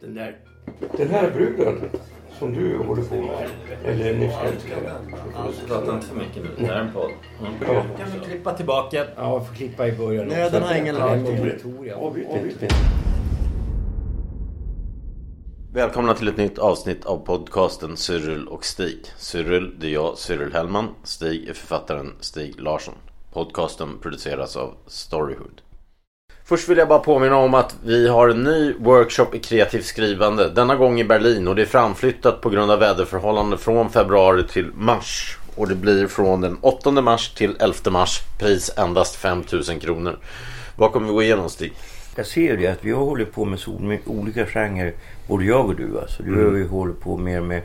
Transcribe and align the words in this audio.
Den 0.00 0.14
där. 0.14 0.36
Den 0.96 1.10
här 1.10 1.30
bruden 1.30 1.90
som 2.38 2.52
du 2.54 2.78
håller 2.78 3.02
på 3.02 3.14
med. 3.14 3.50
Eller 3.84 4.14
nyss 4.14 4.34
älskade. 4.44 4.92
Prata 5.68 5.94
inte 5.94 6.06
för 6.06 6.16
mycket 6.16 6.42
nu. 6.42 6.48
Det 6.58 6.66
här 6.66 6.74
är 6.74 6.80
en 6.80 6.92
podd. 6.92 7.10
Ja. 7.66 7.84
Kan 7.98 8.10
vi 8.14 8.26
klippa 8.26 8.52
tillbaka? 8.52 9.06
Ja, 9.16 9.32
jag 9.32 9.46
får 9.46 9.54
klippa 9.54 9.88
i 9.88 9.92
början. 9.92 10.26
Nöden 10.26 10.62
har 10.62 10.74
ingen 10.74 10.94
lag. 10.94 11.18
Välkomna 15.72 16.14
till 16.14 16.28
ett 16.28 16.36
nytt 16.36 16.58
avsnitt 16.58 17.06
av 17.06 17.18
podcasten 17.18 17.96
Cyril 17.96 18.48
och 18.48 18.64
Stig. 18.64 19.06
Cyril, 19.18 19.80
det 19.80 19.86
är 19.86 19.92
jag, 19.92 20.18
Cyril 20.18 20.52
Hellman. 20.52 20.88
Stig 21.02 21.48
är 21.48 21.54
författaren 21.54 22.12
Stig 22.20 22.60
Larsson. 22.60 22.94
Podcasten 23.32 23.98
produceras 24.02 24.56
av 24.56 24.74
Storyhood. 24.86 25.60
Först 26.50 26.68
vill 26.68 26.78
jag 26.78 26.88
bara 26.88 26.98
påminna 26.98 27.36
om 27.36 27.54
att 27.54 27.76
vi 27.84 28.08
har 28.08 28.28
en 28.28 28.42
ny 28.42 28.74
workshop 28.78 29.26
i 29.34 29.38
kreativt 29.38 29.84
skrivande. 29.84 30.48
Denna 30.48 30.76
gång 30.76 31.00
i 31.00 31.04
Berlin 31.04 31.48
och 31.48 31.56
det 31.56 31.62
är 31.62 31.66
framflyttat 31.66 32.40
på 32.40 32.50
grund 32.50 32.70
av 32.70 32.78
väderförhållanden 32.78 33.58
från 33.58 33.90
februari 33.90 34.46
till 34.46 34.70
mars. 34.74 35.38
Och 35.54 35.68
det 35.68 35.74
blir 35.74 36.06
från 36.06 36.40
den 36.40 36.58
8 36.60 36.90
mars 36.90 37.34
till 37.34 37.56
11 37.60 37.90
mars. 37.90 38.20
Pris 38.38 38.70
endast 38.76 39.16
5000 39.16 39.80
kronor. 39.80 40.18
Vad 40.76 40.92
kommer 40.92 41.06
vi 41.06 41.12
gå 41.12 41.22
igenom 41.22 41.50
Stig? 41.50 41.72
Jag 42.16 42.26
ser 42.26 42.56
det 42.56 42.66
att 42.66 42.84
vi 42.84 42.92
har 42.92 43.04
hållit 43.04 43.32
på 43.32 43.44
med 43.44 43.58
så 43.58 43.78
med 43.78 43.98
olika 44.06 44.46
genrer. 44.46 44.92
Både 45.28 45.44
jag 45.44 45.66
och 45.66 45.76
du 45.76 45.98
alltså. 46.00 46.22
Du 46.22 46.44
har 46.44 46.56
ju 46.56 46.68
hållit 46.68 47.00
på 47.00 47.16
mer 47.16 47.40
med 47.40 47.62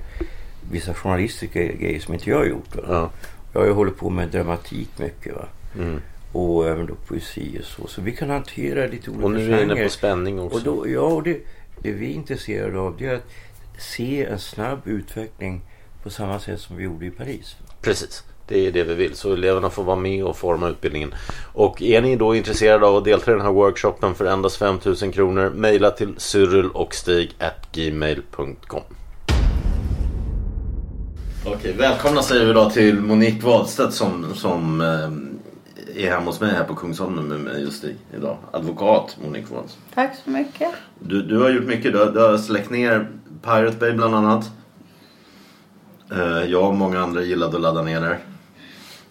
vissa 0.72 0.94
journalistiska 0.94 1.64
grejer 1.64 2.00
som 2.00 2.14
inte 2.14 2.30
jag 2.30 2.38
har 2.38 2.46
gjort. 2.46 2.76
Ja. 2.88 3.10
Jag 3.54 3.62
har 3.62 3.68
ju 3.68 3.74
hållit 3.74 3.98
på 3.98 4.10
med 4.10 4.30
dramatik 4.30 4.90
mycket. 4.98 5.36
Va? 5.36 5.46
Mm. 5.76 6.02
Och 6.36 6.68
även 6.68 6.86
då 6.86 6.96
poesi 7.08 7.58
och 7.62 7.66
så. 7.66 7.88
Så 7.88 8.02
vi 8.02 8.12
kan 8.12 8.30
hantera 8.30 8.88
lite 8.88 9.12
olika 9.12 9.26
Och 9.26 9.32
nu 9.32 9.38
är 9.38 9.42
vi 9.42 9.48
inne 9.64 9.74
genrer. 9.74 9.84
på 9.84 9.90
spänning 9.90 10.40
också. 10.40 10.58
Och 10.58 10.64
då, 10.64 10.90
ja, 10.90 11.02
och 11.02 11.24
det, 11.24 11.38
det 11.82 11.92
vi 11.92 12.12
är 12.12 12.16
intresserade 12.16 12.80
av 12.80 12.98
det 12.98 13.06
är 13.06 13.16
att 13.16 13.26
se 13.78 14.26
en 14.26 14.40
snabb 14.40 14.80
utveckling 14.86 15.62
på 16.04 16.10
samma 16.10 16.40
sätt 16.40 16.62
som 16.62 16.78
vi 16.78 16.84
gjorde 16.84 17.06
i 17.06 17.12
Paris. 17.12 17.56
Precis. 17.82 18.24
Det 18.48 18.68
är 18.68 18.72
det 18.72 18.84
vi 18.84 18.94
vill. 18.94 19.16
Så 19.16 19.34
eleverna 19.34 19.70
får 19.70 19.84
vara 19.84 19.96
med 19.96 20.24
och 20.24 20.38
forma 20.38 20.70
utbildningen. 20.70 21.14
Och 21.54 21.82
är 21.82 22.02
ni 22.02 22.16
då 22.16 22.36
intresserade 22.36 22.88
av 22.88 22.96
att 22.96 23.06
delta 23.06 23.32
i 23.32 23.34
den 23.34 23.44
här 23.44 23.52
workshopen 23.52 24.16
för 24.16 24.26
endast 24.26 24.58
5000 24.58 25.12
kronor. 25.12 25.50
Mejla 25.50 25.92
till 25.92 26.14
cyrilochstig.gmail.com 26.18 28.82
Okej, 31.46 31.74
välkomna 31.78 32.22
säger 32.22 32.46
vi 32.46 32.54
då 32.54 32.70
till 32.70 33.00
Monique 33.00 33.48
Wadstedt 33.48 33.94
som, 33.94 34.26
som 34.36 34.82
eh, 34.82 35.10
är 35.96 36.10
hemma 36.12 36.26
hos 36.26 36.42
mig 36.42 36.52
här 36.54 36.64
på 36.64 36.76
Kungsholmen 36.76 37.26
med 37.28 37.40
mig 37.40 37.68
och 37.68 37.74
Stig 37.74 37.96
idag. 38.18 38.38
Advokat 38.52 39.18
Monique 39.24 39.56
Wadstedt. 39.56 39.78
Tack 39.94 40.12
så 40.24 40.30
mycket. 40.30 40.70
Du, 41.00 41.22
du 41.22 41.40
har 41.42 41.50
gjort 41.50 41.66
mycket. 41.66 41.92
Du 41.94 42.00
har, 42.00 42.06
du 42.06 42.20
har 42.20 42.38
släckt 42.38 42.70
ner 42.70 43.08
Pirate 43.42 43.78
Bay 43.80 43.92
bland 43.94 44.16
annat. 44.16 44.52
Eh, 46.12 46.52
jag 46.52 46.68
och 46.68 46.76
många 46.76 47.00
andra 47.00 47.22
gillade 47.22 47.56
att 47.56 47.62
ladda 47.62 47.82
ner 47.82 48.02
där. 48.02 48.18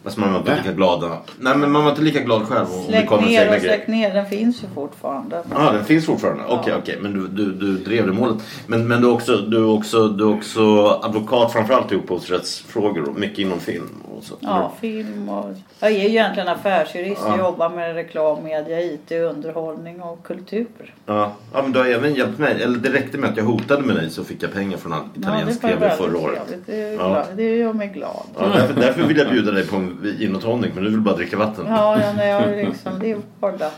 Fast 0.05 0.17
man 0.17 0.33
var 0.33 0.39
inte 0.39 0.57
lika 0.57 0.73
glada. 0.73 1.19
Nej 1.41 1.57
men 1.57 1.73
man 1.73 1.83
var 1.85 1.91
inte 1.91 2.03
lika 2.03 2.21
glad 2.21 2.43
själv 2.43 2.67
Släck 2.89 3.11
ner 3.11 3.55
och 3.55 3.61
släck 3.61 3.87
ner, 3.89 4.15
den 4.15 4.27
finns 4.27 4.63
ju 4.63 4.67
fortfarande. 4.75 5.43
Ja, 5.51 5.73
den 5.73 5.85
finns 5.85 6.07
fortfarande. 6.07 6.45
Okej, 6.49 6.73
Ja. 6.73 6.79
okej. 6.83 6.99
Men 7.01 7.13
du, 7.13 7.29
du, 7.29 7.53
du 7.53 7.79
drev 7.79 8.07
det 8.07 8.13
målet. 8.13 8.37
Men, 8.67 8.89
men 8.89 9.03
du, 9.03 9.09
är 9.09 9.13
också, 9.13 9.37
du, 9.37 9.57
är 9.57 9.67
också, 9.69 10.09
du 10.09 10.25
är 10.25 10.35
också 10.35 10.87
advokat 11.03 11.53
framförallt 11.53 11.93
i 11.93 11.95
upphovsrättsfrågor 11.95 13.09
och 13.09 13.15
mycket 13.15 13.39
inom 13.39 13.61
film. 13.61 13.89
Och 14.17 14.25
så. 14.25 14.35
Ja, 14.41 14.73
film 14.81 15.29
och... 15.29 15.55
Jag 15.81 15.91
är 15.91 15.95
ju 15.99 16.09
egentligen 16.09 16.49
affärsjurist 16.49 17.23
och 17.23 17.29
Ja. 17.29 17.39
jobbar 17.39 17.69
med 17.69 17.95
reklam, 17.95 18.45
media, 18.45 18.81
IT, 18.81 19.13
underhållning 19.13 20.03
och 20.03 20.23
kultur. 20.27 20.95
Ja. 21.07 21.33
ja, 21.53 21.63
men 21.63 21.73
du 21.73 21.79
har 21.79 21.87
även 21.87 22.15
hjälpt 22.15 22.39
mig. 22.39 22.63
Eller 22.63 22.79
det 22.79 22.93
räckte 22.93 23.19
med 23.19 23.31
att 23.31 23.37
jag 23.37 23.45
hotade 23.45 23.83
med 23.83 23.97
dig 23.97 24.11
så 24.11 24.25
fick 24.25 24.43
jag 24.43 24.53
pengar 24.53 24.79
från 24.79 24.93
italiensk 25.15 25.65
ja, 25.65 25.69
TV 25.69 25.91
förra 25.91 26.19
året. 26.19 26.55
Det, 26.67 26.83
är 26.83 26.93
Ja. 26.93 27.25
det 27.37 27.57
gör 27.57 27.73
mig 27.73 27.89
glad. 27.89 28.27
Ja, 28.39 28.47
därför, 28.55 28.75
därför 28.81 29.03
vill 29.03 29.17
jag 29.17 29.31
bjuda 29.31 29.53
dig 29.53 29.67
på 29.67 29.77
en 29.77 30.15
gin 30.19 30.37
och 30.37 30.43
tonic 30.43 30.71
men 30.75 30.85
du 30.85 30.91
vill 30.91 31.01
bara 31.01 31.17
dricka 31.17 31.37
vatten. 31.37 31.65
Ja, 31.69 32.01
ja 32.01 32.13
nej, 32.17 32.29
jag 32.29 32.67
liksom, 32.69 32.93
det 33.01 33.11
är 33.11 33.19
vardag. 33.41 33.71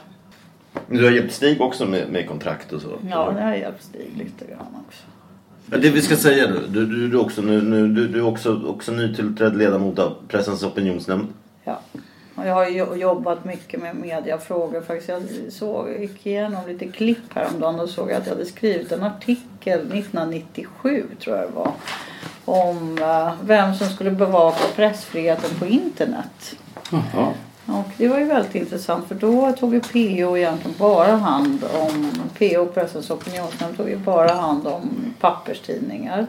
Du 0.88 1.04
har 1.04 1.10
hjälpt 1.10 1.32
Stig 1.34 1.60
också 1.60 1.86
med, 1.86 2.08
med 2.08 2.28
kontrakt 2.28 2.72
och 2.72 2.80
så? 2.82 2.88
Ja, 3.10 3.32
det 3.36 3.42
har 3.42 3.54
hjälpt 3.54 3.82
Stig 3.82 4.10
lite 4.18 4.44
grann 4.50 4.84
också. 4.88 5.02
Ja, 5.70 5.78
Det 5.78 5.90
vi 5.90 6.02
ska 6.02 6.16
säga 6.16 6.48
nu, 6.48 6.60
du, 6.68 6.86
du, 6.86 7.08
du, 7.08 7.16
är 7.16 7.20
också, 7.20 7.42
nu, 7.42 7.62
nu, 7.62 7.88
du, 7.88 8.08
du 8.08 8.18
är 8.18 8.26
också, 8.26 8.62
också 8.66 8.92
nytillträdd 8.92 9.56
ledamot 9.56 9.98
av 9.98 10.16
Pressens 10.28 10.62
opinionsnämnd. 10.62 11.26
Ja. 11.64 11.80
Och 12.34 12.46
jag 12.46 12.54
har 12.54 12.68
ju 12.68 12.94
jobbat 12.94 13.44
mycket 13.44 13.82
med 13.82 13.96
mediafrågor 13.96 14.80
faktiskt. 14.80 15.08
Jag 15.08 15.22
såg, 15.48 15.88
gick 16.00 16.26
igenom 16.26 16.66
lite 16.66 16.86
klipp 16.86 17.34
häromdagen 17.34 17.80
och 17.80 17.88
såg 17.88 18.12
att 18.12 18.26
jag 18.26 18.32
hade 18.34 18.46
skrivit 18.46 18.92
en 18.92 19.02
artikel 19.02 19.80
1997 19.80 21.04
tror 21.20 21.36
jag 21.36 21.48
det 21.48 21.54
var. 21.54 21.72
Om 22.44 22.98
eh, 22.98 23.32
vem 23.42 23.74
som 23.74 23.88
skulle 23.88 24.10
bevaka 24.10 24.64
pressfriheten 24.76 25.50
på 25.58 25.66
internet. 25.66 26.56
Jaha. 26.90 27.32
Och 27.66 27.88
det 27.96 28.08
var 28.08 28.18
ju 28.18 28.24
väldigt 28.24 28.54
intressant 28.54 29.08
för 29.08 29.14
då 29.14 29.52
tog 29.52 29.74
ju 29.74 29.80
PO 29.80 30.36
egentligen 30.36 30.76
bara 30.78 31.16
hand 31.16 31.64
om, 31.74 32.10
PO 32.38 32.66
Pressens 32.66 33.10
opinionsnämnd 33.10 33.76
tog 33.76 33.88
ju 33.88 33.96
bara 33.96 34.32
hand 34.34 34.66
om 34.66 35.14
papperstidningar. 35.20 36.26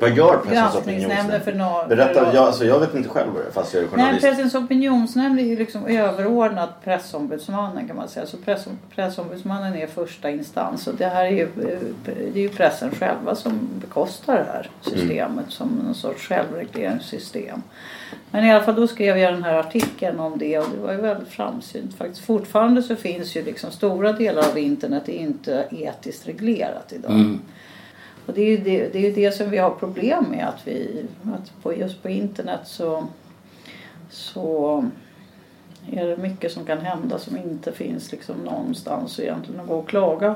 Vad 0.00 0.16
gör 0.16 0.36
Pressens 0.36 0.74
Granskningsnämnden 0.74 1.40
för 1.40 1.50
opinionsnämnd? 1.50 1.60
norr- 1.60 1.88
Berätta, 1.88 2.24
för- 2.24 2.34
jag, 2.34 2.44
alltså, 2.44 2.64
jag 2.64 2.80
vet 2.80 2.94
inte 2.94 3.08
själv 3.08 3.32
vad 3.34 3.42
det 3.42 3.48
är 3.48 3.52
fast 3.52 3.74
jag 3.74 3.82
är 3.82 3.86
Nej, 3.86 3.96
journalist. 3.96 4.22
Pressens 4.26 4.54
opinionsnämnd 4.54 5.40
är 5.40 5.44
ju 5.44 5.56
liksom 5.56 5.86
överordnat 5.86 6.84
pressombudsmannen 6.84 7.86
kan 7.86 7.96
man 7.96 8.08
säga. 8.08 8.26
Så 8.26 8.36
press, 8.36 8.66
pressombudsmannen 8.94 9.74
är 9.74 9.86
första 9.86 10.30
instans 10.30 10.86
och 10.86 10.94
det 10.94 11.06
här 11.06 11.24
är 11.24 11.30
ju, 11.30 11.42
eh, 11.42 11.78
det 12.04 12.38
är 12.38 12.42
ju 12.42 12.48
pressen 12.48 12.90
själva 12.90 13.34
som 13.34 13.68
bekostar 13.80 14.34
det 14.34 14.52
här 14.52 14.70
systemet 14.80 15.46
som 15.48 15.68
någon 15.84 15.94
sorts 15.94 16.28
självregleringssystem. 16.28 17.62
Men 18.30 18.44
i 18.44 18.52
alla 18.52 18.64
fall 18.64 18.74
då 18.74 18.86
skrev 18.88 19.18
jag 19.18 19.32
den 19.34 19.44
här 19.44 19.54
artikeln 19.54 20.20
om 20.20 20.38
det 20.38 20.58
och 20.58 20.66
det 20.76 20.82
var 20.82 20.92
ju 20.92 21.00
väldigt 21.00 21.28
framsynt 21.28 21.94
faktiskt. 21.94 22.24
Fortfarande 22.26 22.82
så 22.82 22.96
finns 22.96 23.36
ju 23.36 23.44
liksom 23.44 23.70
stora 23.70 24.12
delar 24.12 24.48
av 24.50 24.58
internet 24.58 25.08
är 25.08 25.12
inte 25.12 25.64
etiskt 25.70 26.28
reglerat 26.28 26.92
idag. 26.92 27.10
Mm. 27.10 27.40
Och 28.26 28.34
det 28.34 28.42
är, 28.42 28.50
ju 28.50 28.56
det, 28.56 28.88
det 28.88 28.98
är 28.98 29.02
ju 29.02 29.12
det 29.12 29.32
som 29.32 29.50
vi 29.50 29.58
har 29.58 29.70
problem 29.70 30.24
med. 30.30 30.48
Att, 30.48 30.66
vi, 30.66 31.04
att 31.24 31.62
på, 31.62 31.74
just 31.74 32.02
på 32.02 32.08
internet 32.08 32.60
så, 32.64 33.06
så 34.10 34.84
är 35.90 36.06
det 36.06 36.16
mycket 36.16 36.52
som 36.52 36.64
kan 36.64 36.78
hända 36.78 37.18
som 37.18 37.36
inte 37.36 37.72
finns 37.72 38.12
liksom 38.12 38.36
någonstans 38.36 39.20
egentligen 39.20 39.60
att 39.60 39.66
gå 39.66 39.78
och 39.78 39.88
klaga 39.88 40.34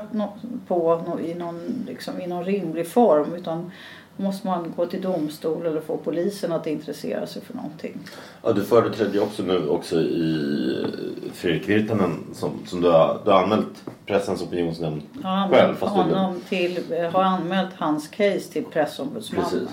på 0.67 1.19
i, 1.23 1.33
någon, 1.33 1.85
liksom, 1.87 2.21
i 2.21 2.27
någon 2.27 2.45
rimlig 2.45 2.87
form. 2.87 3.35
Utan 3.35 3.71
måste 4.17 4.47
man 4.47 4.73
gå 4.75 4.85
till 4.85 5.01
domstol 5.01 5.65
eller 5.65 5.81
få 5.81 5.97
polisen 5.97 6.51
att 6.51 6.67
intressera 6.67 7.27
sig 7.27 7.41
för 7.41 7.53
någonting. 7.53 7.97
Ja, 8.43 8.53
du 8.53 8.63
företrädde 8.63 9.13
ju 9.13 9.19
också 9.19 9.43
nu 9.43 9.67
också 9.67 10.01
i 10.01 10.85
Fredrik 11.33 11.69
Virtanen 11.69 12.23
som, 12.33 12.51
som 12.65 12.81
du, 12.81 12.89
har, 12.89 13.21
du 13.25 13.31
har 13.31 13.43
anmält 13.43 13.83
Pressens 14.05 14.41
opinionsnämnd 14.41 15.01
Jag 15.21 15.29
har 15.29 15.49
själv. 15.49 15.75
Fast 15.75 15.95
du, 15.95 16.01
honom 16.01 16.41
till, 16.49 16.83
har 17.13 17.23
anmält 17.23 17.73
hans 17.77 18.07
case 18.07 18.51
till 18.51 18.63
pressombudsmannen. 18.63 19.49
Precis. 19.49 19.69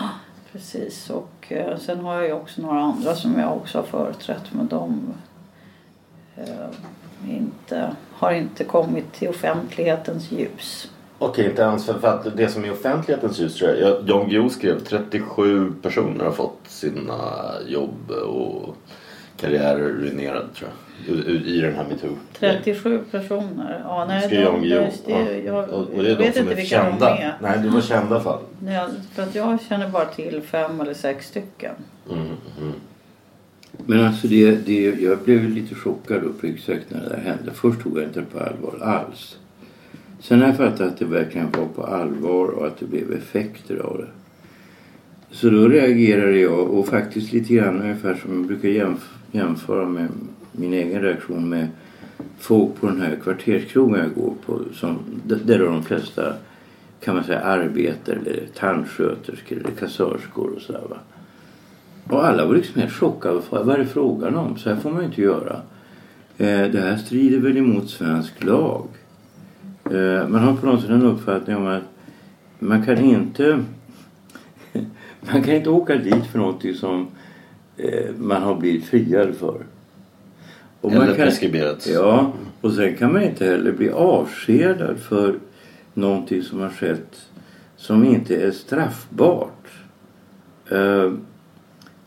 Ja, 0.00 0.08
Precis 0.52 1.10
och 1.10 1.52
eh, 1.52 1.78
sen 1.78 2.00
har 2.00 2.14
jag 2.14 2.26
ju 2.26 2.32
också 2.32 2.62
några 2.62 2.80
andra 2.80 3.14
som 3.14 3.40
jag 3.40 3.56
också 3.56 3.78
har 3.78 3.84
företrätt 3.84 4.42
men 4.50 4.68
de 4.68 5.14
eh, 6.36 6.44
inte, 7.28 7.96
har 8.12 8.32
inte 8.32 8.64
kommit 8.64 9.12
till 9.12 9.28
offentlighetens 9.28 10.32
ljus. 10.32 10.91
Okej, 11.22 11.44
inte 11.50 11.62
ens 11.62 11.86
för, 11.86 11.94
för 11.98 12.08
att 12.08 12.36
det 12.36 12.48
som 12.48 12.64
är 12.64 12.72
offentlighetens 12.72 13.38
ljus 13.40 13.54
tror 13.54 13.70
jag. 13.70 14.08
Jan 14.08 14.28
Guillou 14.28 14.48
skrev 14.48 14.78
37 14.80 15.72
personer 15.82 16.24
har 16.24 16.32
fått 16.32 16.58
sina 16.64 17.14
jobb 17.68 18.10
och 18.10 18.76
karriärer 19.36 19.88
ruinerade 19.88 20.46
tror 20.56 20.70
jag. 20.70 20.78
I, 21.08 21.56
i- 21.56 21.60
den 21.60 21.74
här 21.74 21.84
metoo. 21.88 22.16
37 22.38 22.98
personer. 23.10 23.82
Ja, 23.84 24.04
nej, 24.08 24.22
Skrev 24.26 24.40
Jan 24.42 24.60
Guillou. 24.62 24.78
det, 25.06 25.12
Ja. 25.12 25.30
jag, 25.30 25.68
Och, 25.68 25.88
och 25.96 26.02
det 26.02 26.10
är 26.10 26.16
de 26.16 26.32
som 26.32 26.40
inte 26.42 26.52
är 26.52 26.56
vilka 26.56 26.84
de 26.84 26.90
kända. 26.90 27.16
är. 27.18 27.34
Nej, 27.42 27.58
det 27.62 27.68
var 27.68 27.80
kända 27.80 28.20
fall. 28.20 28.38
Nej, 28.58 28.80
för 29.14 29.22
att 29.22 29.34
jag 29.34 29.58
känner 29.68 29.88
bara 29.88 30.04
till 30.04 30.42
fem 30.42 30.80
eller 30.80 30.94
sex 30.94 31.26
stycken. 31.28 31.74
Mm, 32.10 32.26
mm. 32.60 32.72
Men 33.86 34.04
alltså 34.06 34.26
det, 34.26 34.50
det, 34.66 34.82
jag 35.00 35.18
blev 35.18 35.48
lite 35.50 35.74
chockad 35.74 36.22
uppriktigt 36.24 36.66
sagt 36.66 36.84
när 36.90 37.00
det 37.00 37.08
där 37.08 37.16
hände. 37.20 37.50
Först 37.54 37.80
tog 37.82 37.96
jag 37.98 38.04
inte 38.04 38.20
det 38.20 38.26
på 38.26 38.38
allvar 38.38 38.78
alls. 38.86 39.36
Sen 40.22 40.40
har 40.40 40.46
jag 40.46 40.56
fattat 40.56 40.80
att 40.80 40.98
det 40.98 41.04
verkligen 41.04 41.50
var 41.50 41.66
på 41.66 41.82
allvar 41.82 42.46
och 42.48 42.66
att 42.66 42.78
det 42.78 42.86
blev 42.86 43.12
effekter 43.12 43.76
av 43.78 43.98
det. 43.98 44.08
Så 45.30 45.50
då 45.50 45.68
reagerade 45.68 46.38
jag 46.38 46.70
och 46.70 46.88
faktiskt 46.88 47.32
lite 47.32 47.54
grann 47.54 47.80
ungefär 47.82 48.14
som 48.14 48.34
jag 48.34 48.46
brukar 48.46 48.68
jämf- 48.68 49.16
jämföra 49.32 49.88
med 49.88 50.08
min 50.52 50.72
egen 50.72 51.02
reaktion 51.02 51.48
med 51.48 51.68
folk 52.38 52.80
på 52.80 52.86
den 52.86 53.00
här 53.00 53.16
kvarterskrogen 53.22 54.00
jag 54.00 54.14
går 54.14 54.34
på. 54.46 54.60
Som, 54.74 54.98
där 55.24 55.58
de 55.58 55.84
flesta 55.84 56.34
kan 57.00 57.14
man 57.14 57.24
säga 57.24 57.40
arbetare 57.40 58.16
eller 58.16 58.42
tandsköterskor 58.58 59.56
eller 59.56 59.70
kassörskor 59.70 60.50
och 60.56 60.62
sådär 60.62 60.84
va. 60.90 60.96
Och 62.04 62.26
alla 62.26 62.46
var 62.46 62.54
liksom 62.54 62.80
helt 62.80 62.92
chockade. 62.92 63.40
Vad 63.50 63.68
är 63.68 63.78
det 63.78 63.86
frågan 63.86 64.34
om? 64.34 64.58
Så 64.58 64.68
här 64.70 64.76
får 64.76 64.90
man 64.90 65.00
ju 65.00 65.06
inte 65.06 65.22
göra. 65.22 65.56
Eh, 66.38 66.70
det 66.70 66.80
här 66.80 66.96
strider 66.96 67.38
väl 67.38 67.56
emot 67.56 67.90
svensk 67.90 68.44
lag. 68.44 68.86
Eh, 69.92 70.28
man 70.28 70.40
har 70.40 70.56
på 70.56 70.66
något 70.66 70.80
sätt 70.80 70.90
en 70.90 71.02
uppfattning 71.02 71.56
om 71.56 71.66
att 71.66 71.82
man 72.58 72.84
kan 72.84 72.98
inte 72.98 73.64
man 75.32 75.42
kan 75.42 75.54
inte 75.54 75.70
åka 75.70 75.96
dit 75.96 76.26
för 76.26 76.38
någonting 76.38 76.74
som 76.74 77.08
eh, 77.76 78.10
man 78.18 78.42
har 78.42 78.54
blivit 78.54 78.84
friad 78.84 79.34
för. 79.34 79.66
Och 80.80 80.90
Eller 80.90 81.06
man 81.06 81.06
kan, 81.06 81.16
preskriberat. 81.16 81.86
Ja, 81.86 82.32
och 82.60 82.72
sen 82.72 82.96
kan 82.96 83.12
man 83.12 83.22
inte 83.22 83.44
heller 83.44 83.72
bli 83.72 83.90
avskedad 83.90 84.98
för 84.98 85.34
någonting 85.94 86.42
som 86.42 86.60
har 86.60 86.70
skett 86.70 87.28
som 87.76 88.04
inte 88.04 88.36
är 88.36 88.50
straffbart. 88.50 89.66
Eh, 90.70 91.12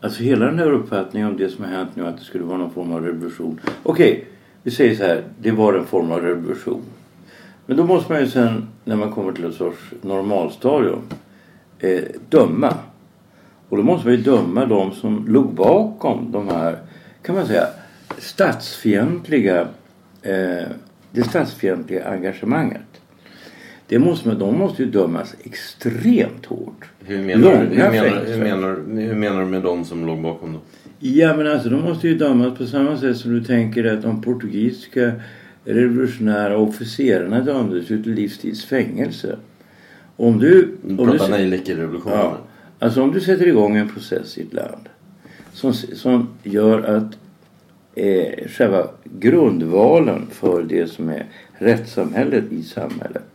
alltså 0.00 0.22
hela 0.22 0.46
den 0.46 0.58
här 0.58 0.72
uppfattningen 0.72 1.28
om 1.28 1.36
det 1.36 1.48
som 1.48 1.64
har 1.64 1.70
hänt 1.70 1.90
nu 1.94 2.06
att 2.06 2.18
det 2.18 2.24
skulle 2.24 2.44
vara 2.44 2.58
någon 2.58 2.70
form 2.70 2.92
av 2.92 3.04
revolution. 3.04 3.60
Okej, 3.82 4.26
vi 4.62 4.70
säger 4.70 4.94
så 4.94 5.02
här, 5.02 5.22
det 5.38 5.50
var 5.50 5.74
en 5.74 5.86
form 5.86 6.12
av 6.12 6.20
revolution. 6.20 6.82
Men 7.66 7.76
då 7.76 7.84
måste 7.84 8.12
man 8.12 8.20
ju 8.20 8.28
sen 8.28 8.68
när 8.84 8.96
man 8.96 9.12
kommer 9.12 9.32
till 9.32 9.44
en 9.44 9.52
sorts 9.52 9.78
normalstadium 10.02 11.02
eh, 11.78 12.02
döma. 12.28 12.74
Och 13.68 13.76
då 13.76 13.82
måste 13.82 14.06
man 14.06 14.16
ju 14.16 14.22
döma 14.22 14.66
de 14.66 14.92
som 14.92 15.28
låg 15.28 15.54
bakom 15.54 16.32
de 16.32 16.48
här, 16.48 16.78
kan 17.22 17.34
man 17.34 17.46
säga, 17.46 17.66
statsfientliga, 18.18 19.60
eh, 20.22 20.68
det 21.10 21.22
statsfientliga 21.22 22.08
engagemanget. 22.08 22.82
Det 23.88 23.98
måste 23.98 24.28
man, 24.28 24.38
de 24.38 24.58
måste 24.58 24.82
ju 24.82 24.90
dömas 24.90 25.34
extremt 25.44 26.46
hårt. 26.46 26.84
Hur 27.04 27.22
menar, 27.22 27.50
du, 27.50 27.56
hur, 27.56 27.64
Långa 27.64 27.90
menar, 27.90 28.24
hur, 28.26 28.38
menar, 28.38 29.00
hur 29.08 29.14
menar 29.14 29.40
du 29.40 29.46
med 29.46 29.62
de 29.62 29.84
som 29.84 30.06
låg 30.06 30.22
bakom 30.22 30.52
då? 30.52 30.58
Ja 30.98 31.36
men 31.36 31.46
alltså 31.46 31.68
de 31.68 31.82
måste 31.82 32.08
ju 32.08 32.18
dömas 32.18 32.58
på 32.58 32.66
samma 32.66 32.96
sätt 32.96 33.16
som 33.16 33.34
du 33.34 33.44
tänker 33.44 33.84
att 33.84 34.02
de 34.02 34.22
portugisiska 34.22 35.12
revolutionära 35.66 36.58
officerarna 36.58 37.40
dömdes 37.40 37.90
ju 37.90 38.02
till 38.02 38.12
livstids 38.12 38.64
fängelse. 38.64 39.38
Om 40.16 40.38
du... 40.38 40.76
Om 40.88 40.96
du 40.96 41.04
pratar 41.04 41.28
nejlikerevolutionen. 41.28 42.18
Ja. 42.18 42.38
Alltså 42.78 43.02
om 43.02 43.12
du 43.12 43.20
sätter 43.20 43.46
igång 43.46 43.76
en 43.76 43.88
process 43.88 44.38
i 44.38 44.42
ett 44.42 44.52
land 44.52 44.88
som, 45.52 45.72
som 45.74 46.28
gör 46.42 46.82
att 46.82 47.18
eh, 47.94 48.48
själva 48.48 48.86
grundvalen 49.04 50.26
för 50.30 50.62
det 50.62 50.86
som 50.86 51.08
är 51.08 51.26
rättssamhället 51.52 52.52
i 52.52 52.62
samhället 52.62 53.28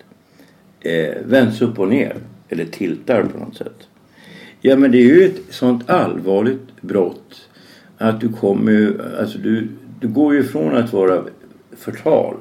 eh, 0.79 1.15
vänds 1.25 1.61
upp 1.61 1.79
och 1.79 1.89
ner 1.89 2.15
eller 2.49 2.65
tiltar 2.65 3.23
på 3.23 3.39
något 3.39 3.57
sätt. 3.57 3.87
Ja 4.61 4.75
men 4.75 4.91
det 4.91 4.97
är 4.97 5.05
ju 5.05 5.25
ett 5.25 5.41
sånt 5.49 5.89
allvarligt 5.89 6.81
brott 6.81 7.49
att 7.97 8.21
du 8.21 8.29
kommer 8.29 8.71
ju, 8.71 9.01
alltså 9.19 9.37
du, 9.37 9.67
du 9.99 10.07
går 10.07 10.33
ju 10.33 10.39
ifrån 10.39 10.75
att 10.75 10.93
vara 10.93 11.23
förtal 11.81 12.35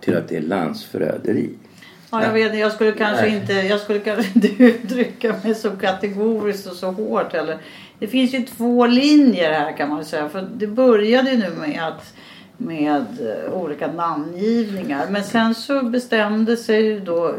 till 0.00 0.16
att 0.16 0.28
det 0.28 0.36
är 0.36 0.40
landsförräderi. 0.42 1.50
Ja, 2.10 2.22
jag 2.24 2.32
vet 2.32 2.58
Jag 2.58 2.72
skulle 2.72 2.92
kanske 2.92 3.28
inte, 3.28 3.52
jag 3.52 3.80
skulle 3.80 3.98
kanske 3.98 4.30
inte 4.34 4.62
uttrycka 4.62 5.34
mig 5.44 5.54
så 5.54 5.70
kategoriskt 5.70 6.66
och 6.66 6.76
så 6.76 6.90
hårt 6.90 7.32
heller. 7.32 7.58
Det 7.98 8.06
finns 8.06 8.34
ju 8.34 8.42
två 8.42 8.86
linjer 8.86 9.52
här 9.52 9.76
kan 9.76 9.88
man 9.88 10.04
säga. 10.04 10.28
För 10.28 10.48
det 10.56 10.66
började 10.66 11.30
ju 11.30 11.36
nu 11.36 11.50
med 11.50 11.82
att 11.88 12.14
med 12.56 13.04
eh, 13.20 13.52
olika 13.52 13.92
namngivningar. 13.92 15.06
Men 15.10 15.24
sen 15.24 15.54
så 15.54 15.82
bestämde 15.82 16.56
sig 16.56 17.00
då 17.00 17.28
eh, 17.28 17.34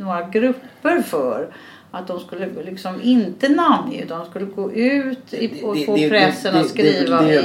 några 0.00 0.28
grupper 0.28 1.02
för 1.02 1.46
att 1.90 2.06
de 2.06 2.20
skulle 2.20 2.48
liksom 2.64 3.00
inte 3.02 3.48
namnge 3.48 4.04
de 4.08 4.24
skulle 4.26 4.44
gå 4.44 4.72
ut 4.72 5.34
i, 5.34 5.60
och 5.64 5.76
Det- 5.76 5.84
få 5.86 5.96
pressen 5.96 6.54
det- 6.54 6.60
att 6.60 6.68
skriva 6.68 7.30
i, 7.32 7.36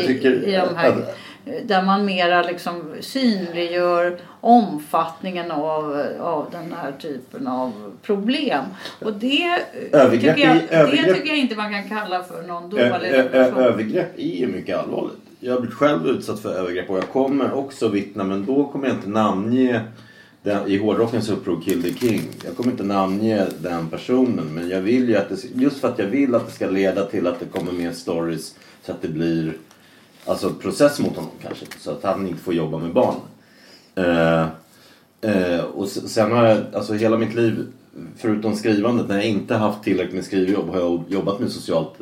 i 0.45 0.51
de 0.51 0.75
här 0.75 0.95
där 1.65 1.81
man 1.85 2.05
mera 2.05 2.41
liksom 2.43 2.83
synliggör 2.99 4.17
omfattningen 4.41 5.51
av, 5.51 6.03
av 6.19 6.47
den 6.51 6.73
här 6.81 6.91
typen 6.91 7.47
av 7.47 7.71
problem. 8.01 8.63
Och 9.01 9.13
det, 9.13 9.59
Övergrepp 9.91 10.35
tycker 10.35 10.47
jag, 10.49 10.57
i- 10.57 10.59
övergrepp- 10.69 11.05
det 11.07 11.13
tycker 11.13 11.27
jag 11.27 11.37
inte 11.37 11.55
man 11.55 11.71
kan 11.73 11.89
kalla 11.89 12.23
för 12.23 12.41
någon 12.41 12.69
dålig 12.69 12.83
revolution. 12.83 13.57
övergrepp 13.63 14.19
är 14.19 14.47
mycket 14.47 14.77
allvarligt. 14.77 15.17
Jag 15.39 15.53
har 15.53 15.59
blivit 15.59 15.77
själv 15.77 16.07
utsatt 16.07 16.39
för 16.39 16.53
övergrepp 16.53 16.89
och 16.89 16.97
jag 16.97 17.09
kommer 17.09 17.53
också 17.53 17.87
vittna 17.87 18.23
men 18.23 18.45
då 18.45 18.63
kommer 18.67 18.87
jag 18.87 18.95
inte 18.97 19.09
namnge 19.09 19.81
den, 20.43 20.67
i 20.67 20.77
hårdrockens 20.77 21.29
uppror 21.29 21.61
Kill 21.61 21.83
the 21.83 21.93
King. 22.07 22.21
Jag 22.45 22.57
kommer 22.57 22.71
inte 22.71 22.83
namnge 22.83 23.45
den 23.59 23.89
personen 23.89 24.45
men 24.53 24.69
jag 24.69 24.81
vill 24.81 25.09
ju 25.09 25.15
att 25.17 25.29
det, 25.29 25.35
just 25.55 25.79
för 25.81 25.87
att 25.87 25.99
jag 25.99 26.05
vill 26.05 26.35
att 26.35 26.47
det 26.47 26.53
ska 26.53 26.67
leda 26.69 27.05
till 27.05 27.27
att 27.27 27.39
det 27.39 27.45
kommer 27.45 27.71
mer 27.71 27.91
stories 27.91 28.55
så 28.85 28.91
att 28.91 29.01
det 29.01 29.07
blir 29.07 29.53
alltså 30.25 30.53
process 30.53 30.99
mot 30.99 31.15
honom 31.15 31.31
kanske 31.41 31.65
så 31.79 31.91
att 31.91 32.03
han 32.03 32.27
inte 32.27 32.41
får 32.43 32.53
jobba 32.53 32.77
med 32.77 32.93
barn. 32.93 33.15
Eh, 33.95 34.47
eh, 35.21 35.63
och 35.63 35.87
sen 35.87 36.31
har 36.31 36.45
jag, 36.45 36.57
alltså 36.73 36.93
hela 36.93 37.17
mitt 37.17 37.35
liv, 37.35 37.67
förutom 38.17 38.55
skrivandet, 38.55 39.07
när 39.07 39.15
jag 39.15 39.25
inte 39.25 39.55
haft 39.55 39.83
tillräckligt 39.83 40.15
med 40.15 40.25
skrivjobb 40.25 40.69
har 40.69 40.79
jag 40.79 41.03
jobbat 41.09 41.39
med 41.39 41.51
socialt 41.51 41.93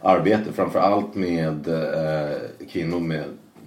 arbete. 0.00 0.52
Framförallt 0.52 1.14
med 1.14 1.68
eh, 1.68 2.36
kvinnor 2.72 3.00
med, 3.00 3.24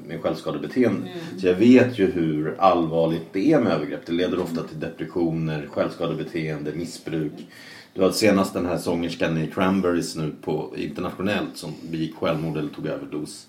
med 0.08 0.22
självskadebeteende. 0.22 1.08
Så 1.40 1.48
jag 1.48 1.56
vet 1.56 2.00
ju 2.00 2.12
hur 2.12 2.56
allvarligt 2.60 3.28
det 3.34 3.52
är 3.52 3.60
med 3.60 3.72
övergrepp. 3.72 4.06
Det 4.06 4.12
leder 4.12 4.40
ofta 4.40 4.64
till 4.64 4.80
depressioner, 4.80 5.68
självskadebeteende, 5.72 6.72
missbruk. 6.72 7.48
Du 7.94 8.02
har 8.02 8.12
senast 8.12 8.54
den 8.54 8.66
här 8.66 8.78
sångerskan 8.78 9.38
i 9.38 9.48
Cranberries 9.48 10.16
nu 10.16 10.32
på 10.42 10.74
internationellt 10.78 11.58
som 11.58 11.74
begick 11.92 12.16
självmord 12.16 12.58
eller 12.58 12.70
tog 12.70 12.88
överdos 12.88 13.48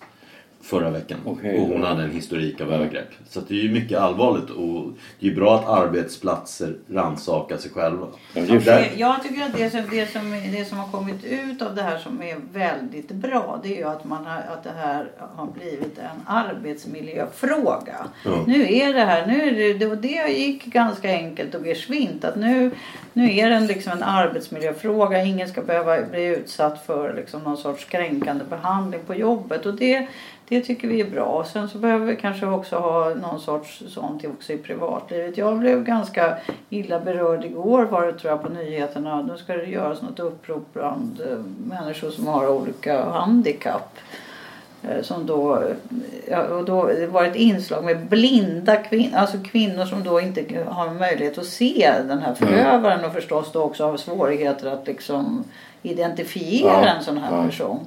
förra 0.65 0.91
veckan. 0.91 1.19
Okej. 1.25 1.59
Och 1.59 1.69
hon 1.69 1.83
hade 1.83 2.03
en 2.03 2.11
historik 2.11 2.61
av 2.61 2.73
övergrepp. 2.73 3.09
Så 3.29 3.39
att 3.39 3.49
det 3.49 3.55
är 3.55 3.63
ju 3.63 3.71
mycket 3.71 3.99
allvarligt 3.99 4.51
och 4.51 4.93
det 5.21 5.27
är 5.27 5.31
ju 5.31 5.37
bra 5.37 5.55
att 5.59 5.69
arbetsplatser 5.69 6.77
rannsakar 6.91 7.57
sig 7.57 7.71
själva. 7.71 8.07
Ja, 8.35 8.43
det 8.43 8.55
är 8.55 8.61
Där- 8.61 8.91
Jag 8.97 9.23
tycker 9.23 9.43
att 9.43 9.57
det 9.57 9.71
som, 9.71 9.83
det, 9.91 10.13
som, 10.13 10.31
det 10.53 10.65
som 10.65 10.79
har 10.79 10.89
kommit 10.91 11.25
ut 11.25 11.63
av 11.63 11.75
det 11.75 11.83
här 11.83 11.99
som 11.99 12.23
är 12.23 12.37
väldigt 12.53 13.09
bra 13.09 13.61
det 13.63 13.75
är 13.75 13.79
ju 13.79 13.85
att, 13.85 14.05
man 14.05 14.27
har, 14.27 14.37
att 14.37 14.65
det 14.65 14.73
här 14.77 15.11
har 15.37 15.47
blivit 15.47 15.99
en 15.99 16.21
arbetsmiljöfråga. 16.27 18.07
Ja. 18.25 18.45
Nu 18.47 18.75
är 18.75 18.95
det 18.95 19.05
här, 19.05 19.27
nu 19.27 19.49
är 19.49 19.75
det, 19.75 19.97
det, 19.97 20.33
gick 20.33 20.65
ganska 20.65 21.09
enkelt 21.09 21.55
och 21.55 21.67
geschwint 21.67 22.25
att 22.25 22.37
nu, 22.37 22.71
nu 23.13 23.37
är 23.37 23.51
det 23.51 23.57
en, 23.57 23.67
liksom 23.67 23.93
en 23.93 24.03
arbetsmiljöfråga. 24.03 25.25
Ingen 25.25 25.49
ska 25.49 25.63
behöva 25.63 26.03
bli 26.03 26.25
utsatt 26.25 26.87
för 26.87 27.15
liksom 27.15 27.43
någon 27.43 27.57
sorts 27.57 27.85
kränkande 27.85 28.45
behandling 28.51 29.01
på 29.07 29.15
jobbet 29.15 29.67
och 29.67 29.75
det, 29.75 30.07
det 30.49 30.61
tycker 30.61 30.89
vi 30.89 31.01
är 31.01 31.11
bra. 31.11 31.45
Sen 31.53 31.69
så 31.69 31.79
behöver 31.79 32.07
vi 32.07 32.17
kanske 32.17 32.47
också 32.47 32.77
ha 32.77 33.15
någon 33.15 33.41
sorts 33.41 33.83
sånt 33.89 34.25
också 34.25 34.53
i 34.53 34.59
privatlivet. 34.59 35.39
Jag 35.39 35.59
blev 35.59 35.85
ganska 35.85 36.37
illa 36.71 37.01
berörd 37.01 37.45
igår 37.45 37.85
var 37.85 38.07
det 38.07 38.13
tror 38.13 38.31
jag 38.33 38.43
på 38.43 38.49
nyheterna. 38.49 39.23
Nu 39.23 39.37
ska 39.37 39.57
det 39.57 39.65
göras 39.67 40.03
något 40.03 40.21
upprop 40.21 40.67
bland 40.73 41.21
eh, 41.21 41.39
människor 41.69 42.11
som 42.11 42.27
har 42.27 42.49
olika 42.49 43.05
handikapp. 43.05 43.99
Eh, 44.83 45.03
Som 45.03 45.27
då, 45.27 45.63
ja, 46.31 46.43
och 46.43 46.65
då 46.65 46.87
det 46.87 47.07
var 47.07 47.25
ett 47.25 47.37
inslag 47.37 47.85
med 47.85 48.07
blinda 48.07 48.77
kvinnor, 48.77 49.17
alltså 49.19 49.37
kvinnor 49.45 49.85
som 49.85 50.03
då 50.03 50.21
inte 50.21 50.65
har 50.69 50.91
möjlighet 50.91 51.39
att 51.39 51.47
se 51.47 51.93
den 52.09 52.19
här 52.19 52.35
förövaren 52.35 53.05
och 53.05 53.13
förstås 53.13 53.53
då 53.53 53.63
också 53.63 53.87
har 53.87 53.97
svårigheter 53.97 54.71
att 54.71 54.87
liksom 54.87 55.45
identifiera 55.83 56.73
Ja, 56.73 56.87
en 56.87 57.03
sån 57.05 57.19
här 57.19 57.37
ja. 57.37 57.45
person. 57.45 57.79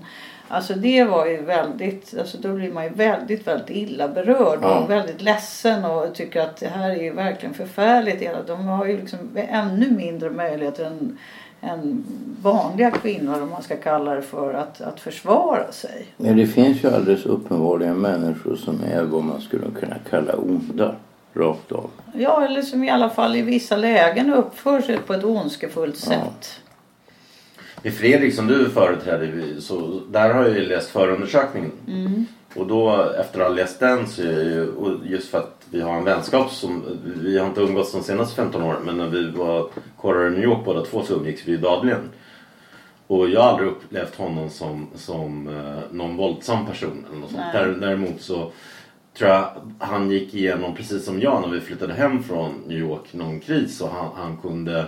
Alltså 0.48 0.74
det 0.74 1.04
var 1.04 1.26
ju 1.26 1.42
väldigt, 1.42 2.14
alltså 2.20 2.38
då 2.38 2.54
blir 2.54 2.72
man 2.72 2.84
ju 2.84 2.90
väldigt, 2.90 3.48
väldigt 3.48 3.70
illa 3.70 4.08
berörd 4.08 4.60
Ja. 4.62 4.80
och 4.80 4.90
väldigt 4.90 5.22
ledsen 5.22 5.86
och 5.86 6.14
tycker 6.16 6.42
att 6.42 6.58
det 6.58 6.68
här 6.68 6.90
är 6.90 7.04
ju 7.04 7.12
verkligen 7.14 7.54
förfärligt. 7.56 8.30
De 8.48 8.66
har 8.66 8.86
ju 8.86 8.98
liksom 8.98 9.20
ännu 9.36 9.92
mindre 9.92 10.30
möjligheter 10.30 10.86
än, 10.86 11.18
än 11.62 12.06
vanliga 12.42 12.92
kvinnor 12.92 13.42
om 13.42 13.50
man 13.50 13.62
ska 13.64 13.78
kalla 13.78 14.16
det 14.16 14.22
för 14.22 14.54
att, 14.54 14.82
att 14.82 15.00
försvara 15.00 15.72
sig. 15.72 16.06
Men 16.18 16.38
det 16.38 16.48
finns 16.48 16.84
ju 16.84 16.90
alldeles 16.96 17.26
uppenbarligen 17.26 17.98
människor 17.98 18.56
som 18.56 18.80
är 18.92 19.04
vad 19.04 19.24
man 19.24 19.42
skulle 19.42 19.66
kunna 19.80 19.96
kalla 20.10 20.34
onda. 20.34 20.96
Rakt 21.34 21.72
av. 21.72 21.90
Ja, 22.14 22.46
eller 22.46 22.62
som 22.62 22.84
i 22.84 22.90
alla 22.90 23.10
fall 23.10 23.36
i 23.36 23.42
vissa 23.42 23.76
lägen 23.76 24.34
uppför 24.34 24.82
sig 24.82 24.98
på 24.98 25.14
ett 25.14 25.24
ondskefullt 25.24 26.08
Ja. 26.12 26.16
I 27.84 27.92
Fredrik 27.92 28.36
som 28.36 28.48
du 28.48 28.70
företräder, 28.70 29.60
så 29.60 30.02
där 30.10 30.34
har 30.34 30.44
jag 30.44 30.54
ju 30.54 30.66
läst 30.66 30.90
förundersökningen. 30.90 31.72
Och 32.56 32.68
då 32.68 33.12
efter 33.20 33.40
att 33.40 33.48
ha 33.48 33.54
läst 33.54 33.80
den 33.80 34.08
så 34.08 34.22
är 34.22 34.26
jag 34.26 34.44
ju, 34.44 34.72
och 34.72 35.06
just 35.06 35.30
för 35.30 35.38
att 35.38 35.66
vi 35.70 35.82
har 35.82 35.98
en 35.98 36.04
vänskap 36.04 36.52
som, 36.52 36.84
vi 37.22 37.38
har 37.38 37.48
inte 37.48 37.62
umgåtts 37.62 37.92
de 37.92 38.04
senaste 38.04 38.36
15 38.36 38.64
åren 38.64 38.82
men 38.86 38.98
när 38.98 39.08
vi 39.08 39.32
var 39.32 39.70
korrar 39.98 40.28
i 40.28 40.32
New 40.32 40.44
York 40.44 40.66
båda 40.66 40.86
två 40.86 41.04
så 41.04 41.14
umgicks 41.14 41.48
vi 41.48 41.58
dagligen. 41.58 42.10
Och 43.08 43.30
jag 43.30 43.42
har 43.42 43.50
aldrig 43.50 43.70
upplevt 43.70 44.16
honom 44.16 44.50
som, 44.50 44.88
som 44.96 45.48
eh, 45.48 45.96
någon 45.96 46.18
våldsam 46.18 46.66
person 46.66 47.06
eller 47.10 47.20
något 47.20 47.32
sånt. 47.32 47.54
Där, 47.54 47.68
däremot 47.68 48.22
så 48.22 48.52
tror 49.18 49.30
jag 49.30 49.50
han 49.80 50.12
gick 50.12 50.34
igenom 50.34 50.76
precis 50.76 51.06
som 51.06 51.22
jag 51.22 51.42
när 51.42 51.50
vi 51.50 51.60
flyttade 51.60 51.94
hem 51.94 52.24
från 52.24 52.52
New 52.68 52.78
York 52.78 53.14
någon 53.14 53.40
kris 53.40 53.82
och 53.82 53.90
han, 53.90 54.10
han 54.16 54.38
kunde 54.38 54.86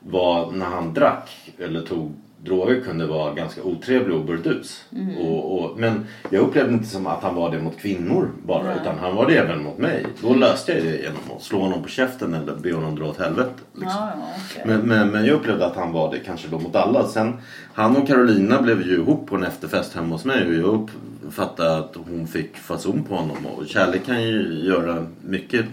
vara, 0.00 0.50
när 0.50 0.66
han 0.66 0.94
drack 0.94 1.52
eller 1.58 1.82
tog 1.82 2.12
droger 2.44 2.80
kunde 2.80 3.06
vara 3.06 3.34
ganska 3.34 3.62
otrevlig 3.62 4.16
och 4.16 4.24
burdus. 4.24 4.84
Och, 5.20 5.58
och, 5.58 5.78
men 5.78 6.06
jag 6.30 6.40
upplevde 6.40 6.72
inte 6.72 6.88
som 6.88 7.06
att 7.06 7.22
han 7.22 7.34
var 7.34 7.50
det 7.50 7.58
mot 7.58 7.78
kvinnor 7.78 8.30
bara 8.42 8.62
Nej. 8.62 8.76
utan 8.82 8.98
han 8.98 9.16
var 9.16 9.26
det 9.26 9.36
även 9.36 9.62
mot 9.62 9.78
mig. 9.78 10.06
Då 10.22 10.34
löste 10.34 10.72
jag 10.72 10.82
det 10.82 10.96
genom 10.96 11.36
att 11.36 11.42
slå 11.42 11.60
honom 11.60 11.82
på 11.82 11.88
käften 11.88 12.34
eller 12.34 12.54
be 12.54 12.72
honom 12.72 12.96
dra 12.96 13.04
åt 13.04 13.18
helvete. 13.18 13.52
Liksom. 13.72 14.00
Ja, 14.00 14.12
okej. 14.50 14.62
Men, 14.66 14.80
men, 14.80 15.10
men 15.10 15.24
jag 15.24 15.34
upplevde 15.34 15.66
att 15.66 15.76
han 15.76 15.92
var 15.92 16.12
det 16.12 16.18
kanske 16.18 16.48
då 16.48 16.58
mot 16.58 16.76
alla. 16.76 17.06
Sen, 17.06 17.36
han 17.74 17.96
och 17.96 18.06
Carolina 18.06 18.62
blev 18.62 18.82
ju 18.82 18.94
ihop 18.94 19.26
på 19.26 19.36
en 19.36 19.44
efterfest 19.44 19.94
hemma 19.94 20.14
hos 20.14 20.24
mig 20.24 20.46
och 20.46 20.54
jag 20.54 20.88
uppfattade 21.24 21.76
att 21.76 21.96
hon 22.08 22.26
fick 22.26 22.56
fason 22.56 23.04
på 23.04 23.14
honom. 23.14 23.46
Och 23.46 23.66
kärlek 23.66 24.06
kan 24.06 24.22
ju 24.22 24.62
göra 24.64 25.06
mycket 25.20 25.66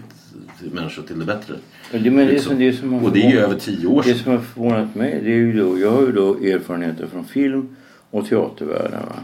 till 0.60 0.72
människor 0.72 1.02
till 1.02 1.18
det 1.18 1.24
bättre. 1.24 1.54
Och 1.92 2.00
det, 2.00 2.10
men 2.10 2.26
det, 2.26 2.32
Liksom. 2.32 2.50
som, 2.50 2.58
det 2.58 2.72
som 2.72 2.92
har 2.92 3.02
Och 3.04 3.12
det 3.12 3.22
är 3.26 3.30
ju 3.30 3.38
över 3.38 3.54
tio 3.56 3.86
år 3.86 4.02
Det 4.02 4.08
sedan. 4.14 4.18
som 4.22 4.32
har 4.32 4.38
förvånat 4.38 4.94
mig, 4.94 5.20
det 5.24 5.30
är 5.30 5.36
ju 5.36 5.52
då, 5.52 5.78
jag 5.78 5.90
har 5.90 6.02
ju 6.02 6.12
då 6.12 6.34
erfarenheter 6.34 7.06
från 7.06 7.24
film 7.24 7.76
och 8.10 8.26
teatervärlden. 8.28 9.00
Va? 9.06 9.22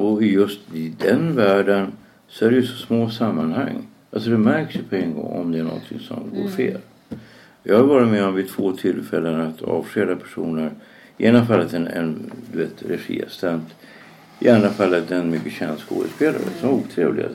Och 0.00 0.22
just 0.24 0.60
i 0.74 0.92
den 0.98 1.34
världen 1.36 1.92
så 2.28 2.46
är 2.46 2.50
det 2.50 2.56
ju 2.56 2.66
så 2.66 2.76
små 2.86 3.10
sammanhang. 3.10 3.86
Alltså 4.10 4.30
det 4.30 4.38
märks 4.38 4.76
ju 4.76 4.82
på 4.82 4.94
en 4.96 5.14
gång 5.14 5.40
om 5.40 5.52
det 5.52 5.58
är 5.58 5.62
någonting 5.62 5.98
som 6.00 6.30
går 6.42 6.48
fel. 6.48 6.78
Jag 7.62 7.76
har 7.76 7.84
varit 7.84 8.08
med 8.08 8.24
om 8.24 8.34
vid 8.34 8.48
två 8.48 8.72
tillfällen 8.72 9.40
att 9.40 9.62
avskeda 9.62 10.16
personer. 10.16 10.70
I 11.18 11.26
ena 11.26 11.46
fallet 11.46 11.72
en, 11.74 11.86
en 11.86 12.30
du 12.52 12.58
vet, 12.58 12.82
regiassistent. 12.88 13.64
I 14.40 14.48
andra 14.48 14.70
fallet 14.70 15.10
en 15.10 15.30
mycket 15.30 15.52
känd 15.52 15.78
skådespelare 15.78 16.38
som 16.60 16.68
var 16.68 16.76
otrevlig 16.76 17.26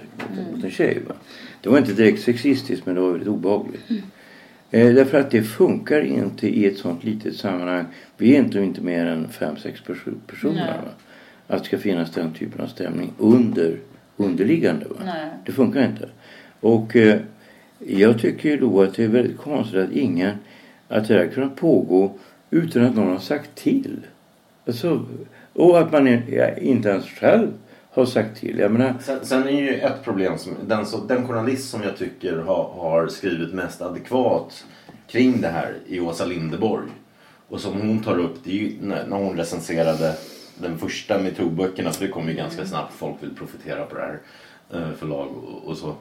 mot 0.54 0.64
en 0.64 0.72
tjej. 0.72 1.02
Va? 1.08 1.14
Det 1.62 1.70
var 1.70 1.78
inte 1.78 1.94
direkt 1.94 2.22
sexistiskt 2.24 2.86
men 2.86 2.96
det 2.96 3.02
var 3.02 3.12
väldigt 3.12 3.28
obehagligt. 3.30 3.82
Eh, 4.72 4.94
därför 4.94 5.20
att 5.20 5.32
det 5.32 5.44
funkar 5.44 6.02
inte 6.02 6.48
i 6.48 6.66
ett 6.66 6.78
sånt 6.78 7.04
litet 7.04 7.36
sammanhang. 7.36 7.86
Vi 8.18 8.36
är 8.36 8.40
inte, 8.40 8.60
inte 8.60 8.82
mer 8.82 9.06
än 9.06 9.28
fem, 9.28 9.56
sex 9.58 9.82
perso- 9.88 10.20
personer. 10.28 10.68
Va? 10.84 10.92
Att 11.48 11.60
det 11.60 11.66
ska 11.66 11.78
finnas 11.78 12.12
den 12.12 12.34
typen 12.34 12.62
av 12.62 12.68
stämning 12.68 13.12
under, 13.18 13.78
underliggande. 14.18 14.86
Det 15.46 15.52
funkar 15.52 15.86
inte. 15.86 16.10
Och 16.60 16.96
eh, 16.96 17.20
jag 17.80 18.20
tycker 18.20 18.58
då 18.58 18.82
att 18.82 18.94
det 18.96 19.04
är 19.04 19.08
väldigt 19.08 19.38
konstigt 19.38 19.80
att 19.80 19.92
ingen, 19.92 20.36
att 20.88 21.08
det 21.08 21.14
här 21.14 21.28
kunnat 21.28 21.56
pågå 21.56 22.12
utan 22.52 22.86
att 22.86 22.96
någon 22.96 23.08
har 23.12 23.20
sagt 23.20 23.56
till. 23.56 23.98
Alltså, 24.68 25.06
och 25.54 25.80
att 25.80 25.92
man 25.92 26.08
är- 26.08 26.24
ja, 26.32 26.58
inte 26.58 26.90
ens 26.90 27.06
själv 27.06 27.48
har 28.00 28.06
sagt 28.06 28.40
till. 28.40 28.60
Jag 28.60 28.72
menar, 28.72 28.94
Sen, 29.02 29.26
sen 29.26 29.48
är 29.48 29.62
ju 29.62 29.80
ett 29.80 30.04
problem 30.04 30.38
som 30.38 30.54
den, 30.68 30.86
så, 30.86 30.98
den 30.98 31.28
journalist 31.28 31.70
som 31.70 31.84
jag 31.84 31.98
tycker 31.98 32.38
har, 32.38 32.74
har 32.74 33.08
skrivit 33.08 33.54
mest 33.54 33.82
adekvat 33.82 34.66
kring 35.08 35.42
det 35.42 35.48
här 35.48 35.78
är 35.90 36.02
Åsa 36.02 36.26
Lindeborg. 36.26 36.88
Och 37.48 37.62
som 37.62 37.82
hon 37.82 38.04
tar 38.04 38.20
upp, 38.20 38.44
det 38.44 38.50
är 38.50 38.56
ju 38.56 38.78
när, 38.82 39.08
när 39.08 39.18
hon 39.18 39.38
recenserade 39.38 40.16
den 40.58 40.78
första 40.78 41.20
metoo-böckerna, 41.20 41.92
för 41.92 42.06
det 42.06 42.12
kom 42.12 42.28
ju 42.28 42.34
ganska 42.34 42.66
snabbt, 42.66 42.94
folk 42.94 43.16
vill 43.24 43.36
profitera 43.36 43.86
på 43.86 43.96
det 43.96 44.02
här 44.02 44.20
eh, 44.74 44.92
förlag 44.92 45.28
och, 45.28 45.68
och 45.68 45.78
så. 45.78 45.96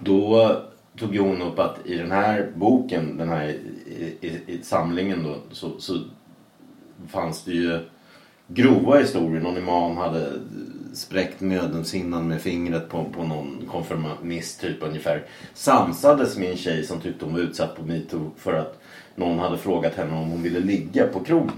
Då 0.00 0.56
tog 0.98 1.14
ju 1.14 1.20
hon 1.20 1.42
upp 1.42 1.58
att 1.58 1.76
i 1.84 1.96
den 1.96 2.10
här 2.10 2.52
boken, 2.54 3.16
den 3.16 3.28
här 3.28 3.48
i, 3.86 4.16
i, 4.20 4.40
i 4.46 4.62
samlingen 4.62 5.22
då, 5.22 5.36
så, 5.50 5.80
så 5.80 6.00
fanns 7.08 7.44
det 7.44 7.52
ju 7.52 7.78
grova 8.46 8.98
historier. 8.98 9.40
Någon 9.40 9.56
imam 9.56 9.96
hade 9.96 10.32
spräckt 10.92 11.40
mödomshinnan 11.40 12.28
med 12.28 12.40
fingret 12.40 12.88
på, 12.88 13.04
på 13.04 13.22
någon 13.22 13.68
konfirmist 13.70 14.60
typ 14.60 14.82
ungefär. 14.82 15.24
Samsades 15.54 16.36
med 16.36 16.50
en 16.50 16.56
tjej 16.56 16.84
som 16.86 17.00
tyckte 17.00 17.24
hon 17.24 17.34
var 17.34 17.40
utsatt 17.40 17.76
på 17.76 17.82
metoo 17.82 18.30
för 18.36 18.52
att 18.52 18.80
någon 19.14 19.38
hade 19.38 19.58
frågat 19.58 19.94
henne 19.94 20.16
om 20.16 20.30
hon 20.30 20.42
ville 20.42 20.60
ligga 20.60 21.06
på 21.06 21.20
krogen. 21.20 21.52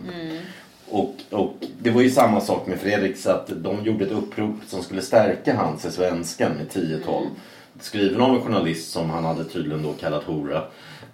Och, 0.89 1.15
och 1.31 1.55
det 1.79 1.91
var 1.91 2.03
ju 2.03 2.11
samma 2.11 2.41
sak 2.41 2.67
med 2.67 2.81
Fredrik 2.81 3.17
så 3.17 3.31
att 3.31 3.51
de 3.57 3.85
gjorde 3.85 4.05
ett 4.05 4.13
upprop 4.13 4.57
som 4.67 4.83
skulle 4.83 5.03
stärka 5.03 5.57
hans 5.57 5.85
i 5.85 5.91
svenskan 5.91 6.53
med 6.53 6.69
10-12. 6.69 7.27
Skriven 7.81 8.21
av 8.21 8.35
en 8.35 8.41
journalist 8.43 8.91
som 8.91 9.11
han 9.11 9.25
hade 9.25 9.45
tydligen 9.45 9.83
då 9.83 9.93
kallat 9.93 10.25
hora. 10.25 10.63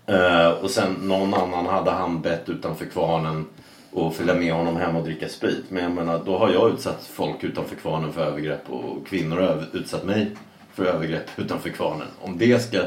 Eh, 0.06 0.50
och 0.50 0.70
sen 0.70 0.92
någon 0.92 1.34
annan 1.34 1.66
hade 1.66 1.90
han 1.90 2.20
bett 2.20 2.48
utanför 2.48 2.84
kvarnen 2.84 3.46
och 3.92 4.14
följa 4.14 4.34
med 4.34 4.52
honom 4.52 4.76
hem 4.76 4.96
och 4.96 5.04
dricka 5.04 5.28
sprit. 5.28 5.64
Men 5.68 5.82
jag 5.82 5.92
menar, 5.92 6.22
då 6.24 6.38
har 6.38 6.50
jag 6.50 6.70
utsatt 6.72 7.04
folk 7.04 7.44
utanför 7.44 7.76
kvarnen 7.76 8.12
för 8.12 8.26
övergrepp 8.26 8.70
och 8.70 9.06
kvinnor 9.06 9.36
har 9.36 9.64
utsatt 9.72 10.04
mig 10.04 10.30
för 10.74 10.84
övergrepp 10.84 11.26
utanför 11.36 11.70
kvarnen. 11.70 12.06
Om 12.20 12.38
det 12.38 12.62
ska 12.62 12.78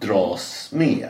dras 0.00 0.68
med. 0.72 1.08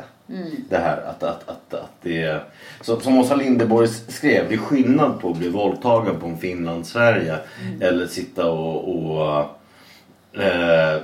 Det 0.69 0.77
här 0.77 0.97
att, 0.97 1.23
att, 1.23 1.49
att, 1.49 1.75
att 1.75 1.93
det 2.03 2.23
är... 2.23 2.45
Så, 2.81 3.01
som 3.01 3.19
Åsa 3.19 3.37
Linderborg 3.37 3.89
skrev, 3.89 4.49
det 4.49 4.55
är 4.55 4.59
skillnad 4.59 5.21
på 5.21 5.31
att 5.31 5.37
bli 5.37 5.49
våldtagen 5.49 6.21
på 6.21 6.27
en 6.27 6.39
Finlandsfärja 6.39 7.39
eller 7.81 8.07
sitta 8.07 8.51
och, 8.51 8.95
och 8.95 9.41
eh, 10.43 11.01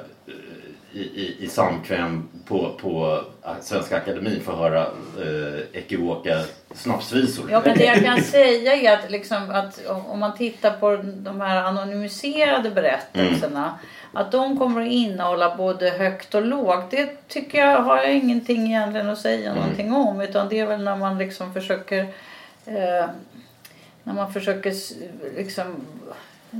i, 0.94 1.00
i, 1.00 1.36
i 1.44 1.48
samkväm 1.48 2.28
på, 2.46 2.74
på 2.80 3.20
Svenska 3.60 3.96
Akademin 3.96 4.40
få 4.44 4.52
höra 4.56 4.80
eh, 4.82 5.60
ekivoka 5.72 6.40
snapsvisor. 6.74 7.50
Ja, 7.50 7.62
men 7.64 7.78
det 7.78 7.84
jag 7.84 8.04
kan 8.04 8.20
säga 8.22 8.74
är 8.74 8.98
att, 8.98 9.10
liksom, 9.10 9.50
att 9.50 9.86
om- 9.86 10.18
man 10.18 10.36
tittar 10.36 10.70
på 10.70 10.96
de 11.04 11.40
här 11.40 11.62
anonymiserade 11.64 12.70
berättelserna. 12.70 13.78
Att 14.12 14.32
de 14.32 14.58
kommer 14.58 14.82
att 14.82 14.88
innehålla 14.88 15.56
både 15.56 15.90
högt 15.90 16.34
och 16.34 16.42
lågt. 16.46 16.90
Det 16.90 17.28
tycker 17.28 17.58
jag 17.58 17.82
har 17.82 17.96
jag 17.96 18.14
ingenting 18.14 18.66
egentligen 18.66 19.08
att 19.08 19.18
säga 19.18 19.54
någonting 19.54 19.92
om. 19.92 20.20
Utan 20.20 20.48
det 20.48 20.58
är 20.60 20.66
väl 20.66 20.84
när 20.84 20.96
man 20.96 21.18
liksom 21.18 21.54
försöker 21.54 22.00
eh, 22.66 23.06
när 24.02 24.14
man 24.14 24.32
försöker 24.32 24.74
liksom 25.36 25.76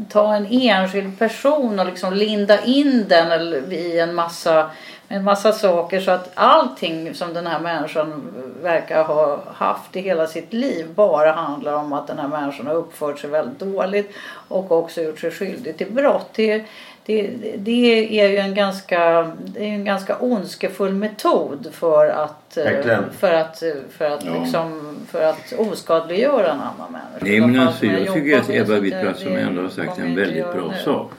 ta 0.09 0.35
en 0.35 0.47
enskild 0.51 1.19
person 1.19 1.81
och 1.81 1.87
liksom 1.87 2.13
linda 2.13 2.65
in 2.65 3.05
den 3.09 3.33
eller 3.33 3.73
i 3.73 3.99
en 4.01 4.15
massa, 4.15 4.71
en 5.09 5.25
massa 5.25 5.53
saker 5.53 6.01
så 6.01 6.11
att 6.11 6.31
allting 6.35 7.15
som 7.15 7.35
den 7.35 7.47
här 7.47 7.61
människan 7.61 8.23
verkar 8.63 9.05
ha 9.05 9.39
haft 9.55 9.97
i 9.97 10.01
hela 10.01 10.27
sitt 10.27 10.53
liv 10.53 10.87
bara 10.95 11.33
handlar 11.33 11.73
om 11.73 11.93
att 11.93 12.07
den 12.07 12.19
här 12.19 12.29
människan 12.29 12.67
har 12.67 12.75
uppfört 12.75 13.19
sig 13.19 13.31
väldigt 13.31 13.59
dåligt 13.59 14.11
och 14.49 14.73
också 14.73 15.03
gjort 15.03 15.21
sig 15.21 15.31
skyldig 15.31 15.77
till 15.77 15.93
brott. 15.93 16.31
Det, 16.35 16.65
det, 17.07 17.31
det 17.57 18.21
är 18.21 18.29
ju 18.29 18.37
en 18.39 18.55
ganska, 18.55 19.33
det 19.45 19.61
är 19.65 19.69
en 19.69 19.85
ganska 19.85 20.17
ondskefull 20.19 20.93
metod 20.95 21.67
för 21.73 22.07
att, 22.09 22.57
Verkligen. 22.57 23.05
för 23.19 23.33
att, 23.33 23.63
för 23.99 24.05
att, 24.11 24.25
Ja. 24.25 24.33
liksom, 24.43 24.94
för 25.07 25.23
att 25.31 25.53
oskadliggöra 25.59 26.53
en 26.53 26.61
annan 26.61 26.93
människa. 26.93 27.19
Nej 27.27 27.41
men 27.41 27.61
alltså 27.61 27.87
jag 27.87 28.15
tycker 28.15 28.39
att 28.39 28.51
Ebba 28.51 28.67
så 28.67 28.81
Witt-Bratt 28.81 29.17
som 29.19 29.33
det 29.33 29.41
ändå 29.41 29.63
har 29.63 29.69
sagt 29.69 29.99
en 29.99 30.15
väldigt 30.17 30.53
bra 30.53 30.71
nu. 30.71 30.77
sak. 30.85 31.13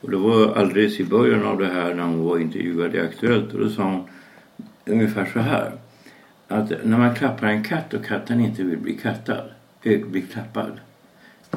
Och 0.00 0.10
det 0.10 0.16
var 0.16 0.54
alldeles 0.56 1.00
i 1.00 1.04
början 1.04 1.46
av 1.46 1.58
det 1.58 1.66
här 1.66 1.94
när 1.94 2.02
hon 2.02 2.24
var 2.24 2.38
intervjuad 2.38 2.94
i 2.94 3.00
Aktuellt 3.00 3.52
och 3.54 3.60
då 3.60 3.68
sa 3.70 3.82
hon 3.82 4.04
ungefär 4.86 5.30
så 5.32 5.38
här. 5.38 5.72
Att 6.48 6.72
när 6.84 6.98
man 6.98 7.14
klappar 7.14 7.46
en 7.46 7.64
katt 7.64 7.94
och 7.94 8.04
katten 8.04 8.40
inte 8.40 8.62
vill 8.62 8.78
bli 8.78 8.94
kattad, 8.94 9.44
eh, 9.82 10.00
bli 10.06 10.22
klappad. 10.22 10.72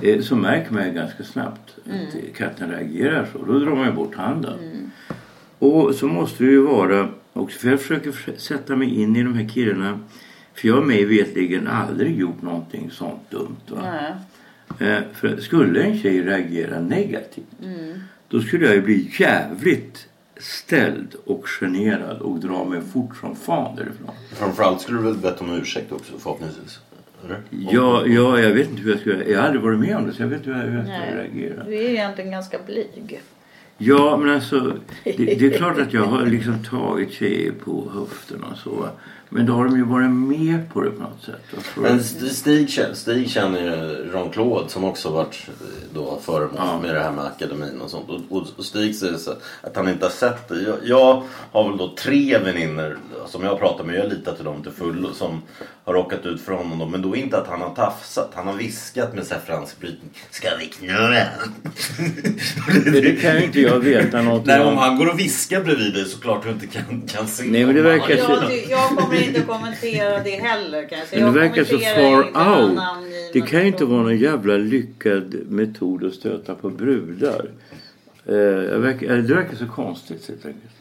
eh, 0.01 0.21
Så 0.21 0.35
märker 0.35 0.73
man 0.73 0.85
ju 0.87 0.93
ganska 0.93 1.23
snabbt 1.23 1.75
att 1.85 2.13
Mm. 2.13 2.25
katten 2.37 2.71
reagerar 2.71 3.27
så. 3.33 3.45
Då 3.45 3.59
drar 3.59 3.75
man 3.75 3.85
ju 3.85 3.91
bort 3.91 4.15
handen. 4.15 4.91
Och 5.59 5.95
så 5.95 6.07
måste 6.07 6.43
det 6.43 6.49
ju 6.51 6.61
vara 6.61 7.09
också 7.33 7.59
för 7.59 7.69
jag 7.69 7.81
försöker 7.81 8.11
för- 8.11 8.33
sätta 8.37 8.75
mig 8.75 9.01
in 9.01 9.15
i 9.15 9.23
de 9.23 9.33
här 9.33 9.49
killarna. 9.49 9.99
För 10.53 10.67
jag 10.67 10.75
har 10.75 10.81
mig 10.81 11.05
vetligen 11.05 11.67
aldrig 11.67 12.17
gjort 12.19 12.41
någonting 12.41 12.91
sånt 12.91 13.29
dumt. 13.31 13.55
Va? 13.67 13.81
Nej. 14.79 14.91
Eh, 14.91 15.03
För 15.13 15.37
skulle 15.37 15.83
en 15.83 15.97
tjej 15.99 16.21
reagera 16.21 16.79
negativt 16.79 17.45
Mm. 17.63 17.99
då 18.29 18.41
skulle 18.41 18.65
jag 18.65 18.75
ju 18.75 18.81
bli 18.81 19.11
jävligt 19.19 20.07
ställd 20.37 21.15
och 21.25 21.47
generad 21.47 22.17
och 22.17 22.39
dra 22.39 22.65
mig 22.65 22.81
fort 22.93 23.15
som 23.21 23.35
fan 23.35 23.75
därifrån. 23.75 24.11
Framförallt 24.33 24.81
skulle 24.81 24.97
du 24.97 25.03
väl 25.03 25.17
bett 25.17 25.41
om 25.41 25.51
ursäkt 25.53 25.91
också 25.91 26.13
förhoppningsvis? 26.19 26.79
Eller? 27.25 27.39
Ja, 27.49 28.05
ja, 28.07 28.39
jag 28.39 28.49
vet 28.51 28.69
inte 28.69 28.81
hur 28.81 28.91
jag 28.91 28.99
skulle... 28.99 29.23
Jag 29.29 29.39
har 29.39 29.45
aldrig 29.45 29.61
varit 29.63 29.79
med 29.79 29.95
om 29.97 30.07
det 30.07 30.13
så 30.13 30.21
jag 30.21 30.27
vet 30.27 30.37
inte 30.39 30.51
hur 30.51 30.75
jag, 30.77 30.85
ska 30.85 30.91
Nej. 30.97 31.15
reagera. 31.15 31.63
Du 31.63 31.73
är 31.75 31.89
egentligen 31.89 32.31
ganska 32.31 32.57
blyg. 32.65 33.21
Ja, 33.77 34.17
men 34.17 34.29
alltså 34.35 34.73
det, 35.03 35.11
det 35.17 35.45
är 35.45 35.57
klart 35.57 35.79
att 35.79 35.93
jag 35.93 36.03
har 36.05 36.25
liksom 36.35 36.63
tagit 36.63 37.11
tjejer 37.11 37.51
på 37.51 37.91
höften 37.93 38.43
och 38.43 38.57
så. 38.57 38.89
Men 39.33 39.45
då 39.45 39.53
har 39.53 39.65
de 39.65 39.75
ju 39.77 39.83
varit 39.83 40.09
med 40.11 40.73
på 40.73 40.81
det 40.81 40.91
på 40.91 41.01
något 41.01 41.23
sätt. 41.23 41.41
Men 41.77 42.03
Stig, 42.03 42.69
Stig 42.93 43.29
känner 43.29 43.59
ju 43.61 44.09
Jean-Claude 44.13 44.67
som 44.67 44.83
också 44.83 45.09
varit 45.09 45.47
eh, 45.47 45.67
då 45.93 46.19
föremål 46.21 46.55
Ja. 46.57 46.79
med 46.81 46.95
det 46.95 46.99
här 47.01 47.11
med 47.11 47.25
akademin 47.25 47.81
och 47.81 47.89
sånt. 47.89 48.09
Och, 48.29 48.65
Stig 48.65 48.95
säger 48.95 49.17
att 49.61 49.75
han 49.75 49.89
inte 49.89 50.05
har 50.05 50.11
sett 50.11 50.47
det. 50.47 50.61
Jag, 50.61 50.77
jag 50.83 51.23
har 51.51 51.69
väl 51.69 51.77
då 51.77 51.95
tre 51.97 52.37
vänner 52.37 52.97
som 53.27 53.43
jag 53.43 53.59
pratar 53.59 53.83
med, 53.83 53.95
jag 53.95 54.09
litar 54.09 54.35
till 54.35 54.45
dem 54.45 54.63
till 54.63 54.71
fullo, 54.71 55.13
som 55.13 55.41
har 55.93 56.03
råkat 56.03 56.25
ut 56.25 56.41
för 56.41 56.51
honom. 56.53 56.91
Men 56.91 57.01
då 57.01 57.15
inte 57.15 57.37
att 57.37 57.47
han 57.47 57.61
har 57.61 57.75
tafsat, 57.75 58.31
han 58.35 58.47
har 58.47 58.53
viskat 58.53 59.15
med 59.15 59.27
så 59.27 59.33
här 59.33 59.41
fransk 59.41 59.79
brytning. 59.79 60.09
Ska 60.31 60.47
vi 60.59 60.65
knulla? 60.65 61.27
Det 62.83 63.21
kan 63.21 63.37
ju 63.37 63.43
inte 63.43 63.61
jag 63.61 63.79
veta 63.79 64.21
något 64.21 64.45
Nej, 64.45 64.61
om 64.61 64.67
om. 64.67 64.77
han 64.77 64.97
går 64.97 65.09
och 65.09 65.19
viskar 65.19 65.63
bredvid 65.63 65.93
dig 65.93 66.05
så 66.05 66.19
klart 66.19 66.43
du 66.43 66.49
inte 66.49 66.67
kan, 66.67 67.01
kan 67.07 67.27
se. 67.27 67.43
Nej, 67.43 67.65
men 67.65 67.75
det 67.75 67.81
verkar 67.81 68.17
Jag, 68.17 68.65
jag 68.69 68.89
kommer 68.89 69.27
inte 69.27 69.41
kommentera 69.41 70.23
det 70.23 70.29
heller 70.29 70.89
kan 70.89 70.99
jag 70.99 71.07
säga. 71.07 71.25
Men 71.25 71.33
det 71.33 71.39
verkar 71.39 71.63
så 71.63 71.79
far 71.79 72.61
out. 72.61 72.79
Det 73.33 73.41
kan 73.41 73.59
ju 73.61 73.67
inte 73.67 73.85
vara 73.85 74.01
någon 74.01 74.17
jävla 74.17 74.57
lyckad 74.57 75.35
metod 75.49 76.05
att 76.05 76.13
stöta 76.13 76.55
på 76.55 76.69
brudar. 76.69 77.45
Eh, 78.25 78.35
jag 78.35 78.79
verkar, 78.79 79.07
eller 79.07 79.21
det 79.21 79.33
verkar 79.33 79.55
så 79.55 79.67
konstigt 79.67 80.27
helt 80.27 80.45
enkelt. 80.45 80.71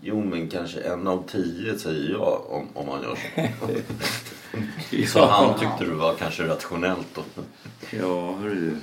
Jo 0.00 0.24
men 0.24 0.48
kanske 0.48 0.80
en 0.80 1.06
av 1.06 1.28
tio 1.28 1.78
säger 1.78 2.10
jag 2.10 2.50
om, 2.50 2.68
om 2.74 2.88
han 2.88 3.02
gör 3.02 3.16
så. 3.16 5.06
Så 5.06 5.26
han 5.26 5.58
tyckte 5.58 5.84
det 5.84 5.94
var 5.94 6.14
kanske 6.14 6.48
rationellt 6.48 7.06
då. 7.14 7.22
Ja, 7.90 8.32
hörru 8.32 8.54
du. 8.54 8.76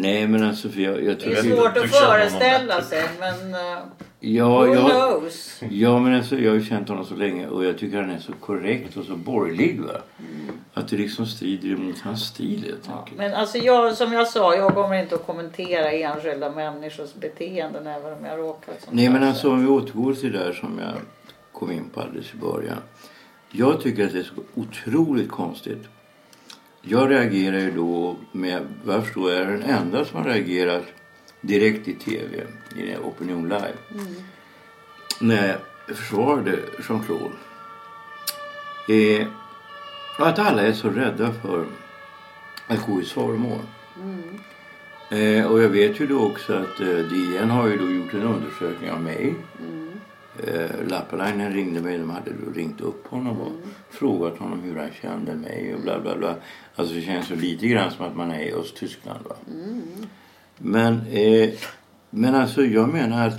Nej, 0.00 0.26
men 0.28 0.42
alltså 0.42 0.68
för 0.68 0.80
jag, 0.80 0.94
jag 0.94 1.04
Det 1.04 1.14
tycker... 1.16 1.38
är 1.38 1.56
svårt 1.56 1.76
att 1.76 1.90
föreställa 1.90 2.82
sig 2.82 3.04
men 3.20 3.54
uh, 3.54 3.78
Ja, 4.20 4.66
who 4.66 4.74
jag, 4.74 4.90
knows? 4.90 5.62
ja, 5.70 5.98
men 5.98 6.14
alltså 6.14 6.36
jag 6.38 6.50
har 6.50 6.58
ju 6.58 6.64
känt 6.64 6.88
honom 6.88 7.04
så 7.04 7.14
länge 7.14 7.48
och 7.48 7.64
jag 7.64 7.78
tycker 7.78 8.00
han 8.00 8.10
är 8.10 8.18
så 8.18 8.32
korrekt 8.32 8.96
och 8.96 9.04
så 9.04 9.16
borgerlig. 9.16 9.80
Va? 9.80 10.00
Att 10.74 10.88
det 10.88 10.96
liksom 10.96 11.26
strider 11.26 11.68
emot 11.68 12.00
hans 12.00 12.22
stil 12.26 12.64
helt 12.64 12.98
enkelt. 12.98 13.18
Men 13.18 13.34
alltså 13.34 13.58
jag, 13.58 13.94
som 13.94 14.12
jag 14.12 14.28
sa, 14.28 14.54
jag 14.54 14.74
kommer 14.74 15.02
inte 15.02 15.14
att 15.14 15.26
kommentera 15.26 15.92
enskilda 15.92 16.50
människors 16.50 17.14
beteenden 17.14 17.86
även 17.86 18.12
om 18.12 18.24
jag 18.24 18.38
råkat 18.38 18.88
Nej, 18.90 19.08
men 19.08 19.22
alltså 19.22 19.50
om 19.50 19.62
vi 19.62 19.68
återgår 19.68 20.14
till 20.14 20.32
det 20.32 20.38
där 20.38 20.52
som 20.52 20.78
jag 20.78 20.94
kom 21.52 21.72
in 21.72 21.90
på 21.94 22.00
alldeles 22.00 22.34
i 22.34 22.36
början. 22.36 22.78
Jag 23.50 23.80
tycker 23.80 24.06
att 24.06 24.12
det 24.12 24.18
är 24.18 24.22
så 24.22 24.42
otroligt 24.54 25.30
konstigt. 25.30 25.88
Jag 26.90 27.10
reagerar 27.10 27.58
ju 27.58 27.70
då 27.70 28.16
med, 28.32 28.66
vad 28.84 28.96
jag 28.96 29.04
förstår, 29.04 29.30
jag 29.30 29.40
är 29.40 29.46
den 29.46 29.62
enda 29.62 30.04
som 30.04 30.18
har 30.18 30.24
reagerat 30.24 30.84
direkt 31.40 31.88
i 31.88 31.94
tv, 31.94 32.46
i 32.76 32.96
Opinion 32.96 33.42
Live. 33.48 33.74
När 35.20 35.48
jag 35.48 35.96
försvarade 35.96 36.58
Jean-Claude. 36.88 37.34
Eh, 38.88 39.26
att 40.18 40.38
alla 40.38 40.62
är 40.62 40.72
så 40.72 40.90
rädda 40.90 41.32
för 41.32 41.66
att 42.66 42.86
gå 42.86 43.00
i 43.00 43.04
svaromål. 43.04 43.60
Eh, 45.10 45.46
och 45.46 45.62
jag 45.62 45.68
vet 45.68 46.00
ju 46.00 46.06
då 46.06 46.26
också 46.26 46.52
att 46.54 46.80
eh, 46.80 46.86
DN 46.86 47.50
har 47.50 47.68
ju 47.68 47.76
då 47.76 47.90
gjort 47.90 48.14
en 48.14 48.22
undersökning 48.22 48.90
av 48.90 49.02
mig. 49.02 49.34
Eh, 50.46 50.88
Lappalainen 50.88 51.52
ringde 51.52 51.80
mig, 51.80 51.98
de 51.98 52.10
hade 52.10 52.30
då 52.30 52.52
ringt 52.52 52.80
upp 52.80 53.06
honom 53.06 53.40
och 53.40 53.52
frågat 53.90 54.38
honom 54.38 54.60
hur 54.60 54.76
han 54.76 54.90
kände 55.02 55.34
mig 55.34 55.74
och 55.74 55.80
bla 55.80 56.00
bla 56.00 56.16
bla. 56.16 56.34
Alltså 56.78 56.94
det 56.94 57.02
känns 57.02 57.30
ju 57.30 57.36
lite 57.36 57.66
grann 57.66 57.90
som 57.90 58.04
att 58.06 58.16
man 58.16 58.30
är 58.30 58.40
i 58.40 58.52
Östtyskland 58.52 59.24
va. 59.28 59.34
Men, 60.58 61.06
eh, 61.12 61.50
men 62.10 62.34
alltså 62.34 62.62
jag 62.62 62.88
menar 62.88 63.26
att 63.28 63.34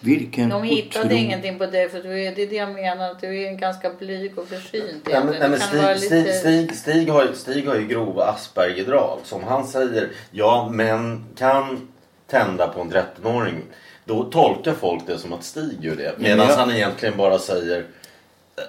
vilken 0.00 0.48
De 0.48 0.62
hittade 0.62 1.08
otro- 1.08 1.12
ingenting 1.18 1.58
på 1.58 1.66
dig 1.66 1.88
för 1.88 2.02
du 2.02 2.22
är, 2.24 2.34
det 2.34 2.42
är 2.42 2.46
det 2.46 2.56
jag 2.56 2.72
menar 2.72 3.10
att 3.10 3.20
du 3.20 3.42
är 3.42 3.48
en 3.48 3.56
ganska 3.58 3.90
blyg 3.90 4.38
och 4.38 4.48
försynt. 4.48 5.02
Nej, 5.10 5.24
men, 5.24 5.26
nej, 5.26 5.40
men 5.40 5.50
Det 5.50 5.58
kan 5.58 5.82
vara 5.82 5.96
Stig, 5.96 6.08
Stig, 6.08 6.18
lite- 6.24 6.32
Stig, 6.38 6.74
Stig, 6.76 7.08
har, 7.10 7.22
ju- 7.24 7.34
Stig 7.34 7.66
har 7.68 7.74
ju 7.76 7.86
grova 7.86 8.24
Aspergerdrag. 8.24 9.18
Som 9.24 9.44
han 9.44 9.66
säger, 9.66 10.08
ja 10.30 10.68
män 10.72 11.24
kan 11.36 11.88
tända 12.26 12.68
på 12.68 12.80
en 12.80 12.90
13-åring. 12.90 13.62
Då 14.04 14.24
tolkar 14.24 14.72
folk 14.74 15.02
det 15.06 15.18
som 15.18 15.32
att 15.32 15.44
Stig 15.44 15.84
gör 15.84 15.96
det. 15.96 16.12
men 16.16 16.22
Medan 16.22 16.48
jag- 16.48 16.56
han 16.56 16.70
egentligen 16.72 17.16
bara 17.16 17.38
säger 17.38 17.84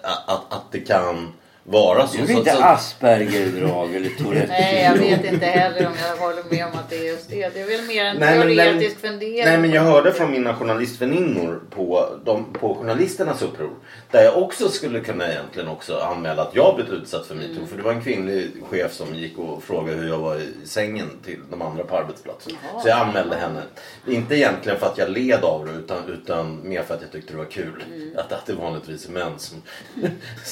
att, 0.04 0.30
att, 0.30 0.54
att 0.54 0.72
det 0.72 0.80
kan 0.80 1.34
vara 1.68 2.08
så. 2.08 2.18
Det 2.18 2.24
är 2.24 2.28
så, 2.28 2.34
inte 2.34 2.52
så 2.52 2.62
Aspergerdrag 2.64 3.96
eller 3.96 4.10
Tourettes 4.10 4.50
Nej, 4.50 4.84
jag 4.84 4.98
vet 4.98 5.34
inte 5.34 5.46
heller 5.46 5.88
om 5.88 5.94
jag 6.10 6.18
håller 6.18 6.44
med 6.50 6.66
om 6.66 6.80
att 6.80 6.90
det 6.90 6.96
är 6.98 7.04
just 7.04 7.30
det. 7.30 7.54
Det 7.54 7.62
är 7.62 7.78
väl 7.78 7.88
mer 7.88 8.06
en 8.06 8.18
Nej, 8.18 8.40
men- 8.40 8.48
nej, 8.48 8.56
men- 8.56 8.66
teoretisk 8.66 9.02
fundering. 9.02 9.46
Nej 9.46 9.58
men 9.58 9.72
jag 9.72 9.82
hörde 9.82 10.12
från 10.14 10.32
mina 10.32 10.56
journalistväninnor 10.56 11.62
på, 11.70 12.10
de, 12.26 12.54
på 12.54 12.76
journalisternas 12.76 13.42
uppror. 13.42 13.70
Där 14.12 14.24
jag 14.24 14.38
också 14.38 14.70
skulle 14.70 15.00
kunna 15.00 15.32
egentligen 15.32 15.68
också 15.70 15.98
anmäla 16.00 16.42
att 16.42 16.56
jag 16.56 16.76
blivit 16.76 16.94
utsatt 16.94 17.26
för 17.28 17.36
metoo. 17.36 17.66
För 17.70 17.78
det 17.78 17.84
var 17.84 17.92
en 17.92 18.02
kvinnlig 18.02 18.52
chef 18.70 18.94
som 18.94 19.16
gick 19.16 19.38
och 19.38 19.64
frågade 19.64 19.98
hur 19.98 20.08
jag 20.10 20.18
var 20.20 20.36
i 20.36 20.68
sängen 20.68 21.10
till 21.26 21.40
de 21.50 21.62
andra 21.62 21.84
på 21.84 21.98
arbetsplatsen. 21.98 22.54
Så 22.84 22.88
jag 22.90 22.98
anmälde 23.00 23.36
henne. 23.36 23.62
Inte 24.08 24.36
egentligen 24.36 24.80
för 24.80 24.86
att 24.88 24.98
jag 24.98 25.10
led 25.10 25.44
av 25.44 25.66
det 25.66 25.72
utan, 25.72 25.98
utan 26.10 26.60
mer 26.64 26.84
för 26.84 26.94
att 26.94 27.02
jag 27.02 27.12
tyckte 27.12 27.34
det 27.34 27.38
var 27.38 27.46
kul. 27.46 27.84
Att, 28.18 28.32
att 28.32 28.46
det 28.46 28.54
vanligtvis 28.54 29.08
är 29.08 29.12
män 29.12 29.34
som... 29.40 29.62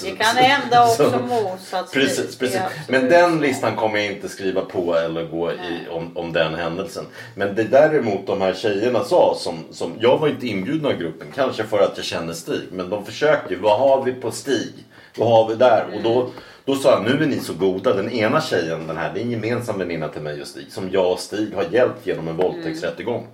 Det 0.04 0.10
kan 0.12 0.36
hända 0.36 0.84
också 0.90 1.03
Så- 1.12 1.20
motsatsvis. 1.20 2.04
Precis, 2.18 2.32
Det 2.32 2.40
precis. 2.40 2.56
är 2.56 2.70
Men 2.88 3.10
den 3.10 3.42
listan 3.42 3.76
kommer 3.76 4.00
jag 4.00 4.12
inte 4.14 4.30
skriva 4.30 4.62
på 4.62 4.96
eller 4.96 5.24
gå 5.26 5.52
i 5.52 5.56
om, 5.92 6.18
om 6.18 6.34
den 6.34 6.56
händelsen. 6.56 7.06
Men 7.36 7.56
det 7.56 7.64
däremot 7.64 8.28
de 8.28 8.42
här 8.42 8.54
tjejerna 8.54 9.04
sa 9.04 9.36
som, 9.40 9.64
som 9.72 9.94
jag 10.00 10.18
var 10.18 10.28
inte 10.28 10.48
inbjuden 10.48 10.86
av 10.86 10.94
gruppen. 10.94 11.28
Kanske 11.36 11.64
för 11.64 11.80
att 11.80 11.94
jag 11.96 12.06
känner 12.06 12.34
Stig. 12.34 12.62
Men 12.72 12.90
de 12.90 13.06
försökte 13.06 13.54
ju. 13.54 13.60
Vad 13.60 13.80
har 13.80 14.04
vi 14.04 14.12
på 14.14 14.32
Stig? 14.32 14.74
Vad 15.18 15.30
har 15.30 15.50
vi 15.50 15.56
där? 15.56 15.86
Och 15.96 16.02
då, 16.04 16.30
då 16.66 16.76
sa 16.76 16.92
jag 16.92 17.04
nu 17.04 17.24
är 17.24 17.28
ni 17.28 17.40
så 17.40 17.54
goda. 17.54 17.94
Den 17.94 18.12
ena 18.12 18.42
tjejen, 18.42 18.88
den 18.88 18.98
här, 18.98 19.12
det 19.14 19.20
är 19.20 19.24
en 19.24 19.32
gemensam 19.32 19.80
väninna 19.80 20.08
till 20.08 20.22
mig 20.22 20.42
och 20.42 20.48
Stig. 20.48 20.72
Som 20.72 20.90
jag 20.92 21.12
och 21.12 21.20
Stig 21.20 21.54
har 21.56 21.66
hjälpt 21.72 22.08
genom 22.08 22.28
en 22.28 22.38
våldtäktsrättegång. 22.38 23.28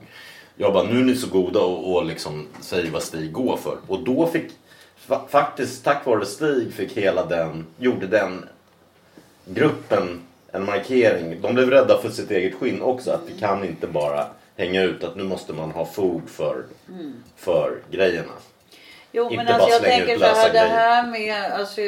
Jag 0.56 0.74
bara 0.74 0.84
nu 0.84 1.00
är 1.00 1.04
ni 1.04 1.16
så 1.16 1.28
goda 1.28 1.60
och, 1.60 1.96
och 1.96 2.06
liksom 2.06 2.48
säger 2.62 2.92
vad 2.92 3.04
Stig 3.04 3.32
går 3.32 3.58
för. 3.58 3.78
Och 3.88 4.04
då 4.04 4.28
fick 4.28 4.46
fa- 5.10 5.28
faktiskt 5.28 5.84
tack 5.84 6.06
vare 6.06 6.26
Stig 6.26 6.74
fick 6.74 6.98
hela 6.98 7.26
den, 7.26 7.66
gjorde 7.78 8.08
den 8.08 8.46
gruppen 9.46 10.22
en 10.52 10.66
markering. 10.66 11.42
De 11.42 11.54
blev 11.56 11.70
rädda 11.70 11.98
för 12.02 12.10
sitt 12.10 12.32
eget 12.32 12.56
skinn 12.56 12.82
också. 12.82 13.12
Att 13.12 13.22
vi 13.28 13.40
kan 13.40 13.64
inte 13.64 13.88
bara 13.88 14.26
hänga 14.58 14.82
ut 14.84 15.04
att 15.04 15.16
nu 15.16 15.24
måste 15.24 15.54
man 15.54 15.72
ha 15.72 15.86
fog 15.86 16.30
för, 16.30 16.64
för 17.36 17.78
grejerna. 17.92 18.32
Jo 19.12 19.24
Inte 19.24 19.36
men 19.36 19.48
alltså 19.48 19.70
jag 19.70 19.82
tänker 19.82 20.18
så 20.18 20.26
här, 20.26 20.32
lösa 20.34 20.44
det 20.48 20.50
grejer. 20.60 20.68
här 20.70 21.08
med, 21.08 21.52
alltså, 21.52 21.82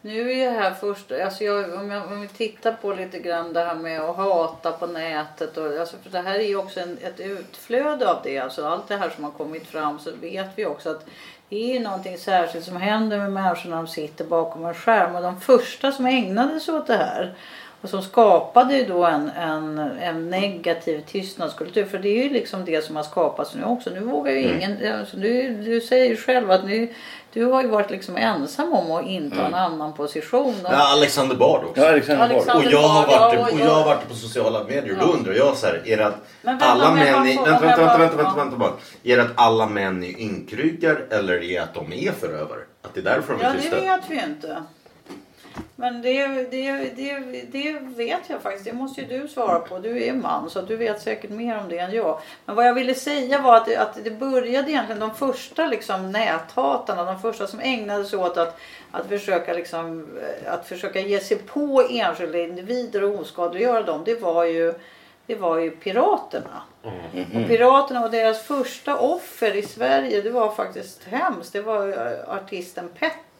nu 0.00 0.32
är 0.32 0.44
det 0.44 0.58
här 0.58 0.74
först, 0.74 1.12
alltså 1.12 1.44
jag, 1.44 1.74
om, 1.74 1.90
jag, 1.90 2.06
om 2.06 2.20
vi 2.20 2.28
tittar 2.28 2.72
på 2.72 2.92
lite 2.94 3.18
grann 3.18 3.52
det 3.52 3.60
här 3.64 3.74
med 3.74 4.00
att 4.00 4.16
hata 4.16 4.72
på 4.72 4.86
nätet 4.86 5.56
och 5.56 5.76
alltså 5.80 5.96
för 6.02 6.10
det 6.10 6.20
här 6.20 6.34
är 6.34 6.44
ju 6.44 6.56
också 6.56 6.80
en, 6.80 6.98
ett 7.02 7.20
utflöde 7.20 8.10
av 8.10 8.20
det, 8.24 8.38
alltså 8.38 8.66
allt 8.66 8.88
det 8.88 8.96
här 8.96 9.10
som 9.10 9.24
har 9.24 9.30
kommit 9.30 9.66
fram 9.66 9.98
så 9.98 10.10
vet 10.20 10.46
vi 10.56 10.66
också 10.66 10.90
att 10.90 11.06
det 11.48 11.56
är 11.70 11.74
ju 11.74 11.80
någonting 11.80 12.18
särskilt 12.18 12.64
som 12.64 12.76
händer 12.76 13.18
med 13.18 13.32
människor 13.32 13.70
när 13.70 13.76
de 13.76 13.86
sitter 13.86 14.24
bakom 14.24 14.64
en 14.64 14.74
skärm. 14.74 15.14
Och 15.14 15.22
de 15.22 15.40
första 15.40 15.92
som 15.92 16.06
ägnade 16.06 16.60
sig 16.60 16.74
åt 16.74 16.86
det 16.86 16.96
här 16.96 17.34
och 17.84 17.90
som 17.90 18.02
skapade 18.02 18.74
ju 18.76 18.84
då 18.84 19.04
en, 19.04 19.30
en, 19.30 19.78
en 19.78 20.30
negativ 20.30 21.00
tystnadskultur. 21.06 21.84
För 21.84 21.98
det 21.98 22.08
är 22.08 22.22
ju 22.24 22.28
liksom 22.30 22.64
det 22.64 22.84
som 22.84 22.96
har 22.96 23.02
skapats 23.02 23.54
nu 23.54 23.64
också. 23.64 23.90
Nu 23.90 24.00
vågar 24.00 24.32
ju 24.32 24.44
Mm. 24.44 24.56
ingen, 24.56 24.98
alltså 25.00 25.16
du, 25.16 25.50
du 25.50 25.80
säger 25.80 26.06
ju 26.08 26.16
själv 26.16 26.50
att 26.50 26.64
nu, 26.64 26.94
du 27.32 27.44
har 27.44 27.62
ju 27.62 27.68
varit 27.68 27.90
liksom 27.90 28.16
ensam 28.16 28.72
om 28.72 28.90
att 28.92 29.06
inta 29.06 29.46
en 29.46 29.54
annan 29.54 29.92
position. 29.92 30.40
Och, 30.44 30.58
Mm. 30.58 30.72
Ja, 30.72 30.92
Alexander 30.92 31.36
Bard 31.36 31.64
också. 31.64 31.82
Ja, 31.82 31.88
Alexander 31.88 32.28
Bard. 32.28 32.30
Alexander- 32.36 32.66
Och 32.66 32.72
jag 32.72 32.88
har 32.88 33.12
Ja, 33.12 33.18
varit, 33.18 33.38
ja, 33.38 33.44
och 33.52 33.60
ja. 33.60 33.64
jag 33.64 33.74
har 33.74 33.84
varit 33.84 34.08
på 34.08 34.14
sociala 34.14 34.64
medier. 34.64 34.96
Då 35.00 35.06
Ja. 35.06 35.12
undrar 35.18 35.34
jag 35.34 35.56
så 35.56 35.66
här, 35.66 35.82
är 35.84 35.96
det 35.96 36.06
att 36.06 36.16
vänta, 36.42 36.64
alla 36.66 36.90
män 36.94 37.26
i, 37.26 37.36
vänta, 37.36 37.50
vänta, 37.50 37.66
vänta, 37.66 37.86
bara- 37.86 37.98
vänta, 37.98 38.34
vänta, 38.36 38.56
bara. 38.56 38.72
Är 39.02 39.16
det 39.16 39.22
att 39.22 39.32
alla 39.34 39.66
män 39.66 40.04
är 40.04 40.20
ynkryggar 40.20 41.04
eller 41.10 41.34
är 41.34 41.40
det 41.48 41.58
att 41.58 41.74
de 41.74 41.92
är 41.92 42.12
förövare? 42.12 42.60
Att 42.82 42.94
det 42.94 43.00
är 43.00 43.04
därför 43.04 43.32
de 43.34 43.42
Ja, 43.42 43.48
är 43.48 43.54
det 43.54 43.60
tysta? 43.60 43.80
vet 43.80 44.00
vi 44.08 44.14
ju 44.16 44.22
inte. 44.24 44.62
Men 45.76 46.02
det, 46.02 46.26
det, 46.26 46.72
det, 46.96 47.18
det 47.52 47.78
vet 47.96 48.20
jag 48.26 48.42
faktiskt. 48.42 48.64
Det 48.64 48.72
måste 48.72 49.00
ju 49.00 49.20
du 49.20 49.28
svara 49.28 49.58
på. 49.58 49.78
Du 49.78 50.04
är 50.04 50.12
man 50.12 50.50
så 50.50 50.60
du 50.60 50.76
vet 50.76 51.02
säkert 51.02 51.30
mer 51.30 51.58
om 51.58 51.68
det 51.68 51.78
än 51.78 51.92
jag. 51.94 52.20
Men 52.44 52.56
vad 52.56 52.66
jag 52.66 52.74
ville 52.74 52.94
säga 52.94 53.40
var 53.40 53.56
att 53.56 53.76
att 53.76 54.04
det 54.04 54.10
började 54.10 54.70
egentligen 54.70 55.00
de 55.00 55.14
första 55.14 55.66
liksom 55.66 56.12
näthatarna. 56.12 57.04
De 57.04 57.20
första 57.20 57.46
som 57.46 57.60
ägnade 57.60 58.04
sig 58.04 58.18
åt 58.18 58.36
att, 58.36 58.60
att, 58.90 59.08
försöka, 59.08 59.52
liksom, 59.52 60.08
att 60.46 60.68
försöka 60.68 61.00
ge 61.00 61.20
sig 61.20 61.36
på 61.36 61.86
enskilda 61.90 62.38
individer 62.38 63.04
och 63.04 63.20
oskadliggöra 63.20 63.82
dem. 63.82 64.02
Det 64.04 64.22
var 64.22 64.44
ju, 64.44 64.74
det 65.26 65.34
var 65.34 65.58
ju 65.58 65.70
piraterna. 65.70 66.62
Och 67.34 67.48
Piraterna 67.48 68.04
och 68.04 68.10
deras 68.10 68.42
första 68.42 68.98
offer 68.98 69.56
i 69.56 69.62
Sverige 69.62 70.22
det 70.22 70.30
var 70.30 70.50
faktiskt 70.50 71.04
hemskt. 71.04 71.52
Det 71.52 71.60
var 71.60 71.88
eh, 71.88 72.34
artisten 72.34 72.88
Petter. 72.98 73.33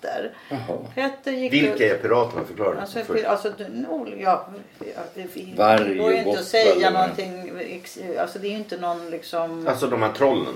Petter 0.95 1.33
gick 1.33 1.53
Vilka 1.53 1.87
är 1.87 1.99
piraterna? 1.99 2.45
Förklara. 2.45 2.81
Alltså, 2.81 2.99
först. 3.07 3.25
alltså 3.25 3.51
det, 3.59 3.69
no, 3.69 4.09
ja, 4.19 4.47
det 5.15 5.27
Varg 5.57 5.89
det 5.89 5.95
går 5.95 6.13
ju 6.13 6.21
och 6.23 6.29
inte 6.29 6.41
att 6.41 6.47
säga 6.47 6.89
eller? 6.89 6.91
någonting. 6.91 7.51
Alltså 8.21 8.39
det 8.39 8.47
är 8.47 8.51
ju 8.51 8.57
inte 8.57 8.77
någon 8.77 9.11
liksom... 9.11 9.67
Alltså 9.69 9.87
de 9.87 10.03
här 10.03 10.13
trollen? 10.13 10.47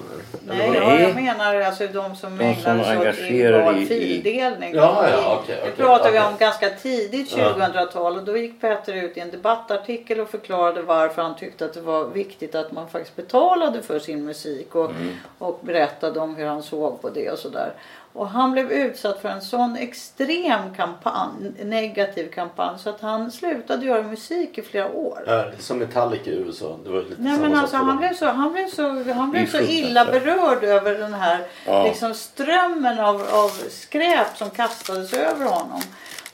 eller? 0.47 0.57
Nej, 0.59 0.81
Nej. 0.81 1.03
jag 1.03 1.15
menar 1.15 1.61
alltså 1.61 1.87
de 1.87 2.17
som 2.17 2.39
De 2.39 2.45
ägnar 2.45 2.55
som 2.77 2.85
sig 2.85 3.09
åt 3.09 3.19
i- 3.19 3.83
i- 3.83 3.87
fildelning. 3.87 4.75
Ja, 4.75 5.07
ja, 5.13 5.39
okej, 5.43 5.57
Det 5.57 5.63
okej, 5.63 5.73
pratar 5.77 6.13
vi 6.13 6.19
om 6.19 6.37
ganska 6.39 6.71
tidigt 6.71 7.37
Ja. 7.37 7.55
2000-tal 7.55 8.17
och 8.17 8.25
då 8.25 8.37
gick 8.37 8.61
Petter 8.61 8.93
ut 8.93 9.17
i 9.17 9.21
en 9.21 9.31
debattartikel 9.31 10.21
och 10.21 10.29
förklarade 10.31 10.83
varför 10.83 11.23
han 11.23 11.37
tyckte 11.37 11.65
att 11.65 11.75
det 11.75 11.81
var 11.81 12.05
viktigt 12.09 12.55
att 12.55 12.73
man 12.73 12.89
faktiskt 12.89 13.17
betalade 13.17 13.83
för 13.83 13.99
sin 13.99 14.25
musik 14.25 14.75
och, 14.75 14.91
Mm. 14.91 15.09
och 15.39 15.59
berättade 15.63 16.21
om 16.21 16.37
hur 16.37 16.47
han 16.47 16.63
såg 16.63 17.03
på 17.03 17.11
det 17.11 17.31
och 17.31 17.39
sådär. 17.39 17.73
Och 18.19 18.29
han 18.29 18.53
blev 18.53 18.73
utsatt 18.73 19.23
för 19.23 19.29
en 19.29 19.41
sån 19.41 19.77
extrem 19.77 20.75
kampanj, 20.77 21.53
negativ 21.65 22.31
kampanj 22.31 22.79
så 22.79 22.91
att 22.91 23.01
han 23.01 23.33
slutade 23.33 23.87
göra 23.87 24.03
musik 24.03 24.59
i 24.59 24.63
flera 24.63 24.93
år. 24.93 25.25
Ja, 25.27 25.45
som 25.59 25.79
Metallica 25.79 26.31
i 26.31 26.35
USA. 26.35 26.79
Det 26.85 26.91
var 26.91 27.03
lite 27.03 27.23
Nej 27.23 27.39
men 27.39 27.55
alltså 27.55 27.77
han 27.77 27.97
blev 27.97 28.15
så, 28.15 28.27
han 28.27 28.53
blev 28.53 28.67
så, 28.71 29.13
han 29.13 29.31
blev 29.31 29.47
så 29.47 29.61
illa 29.61 30.05
berörd 30.05 30.65
över 30.65 30.95
den 30.95 31.15
här 31.15 31.47
Ja. 31.67 31.85
liksom 31.85 32.15
strömmen 32.15 33.01
av, 33.01 33.23
av 33.31 33.49
skräp 33.71 34.37
som 34.37 34.51
kastades 34.51 35.13
över 35.13 35.47
honom. 35.47 35.81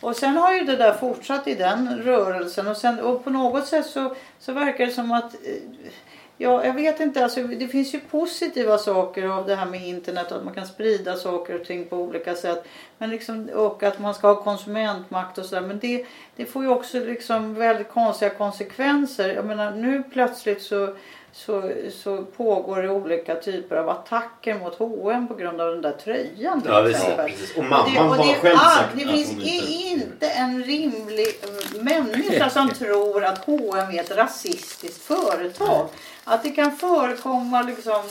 Och 0.01 0.16
sen 0.16 0.37
har 0.37 0.53
ju 0.53 0.64
det 0.64 0.77
där 0.77 0.92
fortsatt 0.92 1.49
i 1.49 1.55
den 1.55 1.99
rörelsen 1.99 2.68
och, 2.68 2.77
sen, 2.77 3.01
och 3.01 3.25
på 3.25 3.31
något 3.31 3.66
sätt 3.66 3.87
så, 3.87 4.14
så 4.38 4.53
verkar 4.53 4.87
det 4.87 4.92
som 4.92 5.12
att 5.12 5.35
eh, 5.35 5.90
Ja, 6.38 6.64
jag 6.64 6.75
vet 6.75 7.01
inte. 7.01 7.25
Alltså, 7.25 7.42
det 7.42 7.68
finns 7.68 7.94
ju 7.94 8.01
positiva 8.01 8.79
saker 8.79 9.29
av 9.29 9.47
det 9.47 9.55
här 9.55 9.66
med 9.66 9.88
internet. 9.88 10.33
Att 10.33 10.44
man 10.44 10.55
kan 10.55 10.66
sprida 10.66 11.16
saker 11.16 11.61
och 11.61 11.66
ting 11.66 11.85
på 11.85 11.97
olika 11.97 12.35
sätt. 12.35 12.64
Men 12.99 13.11
liksom, 13.11 13.49
och 13.55 13.83
att 13.83 13.99
man 13.99 14.14
ska 14.14 14.29
ha 14.29 14.42
konsumentmakt 14.42 15.38
och 15.38 15.44
sådär. 15.44 15.62
Men 15.62 15.79
det, 15.79 16.07
det 16.37 16.47
får 16.47 16.62
ju 16.62 16.68
också 16.68 16.99
liksom 16.99 17.55
väldigt 17.55 17.88
konstiga 17.88 18.31
konsekvenser. 18.31 19.35
Jag 19.35 19.47
menar 19.47 19.70
nu 19.70 20.03
plötsligt 20.12 20.62
så, 20.62 20.97
så, 21.37 21.73
så 22.03 22.23
pågår 22.25 22.83
det 22.83 22.90
olika 22.90 23.35
typer 23.35 23.77
av 23.77 23.88
attacker 23.88 24.59
mot 24.59 24.79
H&M 24.79 25.29
på 25.29 25.35
grund 25.35 25.61
av 25.61 25.70
den 25.73 25.83
där 25.83 25.92
tröjan. 25.92 26.62
Ja, 26.66 26.81
visst, 26.81 27.01
exempel. 27.01 27.31
precis. 27.31 27.57
Och 27.57 27.64
mamman 27.64 27.94
det, 27.94 28.01
och 28.01 28.07
har 28.16 28.27
det, 28.27 28.35
själv 28.35 28.57
ah, 28.61 28.70
sagt 28.70 28.97
Det 28.97 29.05
att 29.05 29.11
finns 29.11 29.31
inte... 29.31 29.73
inte- 29.73 30.29
en 30.29 30.64
rimlig 30.64 31.27
eh, 31.42 31.83
människa 31.83 32.51
som 32.51 32.68
tror 32.79 33.25
att 33.25 33.44
H&M 33.44 33.90
är 33.90 34.01
ett 34.01 34.16
rasistiskt 34.16 35.03
företag. 35.03 35.88
Att 36.25 36.42
det 36.42 36.51
kan 36.51 36.77
förekomma 36.77 37.62
liksom 37.62 38.03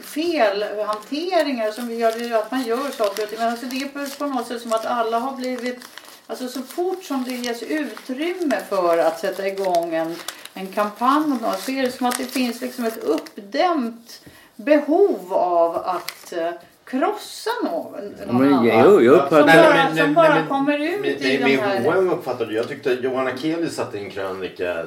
felhanteringar 0.00 1.70
som 1.70 1.90
gör 1.90 2.38
att 2.38 2.50
man 2.50 2.62
gör 2.62 2.90
saker 2.90 3.22
och 3.22 3.28
ting. 3.28 3.38
Men 3.38 3.48
alltså 3.48 3.66
det 3.66 3.76
är 3.76 4.18
på 4.18 4.26
något 4.26 4.46
sätt 4.46 4.62
som 4.62 4.72
att 4.72 4.86
alla 4.86 5.18
har 5.18 5.32
blivit 5.32 5.78
Alltså 6.26 6.48
så 6.48 6.62
fort 6.62 7.04
som 7.04 7.24
det 7.24 7.30
ges 7.30 7.62
utrymme 7.62 8.60
för 8.68 8.98
att 8.98 9.20
sätta 9.20 9.46
igång 9.46 9.94
en, 9.94 10.16
en 10.54 10.66
kampanj 10.66 11.38
så 11.58 11.70
är 11.72 11.82
det 11.82 11.90
som 11.90 12.06
att 12.06 12.18
det 12.18 12.24
finns 12.24 12.60
liksom 12.60 12.84
ett 12.84 12.98
uppdämt 13.04 14.20
behov 14.56 15.32
av 15.34 15.76
att 15.76 16.32
eh, 16.32 16.50
krossa 16.84 17.50
någon. 17.64 17.92
någon 18.26 18.42
Men 18.42 18.54
annan. 18.54 18.66
jag, 18.66 19.04
jag 19.04 19.28
Som 19.28 19.30
bara- 19.46 19.96
som 19.96 20.14
bara 20.14 20.46
kommer 20.46 20.78
ut 20.78 21.00
men, 21.00 21.10
i 21.10 21.38
men, 21.40 21.50
den 21.50 21.60
här- 21.60 21.84
H&M 21.84 22.10
uppfattade 22.10 22.54
jag 22.54 22.68
tyckte 22.68 22.90
Johanna 23.02 23.36
Keli 23.36 23.70
satte 23.70 23.98
i 23.98 24.04
en 24.04 24.10
krönika 24.10 24.80
eh, 24.80 24.86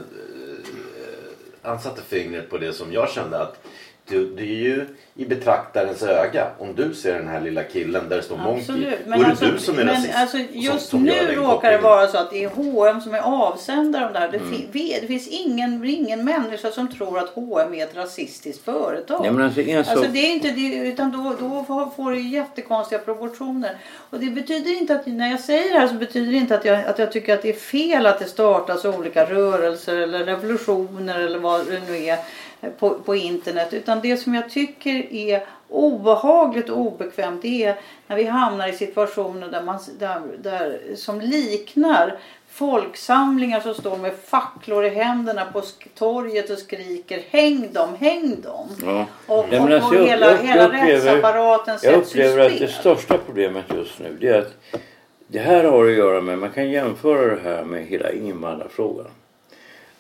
han 1.62 1.80
satte 1.80 2.02
fingret 2.02 2.50
på 2.50 2.58
det 2.58 2.74
som 2.74 2.94
jag 2.94 3.10
kände 3.10 3.42
att 3.42 3.66
det, 4.10 4.26
det 4.36 4.42
är 4.42 4.46
ju 4.46 4.86
i 5.16 5.26
betraktarens 5.26 6.04
öga. 6.04 6.48
Om 6.60 6.76
du 6.76 6.94
ser 6.94 7.14
den 7.14 7.28
här 7.28 7.42
lilla 7.42 7.64
killen 7.64 8.10
där 8.10 8.18
det 8.18 8.24
står 8.24 8.38
Monkey. 8.38 8.60
Absolut. 8.62 9.00
Då 9.06 9.10
Men, 9.10 9.20
är 9.20 9.24
det 9.24 9.30
alltså, 9.30 9.46
du 9.46 9.60
som 9.60 9.80
är 9.80 9.84
men 9.86 9.96
rasist. 9.96 10.16
alltså, 10.16 10.38
som- 10.38 10.48
just 10.52 10.90
som 10.90 11.06
gör 11.06 11.16
nu 11.28 11.36
råkar 11.36 11.72
det 11.72 11.78
vara 11.78 12.08
så 12.08 12.18
att 12.18 12.32
det 12.32 12.44
är 12.44 12.50
H&M 12.50 13.02
som 13.02 13.14
är 13.14 13.20
avsändare 13.20 14.06
av 14.06 14.14
det 14.14 14.20
här. 14.20 14.32
Det, 14.32 14.38
Mm. 14.38 14.54
fi- 14.72 14.98
det 15.02 15.08
finns 15.08 15.28
ingen, 15.28 15.86
ingen 15.86 16.26
människa 16.26 16.72
som 16.72 16.88
tror 16.94 17.20
att 17.20 17.30
H&M 17.30 17.74
är 17.74 17.84
ett 17.84 17.96
rasistiskt 17.96 18.66
företag. 18.66 19.22
Nej, 19.22 19.32
men 19.32 19.46
alltså. 19.46 19.62
Alltså 19.92 20.08
det 20.14 20.20
är 20.20 20.34
inte 20.34 20.52
det, 20.52 20.76
utan 20.76 21.12
då, 21.12 21.36
då 21.40 21.64
får- 21.96 22.12
det 22.12 22.20
jättekonstiga 22.20 23.00
proportioner. 23.00 23.78
Och 24.10 24.20
det 24.20 24.26
betyder 24.30 24.78
inte 24.78 24.96
att, 24.96 25.06
när 25.06 25.32
jag 25.32 25.40
säger 25.40 25.74
det 25.74 25.80
här 25.80 25.88
så 25.88 25.94
betyder 25.94 26.32
det 26.32 26.38
inte 26.38 26.56
att 26.56 26.66
jag, 26.66 26.86
att 26.86 27.00
jag 27.00 27.12
tycker 27.12 27.34
att 27.34 27.42
det 27.42 27.50
är 27.50 27.54
fel 27.54 28.06
att 28.06 28.20
det 28.20 28.26
startas 28.26 28.86
olika 28.86 29.26
rörelser 29.26 29.96
eller 29.98 30.24
revolutioner 30.26 31.20
eller 31.20 31.40
vad 31.40 31.66
det 31.68 31.82
nu 31.90 31.98
är 32.06 32.18
på, 32.80 32.90
på 32.90 33.16
internet. 33.16 33.74
Utan 33.74 34.02
det 34.02 34.18
som 34.18 34.36
jag 34.36 34.50
tycker 34.50 35.14
är 35.14 35.46
obehagligt 35.70 36.70
och 36.70 36.78
obekvämt 36.78 37.42
det 37.42 37.64
är 37.64 37.76
när 38.08 38.16
vi 38.16 38.24
hamnar 38.24 38.68
i 38.68 38.74
situationer 38.74 39.48
där 39.48 39.64
man, 39.64 39.80
där, 40.00 40.22
där, 40.40 40.80
som 40.96 41.22
liknar 41.22 42.18
folksamlingar 42.50 43.60
som 43.60 43.74
står 43.74 43.98
med 43.98 44.14
facklor 44.26 44.86
i 44.86 44.90
händerna 44.90 45.46
på 45.46 45.62
torget 45.96 46.50
och 46.50 46.58
skriker 46.58 47.22
häng 47.30 47.74
dem, 47.74 47.96
häng 48.00 48.42
dem. 48.42 48.70
Ja. 48.86 49.06
Och, 49.28 49.40
och, 49.40 49.54
alltså, 49.54 49.90
och 49.90 49.96
jag- 49.96 50.08
hela, 50.08 50.32
jag- 50.32 50.38
hela 50.38 50.62
jag 50.62 50.68
upplever- 50.70 50.88
rättsapparaten 50.88 51.74
Jag 51.84 51.94
sätts 51.94 52.10
upplever 52.12 52.38
ur 52.44 52.46
att 52.54 52.60
det 52.60 52.68
största 52.68 53.18
problemet 53.18 53.66
just 53.76 54.00
nu 54.00 54.18
det 54.22 54.28
är 54.28 54.40
att 54.40 54.54
det 55.28 55.40
här 55.40 55.64
har 55.64 55.86
att 55.86 55.92
göra 55.98 56.22
med, 56.22 56.38
man 56.40 56.52
kan 56.52 56.70
jämföra 56.70 57.36
det 57.36 57.42
här 57.42 57.64
med 57.64 57.86
hela 57.86 58.12
invandrarfrågan. 58.12 59.08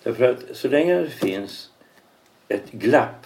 Därför 0.03 0.29
att 0.29 0.39
så 0.53 0.67
länge 0.67 0.95
det 1.01 1.09
finns 1.09 1.69
ett 2.47 2.71
glapp 2.71 3.25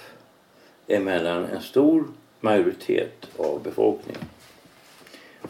emellan 0.88 1.46
en 1.46 1.62
stor 1.62 2.04
majoritet 2.40 3.28
av 3.38 3.64
befolkningen 3.64 4.22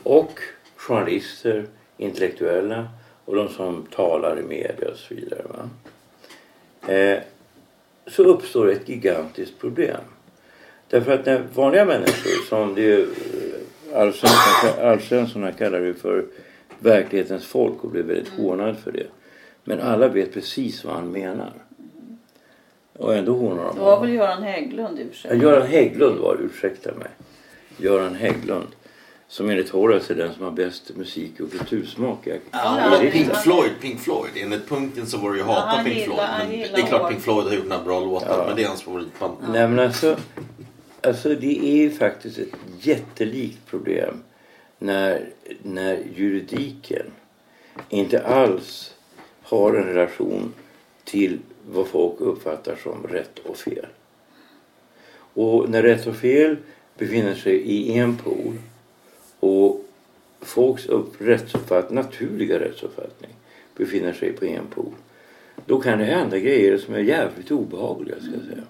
och 0.04 0.40
journalister, 0.76 1.66
intellektuella 1.98 2.88
och 3.26 3.36
de 3.36 3.50
som 3.50 3.86
talar 3.86 4.40
i 4.40 4.44
media 4.44 4.90
och 4.90 4.98
så 4.98 5.16
vidare. 5.16 5.44
Va? 5.50 5.70
Eh, 6.94 7.20
så 8.08 8.24
uppstår 8.24 8.72
ett 8.72 8.90
gigantiskt 8.90 9.60
problem. 9.60 10.02
Därför 10.88 11.12
att 11.12 11.26
när 11.26 11.44
vanliga 11.54 11.86
människor, 11.86 12.48
som 12.50 12.76
det 12.76 13.02
eh, 13.02 13.08
Alf 13.94 15.10
Svensson- 15.10 15.54
kallar 15.54 15.80
det 15.80 15.94
för 15.94 16.26
verklighetens 16.80 17.46
folk 17.46 17.84
och 17.84 17.90
blir 17.90 18.04
väldigt 18.04 18.30
hånad 18.30 18.78
för 18.78 18.92
det. 18.92 19.08
Men 19.64 19.80
alla 19.80 20.08
vet 20.08 20.34
precis 20.34 20.84
vad 20.84 20.96
han 20.96 21.12
menar. 21.12 21.54
Och 22.98 23.16
ändå 23.16 23.34
hånar 23.38 23.64
de 23.66 23.76
Det 23.76 23.82
var 23.82 24.02
väl 24.02 24.14
Göran 24.14 24.44
Hägglund 24.44 25.00
i 25.00 25.04
och 25.04 25.14
för 25.16 25.28
Ja, 25.28 25.34
sig. 25.36 25.42
Göran 25.42 25.68
Hägglund 25.68 26.20
var 26.20 26.38
ursäkta 26.42 26.94
mig. 26.94 27.08
Göran 27.78 28.16
Hägglund. 28.16 28.68
Som 29.28 29.50
enligt 29.50 29.70
Horace 29.70 30.14
är 30.14 30.18
den 30.18 30.34
som 30.34 30.44
har 30.44 30.52
bäst 30.52 30.92
musik 30.96 31.40
och 31.40 31.52
kultursmak. 31.52 32.28
Ja, 32.52 33.04
i 33.04 33.12
Pink. 33.12 33.36
Floyd, 33.36 33.72
Pink 33.82 34.00
Floyd. 34.00 34.32
Enligt 34.36 34.70
punkten 34.70 35.06
så 35.08 35.18
var 35.18 35.32
det 35.32 35.38
ju 35.38 35.44
hata 35.44 35.62
han 35.68 35.86
Pink 35.86 35.98
gillar- 35.98 36.16
Floyd. 36.46 36.60
Men 36.64 36.74
det 36.76 36.82
är 36.82 36.88
klart. 36.88 37.10
Pink 37.10 37.22
Floyd 37.22 37.48
har 37.48 37.54
gjort 37.54 37.68
några 37.68 37.84
bra 37.84 38.00
låtar. 38.00 38.38
Ja. 38.38 38.44
Men 38.48 38.56
det 38.56 38.64
är 38.64 38.68
hans 38.68 38.82
favoritband. 38.82 39.34
Nej 39.52 39.68
men 39.68 39.80
alltså, 39.80 40.18
alltså 41.04 41.30
det 41.30 41.60
är 41.68 41.76
ju 41.78 41.90
faktiskt 41.92 42.38
ett 42.38 42.50
jättelikt 42.82 43.66
problem 43.68 44.24
när, 44.80 45.30
när 45.64 46.00
juridiken 46.16 47.06
inte 47.90 48.22
alls 48.26 48.94
har 49.44 49.74
en 49.74 49.84
relation 49.84 50.54
till 51.04 51.40
vad 51.70 51.88
folk 51.88 52.22
uppfattar 52.22 52.76
som 52.76 53.08
rätt 53.08 53.40
och 53.40 53.58
fel. 53.58 53.86
Och 55.34 55.70
när 55.70 55.84
rätt 55.84 56.08
och 56.08 56.16
fel 56.16 56.58
befinner 56.98 57.36
sig 57.36 57.56
i 57.56 57.98
en 57.98 58.18
pool 58.18 58.54
och 59.40 59.86
folks 60.42 60.86
upp, 60.86 61.14
rättsuppfattning, 61.18 61.96
naturliga 61.96 62.60
rättsuppfattning 62.60 63.32
befinner 63.78 64.14
sig 64.14 64.34
på 64.34 64.46
en 64.46 64.68
pool. 64.68 64.94
Då 65.66 65.80
kan 65.80 66.00
det 66.00 66.06
hända 66.06 66.40
grejer 66.40 66.78
som 66.78 66.94
är 66.94 67.00
jävligt 67.00 67.52
obehagliga 67.52 68.16
ska 68.20 68.32
jag 68.32 68.44
säga. 68.44 68.64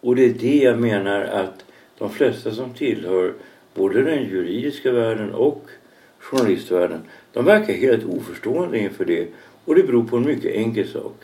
Och 0.00 0.16
det 0.16 0.24
är 0.24 0.34
det 0.34 0.56
jag 0.56 0.80
menar 0.80 1.20
att 1.20 1.64
de 1.98 2.10
flesta 2.10 2.54
som 2.54 2.74
tillhör 2.74 3.34
både 3.74 4.02
den 4.02 4.24
juridiska 4.24 4.92
världen 4.92 5.34
och 5.34 5.64
journalistvärlden 6.18 7.00
de 7.32 7.44
verkar 7.44 7.74
helt 7.74 8.04
oförstående 8.04 8.78
inför 8.78 9.04
det. 9.04 9.28
Och 9.70 9.76
det 9.76 9.82
beror 9.82 10.04
på 10.04 10.16
en 10.16 10.24
mycket 10.24 10.54
enkel 10.54 10.88
sak. 10.88 11.22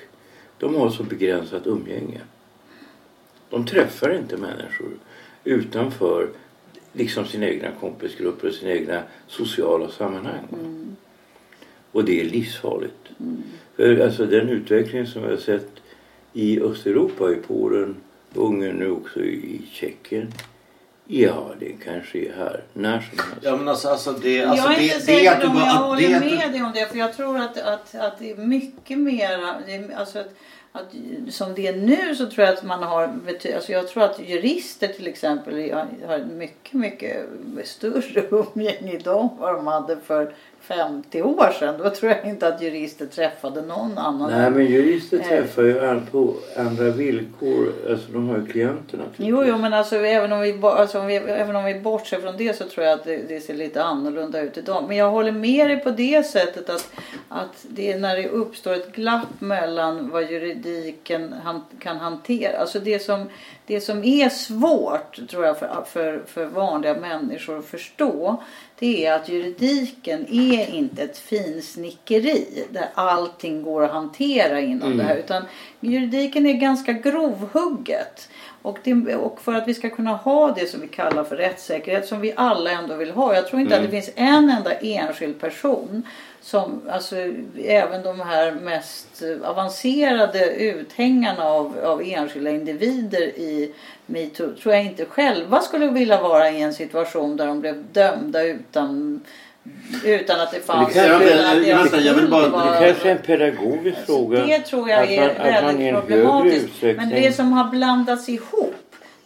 De 0.58 0.74
har 0.74 0.90
så 0.90 1.02
begränsat 1.02 1.66
umgänge. 1.66 2.20
De 3.50 3.66
träffar 3.66 4.16
inte 4.16 4.36
människor 4.36 4.90
utanför 5.44 6.28
liksom 6.92 7.26
sina 7.26 7.46
egna 7.46 7.68
kompisgrupper 7.80 8.48
och 8.48 8.54
sina 8.54 8.72
egna 8.72 9.02
sociala 9.26 9.88
sammanhang. 9.88 10.44
Och 11.92 12.04
det 12.04 12.20
är 12.20 12.24
livsfarligt. 12.24 13.10
För 13.76 14.00
alltså 14.00 14.26
den 14.26 14.48
utveckling 14.48 15.06
som 15.06 15.22
vi 15.22 15.28
har 15.28 15.36
sett 15.36 15.70
i 16.32 16.60
Östeuropa, 16.60 17.32
i 17.32 17.36
Polen, 17.36 17.96
Ungern 18.34 18.76
nu 18.76 18.90
också 18.90 19.20
i 19.20 19.62
Tjeckien. 19.72 20.32
Ja, 21.08 21.50
det 21.60 21.72
kanske 21.84 22.18
är 22.18 22.32
här 22.32 22.64
när 22.72 23.00
som 23.00 23.18
helst. 23.18 23.34
Ja 23.42 23.56
men 23.56 23.68
alltså, 23.68 23.88
alltså 23.88 24.12
det, 24.12 24.44
alltså 24.44 24.64
jag 24.70 24.78
är 24.78 24.82
inte 24.82 25.00
säker 25.00 25.32
att 25.32 25.40
du 25.40 25.46
om 25.46 25.56
jag 25.56 25.64
håller 25.74 26.08
det 26.08 26.20
med 26.20 26.52
dig 26.52 26.62
om 26.62 26.72
det. 26.74 26.86
För 26.86 26.98
jag 26.98 27.12
tror 27.16 27.38
att, 27.38 27.58
att, 27.58 27.94
att 27.94 28.18
det 28.18 28.30
är 28.30 28.36
mycket 28.36 28.98
mera... 28.98 29.54
det 29.66 29.74
är- 29.74 29.96
Alltså 29.96 30.18
att, 30.18 30.28
att 30.72 30.86
som 31.30 31.54
det 31.54 31.66
är 31.66 31.76
nu 31.76 32.14
så 32.14 32.26
tror 32.26 32.46
jag 32.46 32.54
att 32.54 32.62
man 32.64 32.82
har 32.82 33.02
alltså 33.54 33.72
jag 33.72 33.88
tror 33.88 34.02
att 34.02 34.20
jurister 34.28 34.88
till 34.88 35.06
exempel 35.06 35.54
har 35.72 35.86
har 36.06 36.18
mycket 36.24 36.72
mycket 36.72 37.26
större 37.64 38.22
umgänge 38.30 38.92
idag 38.92 39.20
än 39.32 39.38
vad 39.38 39.54
de 39.54 39.66
hade 39.66 39.96
för 39.96 40.34
50 40.68 41.22
år 41.22 41.50
sedan. 41.58 41.74
Då 41.78 41.90
tror 41.90 42.12
jag 42.12 42.24
inte 42.26 42.48
att 42.48 42.62
jurister 42.62 43.06
träffade 43.06 43.62
någon 43.62 43.98
annan. 43.98 44.30
Nej 44.30 44.50
men 44.50 44.66
jurister 44.66 45.18
Eh. 45.18 45.28
träffar 45.28 45.62
ju 45.62 46.00
på 46.10 46.34
andra 46.56 46.90
villkor. 46.90 47.72
Alltså 47.90 48.12
de 48.12 48.28
har 48.28 48.36
ju 48.36 48.46
klienterna. 48.46 49.04
Jo, 49.16 49.44
jo, 49.44 49.58
men 49.58 49.72
alltså, 49.72 49.96
även, 49.96 50.32
om 50.32 50.40
vi, 50.40 50.58
alltså, 50.62 51.00
om 51.00 51.06
vi, 51.06 51.14
även 51.16 51.56
om 51.56 51.64
vi 51.64 51.80
bortser 51.80 52.20
från 52.20 52.36
det 52.36 52.56
så 52.56 52.64
tror 52.64 52.86
jag 52.86 52.94
att 52.94 53.04
det, 53.04 53.16
det 53.28 53.40
ser 53.40 53.54
lite 53.54 53.82
annorlunda 53.84 54.40
ut 54.40 54.58
idag. 54.58 54.84
Men 54.88 54.96
jag 54.96 55.10
håller 55.10 55.32
med 55.32 55.68
dig 55.68 55.76
på 55.76 55.90
det 55.90 56.26
sättet 56.26 56.70
att, 56.70 56.90
att 57.28 57.66
det 57.68 57.92
är 57.92 57.98
när 57.98 58.16
det 58.16 58.28
uppstår 58.28 58.72
ett 58.72 58.92
glapp 58.92 59.40
mellan 59.40 60.10
vad 60.10 60.30
juridiken 60.30 61.34
han, 61.44 61.64
kan 61.78 61.96
hantera. 61.96 62.58
Alltså 62.58 62.80
det 62.80 62.98
som, 62.98 63.28
det 63.66 63.80
som 63.80 64.04
är 64.04 64.28
svårt 64.28 65.28
tror 65.28 65.44
jag 65.44 65.58
för, 65.58 65.84
för, 65.86 66.22
för 66.26 66.44
vanliga 66.44 66.94
människor 66.94 67.58
att 67.58 67.66
förstå 67.66 68.42
det 68.78 69.06
är 69.06 69.12
att 69.12 69.28
juridiken 69.28 70.26
är 70.30 70.74
inte 70.74 71.02
ett 71.02 71.18
finsnickeri 71.18 72.66
där 72.70 72.88
allting 72.94 73.62
går 73.62 73.84
att 73.84 73.90
hantera 73.90 74.60
inom 74.60 74.96
det 74.96 75.04
här. 75.04 75.16
Utan 75.16 75.42
juridiken 75.80 76.46
är 76.46 76.52
ganska 76.52 76.92
grovhugget. 76.92 78.28
Och, 78.62 78.78
det, 78.84 79.16
och 79.16 79.40
för 79.40 79.54
att 79.54 79.68
vi 79.68 79.74
ska 79.74 79.90
kunna 79.90 80.16
ha 80.16 80.52
det 80.52 80.66
som 80.66 80.80
vi 80.80 80.88
kallar 80.88 81.24
för 81.24 81.36
rättssäkerhet 81.36 82.06
som 82.06 82.20
vi 82.20 82.32
alla 82.36 82.70
ändå 82.70 82.96
vill 82.96 83.10
ha. 83.10 83.34
Jag 83.34 83.48
tror 83.48 83.60
inte 83.60 83.76
att 83.76 83.82
det 83.82 83.88
finns 83.88 84.10
en 84.14 84.50
enda 84.50 84.72
enskild 84.72 85.40
person 85.40 86.02
som, 86.46 86.82
alltså 86.90 87.16
även 87.64 88.02
de 88.02 88.20
här 88.20 88.52
mest 88.52 89.22
avancerade 89.44 90.54
uthängarna 90.54 91.44
av, 91.44 91.78
av 91.84 92.02
enskilda 92.04 92.50
individer 92.50 93.20
i 93.22 93.74
metoo 94.06 94.52
tror 94.62 94.74
jag 94.74 94.84
inte 94.84 95.04
själva 95.04 95.60
skulle 95.60 95.86
vilja 95.86 96.22
vara 96.22 96.50
i 96.50 96.62
en 96.62 96.74
situation 96.74 97.36
där 97.36 97.46
de 97.46 97.60
blev 97.60 97.84
dömda 97.92 98.42
utan 98.42 99.20
utan 100.04 100.40
att 100.40 100.52
det 100.52 100.60
fanns... 100.60 100.92
kanske- 100.94 101.34
utan 101.34 101.58
att 101.58 101.66
jag- 101.66 101.78
vänta, 101.78 102.00
jag 102.00 102.14
vill 102.14 102.28
bara- 102.30 102.48
Det 102.80 102.86
kanske 102.86 103.08
är 103.08 103.12
en 103.16 103.22
pedagogisk 103.22 103.98
fråga. 104.06 104.46
det 104.46 104.58
tror 104.58 104.88
jag 104.90 105.12
är 105.12 105.28
att 105.30 105.38
man 105.38 105.46
väldigt 105.46 105.94
problematiskt. 105.94 106.82
Men 106.82 107.08
det 107.08 107.36
som 107.36 107.52
har 107.52 107.70
blandats 107.70 108.28
ihop 108.28 108.74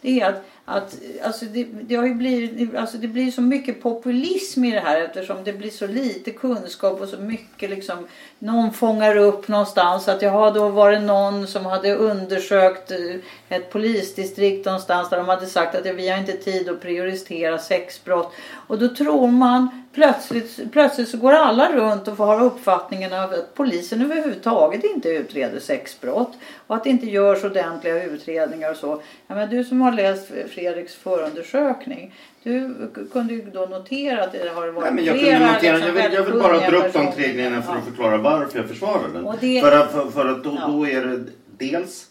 det 0.01 0.19
är 0.21 0.29
att, 0.29 0.43
att 0.65 0.95
alltså 1.23 1.45
det, 1.45 1.63
det 1.63 1.95
har 1.95 2.05
ju 2.05 2.13
blivit, 2.13 2.75
alltså 2.75 2.97
det 2.97 3.07
blir 3.07 3.31
så 3.31 3.41
mycket 3.41 3.81
populism 3.81 4.65
i 4.65 4.71
det 4.71 4.79
här 4.79 5.01
eftersom 5.01 5.43
det 5.43 5.53
blir 5.53 5.69
så 5.69 5.87
lite 5.87 6.31
kunskap 6.31 7.01
och 7.01 7.07
så 7.07 7.17
mycket 7.17 7.69
liksom 7.69 8.07
någon 8.39 8.73
fångar 8.73 9.15
upp 9.15 9.47
någonstans. 9.47 10.07
Att 10.07 10.21
jaha 10.21 10.51
då 10.51 10.69
var 10.69 10.91
det 10.91 10.99
någon 10.99 11.47
som 11.47 11.65
hade 11.65 11.95
undersökt 11.95 12.91
eh, 12.91 13.15
ett 13.49 13.71
polisdistrikt 13.71 14.65
någonstans 14.65 15.09
där 15.09 15.17
de 15.17 15.27
hade 15.27 15.45
sagt 15.45 15.75
att 15.75 15.85
vi 15.85 16.09
har 16.09 16.17
inte 16.17 16.37
tid 16.37 16.69
att 16.69 16.81
prioritera 16.81 17.57
sexbrott. 17.57 18.33
Och 18.67 18.79
då 18.79 18.95
tror 18.95 19.27
man 19.27 19.80
plötsligt, 19.93 20.71
plötsligt 20.71 21.09
så 21.09 21.17
går 21.17 21.31
alla 21.31 21.71
runt 21.75 22.07
och 22.07 22.17
får 22.17 22.25
ha 22.25 22.41
uppfattningen 22.43 23.13
av 23.13 23.19
att 23.33 23.55
polisen 23.55 24.01
överhuvudtaget 24.01 24.83
inte 24.83 25.09
utreder 25.09 25.59
sexbrott 25.59 26.33
och 26.67 26.75
att 26.75 26.83
det 26.83 26.89
inte 26.89 27.05
görs 27.05 27.43
ordentliga 27.43 28.03
utredningar 28.03 28.71
och 28.71 28.77
så. 28.77 29.01
Ja, 29.27 29.35
men 29.35 29.49
du 29.49 29.63
som 29.63 29.81
har 29.81 29.91
läst 29.91 30.27
Fredriks 30.49 30.95
förundersökning 30.95 32.13
du 32.43 32.75
kunde 33.11 33.33
ju 33.33 33.41
då 33.53 33.59
notera 33.65 34.23
att 34.23 34.31
det 34.31 34.49
har 34.55 34.67
varit 34.67 34.83
Nej, 34.83 34.93
men 34.93 35.05
jag, 35.05 35.19
flera 35.19 35.37
kunde 35.39 35.53
notera, 35.53 35.73
liksom 35.77 35.95
jag, 35.97 36.03
vill, 36.03 36.13
jag 36.13 36.23
vill 36.23 36.33
bara 36.41 36.69
dra 36.69 36.77
upp 36.87 36.93
de 36.93 37.11
tre 37.11 37.33
grejerna 37.33 37.61
för 37.61 37.73
att 37.75 37.85
förklara 37.85 38.17
varför 38.17 38.59
jag 38.59 38.67
försvarar 38.67 39.07
den. 39.13 39.27
Det- 39.41 39.61
För 39.61 39.71
att, 39.77 39.91
för, 39.91 40.05
för 40.11 40.25
att 40.27 40.43
då, 40.43 40.57
Ja. 40.59 40.67
då 40.67 40.87
är 40.87 41.05
det 41.05 41.23
dels 41.57 42.07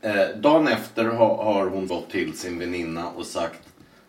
eh, 0.00 0.36
dagen 0.40 0.68
efter 0.68 1.04
har, 1.04 1.36
har 1.44 1.66
hon 1.66 1.86
gått 1.86 2.10
till 2.10 2.38
sin 2.38 2.58
väninna 2.58 3.04
och 3.16 3.26
sagt 3.26 3.60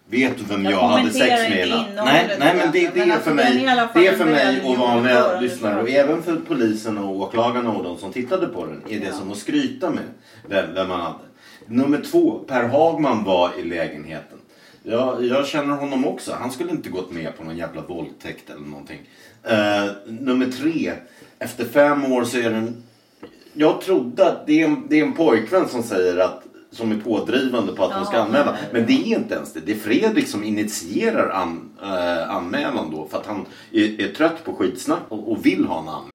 Vet 0.10 0.38
du 0.38 0.44
vem 0.44 0.64
Jag 0.64 0.74
jag, 0.74 0.88
hade 0.88 1.10
sex 1.12 1.30
med? 1.30 1.46
inte 1.46 1.60
Ella?" 1.62 1.76
innehållet 1.76 2.06
Nej, 2.06 2.36
nej 2.40 2.56
men 2.58 2.72
det, 2.72 2.82
den. 2.86 2.92
det 2.94 3.00
Men 3.00 3.12
är 3.12 3.14
alltså, 3.16 3.30
för 3.30 3.36
den 3.36 3.56
mig, 3.56 3.86
det 3.94 4.08
är 4.08 4.16
för 4.16 4.26
mig 4.26 4.76
vanliga 4.78 5.14
förundersökning. 5.16 5.50
lyssnare 5.50 5.82
och 5.82 5.90
även 5.90 6.24
för 6.24 6.36
polisen 6.48 6.98
och 6.98 7.16
åklagarna 7.16 7.70
och 7.72 7.84
de 7.84 7.98
som 7.98 8.12
tittade 8.14 8.48
på 8.48 8.66
den 8.66 8.82
är 8.90 9.00
det 9.00 9.06
Ja. 9.06 9.14
som 9.14 9.32
att 9.32 9.38
skryta 9.38 9.90
med 9.90 10.04
vem, 10.48 10.74
vem 10.74 10.88
man 10.90 11.02
hade. 11.02 11.16
Nummer 11.68 12.02
två, 12.12 12.40
Per 12.48 12.64
Hagman 12.68 13.24
var 13.24 13.52
i 13.60 13.64
lägenheten. 13.64 14.38
Jag, 14.84 15.24
jag 15.26 15.48
känner 15.48 15.76
honom 15.76 16.06
också. 16.08 16.36
Han 16.40 16.52
skulle 16.52 16.72
inte 16.72 16.90
gått 16.90 17.12
med 17.12 17.38
på 17.38 17.44
någon 17.44 17.58
jävla 17.58 17.82
våldtäkt 17.82 18.50
eller 18.50 18.68
någonting. 18.68 19.00
Eh, 19.44 19.86
nummer 20.08 20.46
tre. 20.46 20.92
Efter 21.40 21.66
fem 21.66 22.12
år 22.14 22.24
så 22.24 22.38
är 22.38 22.50
det 22.50 22.56
en... 22.56 22.84
Jag 23.54 23.82
trodde 23.82 24.28
att 24.28 24.48
det 24.48 24.62
är 24.62 24.66
en, 24.66 24.84
det 24.90 25.00
är 25.00 25.04
en 25.04 25.14
pojkvän 25.14 25.68
som 25.70 25.84
säger 25.84 26.18
att 26.18 26.44
som 26.76 26.92
är 26.92 26.96
pådrivande 26.96 27.74
på 27.74 27.86
att 27.86 27.94
hon 27.94 28.06
ska 28.06 28.16
Ja, 28.16 28.24
anmäla. 28.24 28.58
Men 28.72 28.86
det 28.86 28.94
är 28.94 29.18
inte 29.20 29.36
ens 29.36 29.54
det. 29.54 29.60
Det 29.60 29.72
är 29.72 29.76
Fredrik 29.76 30.28
som 30.28 30.44
initierar 30.44 31.30
an, 31.30 31.70
eh, 31.82 32.36
anmälan 32.36 32.92
då. 32.92 33.08
För 33.08 33.18
att 33.18 33.26
han 33.28 33.46
är, 33.72 34.02
är 34.02 34.14
trött 34.14 34.44
på 34.46 34.54
skitsnack 34.54 35.02
och, 35.10 35.32
och 35.32 35.46
vill 35.46 35.66
ha 35.66 35.80
en 35.80 35.88
anmälan. 35.88 36.15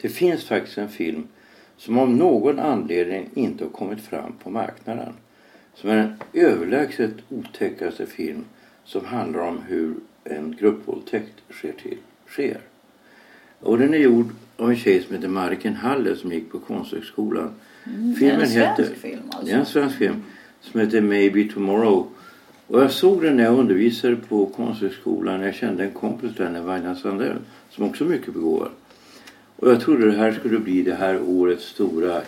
Det 0.00 0.08
finns 0.08 0.44
faktiskt 0.44 0.78
en 0.78 0.88
film 0.88 1.28
som 1.76 1.98
av 1.98 2.10
någon 2.10 2.58
anledning 2.58 3.28
inte 3.34 3.64
har 3.64 3.70
kommit 3.70 4.00
fram 4.00 4.32
på 4.42 4.50
marknaden. 4.50 5.12
Som 5.74 5.90
är 5.90 5.96
den 5.96 6.14
överlägset 6.32 7.14
otäckaste 7.28 8.06
film 8.06 8.44
som 8.84 9.04
handlar 9.04 9.40
om 9.40 9.58
hur 9.68 9.94
en 10.24 10.56
gruppvåldtäkt 10.60 11.34
sker. 11.50 11.72
Till, 11.72 11.98
sker. 12.26 12.60
Och 13.60 13.78
den 13.78 13.94
är 13.94 13.98
gjord 13.98 14.26
av 14.56 14.70
en 14.70 14.76
tjej 14.76 15.02
som 15.02 15.14
heter 15.16 15.28
Mariken 15.28 15.74
Halle 15.74 16.16
som 16.16 16.32
gick 16.32 16.50
på 16.50 16.58
Konsthögskolan. 16.58 17.50
Mm, 17.86 18.14
är 18.22 18.42
en 18.42 18.48
svensk 18.48 18.96
film 18.96 19.20
alltså. 19.28 19.46
Det 19.46 19.52
är 19.52 19.58
en 19.58 19.66
svensk 19.66 19.96
film 19.96 20.22
som 20.60 20.80
heter 20.80 21.00
Maybe 21.00 21.44
Tomorrow. 21.44 22.06
Och 22.66 22.80
jag 22.80 22.90
såg 22.90 23.22
den 23.22 23.36
när 23.36 23.44
jag 23.44 23.58
undervisade 23.58 24.16
på 24.16 24.46
Konsthögskolan. 24.46 25.40
Jag 25.40 25.54
kände 25.54 25.84
en 25.84 25.90
kompis 25.90 26.36
där, 26.36 26.50
Nevanja 26.50 26.94
Sandell, 26.94 27.38
som 27.70 27.84
också 27.84 28.04
är 28.04 28.08
mycket 28.08 28.34
begåvad. 28.34 28.70
Och 29.60 29.70
jag 29.70 29.80
trodde 29.80 30.06
det 30.06 30.16
här 30.16 30.32
skulle 30.32 30.58
bli 30.58 30.82
det 30.82 30.94
här 30.94 31.20
årets 31.22 31.64
stora 31.64 32.20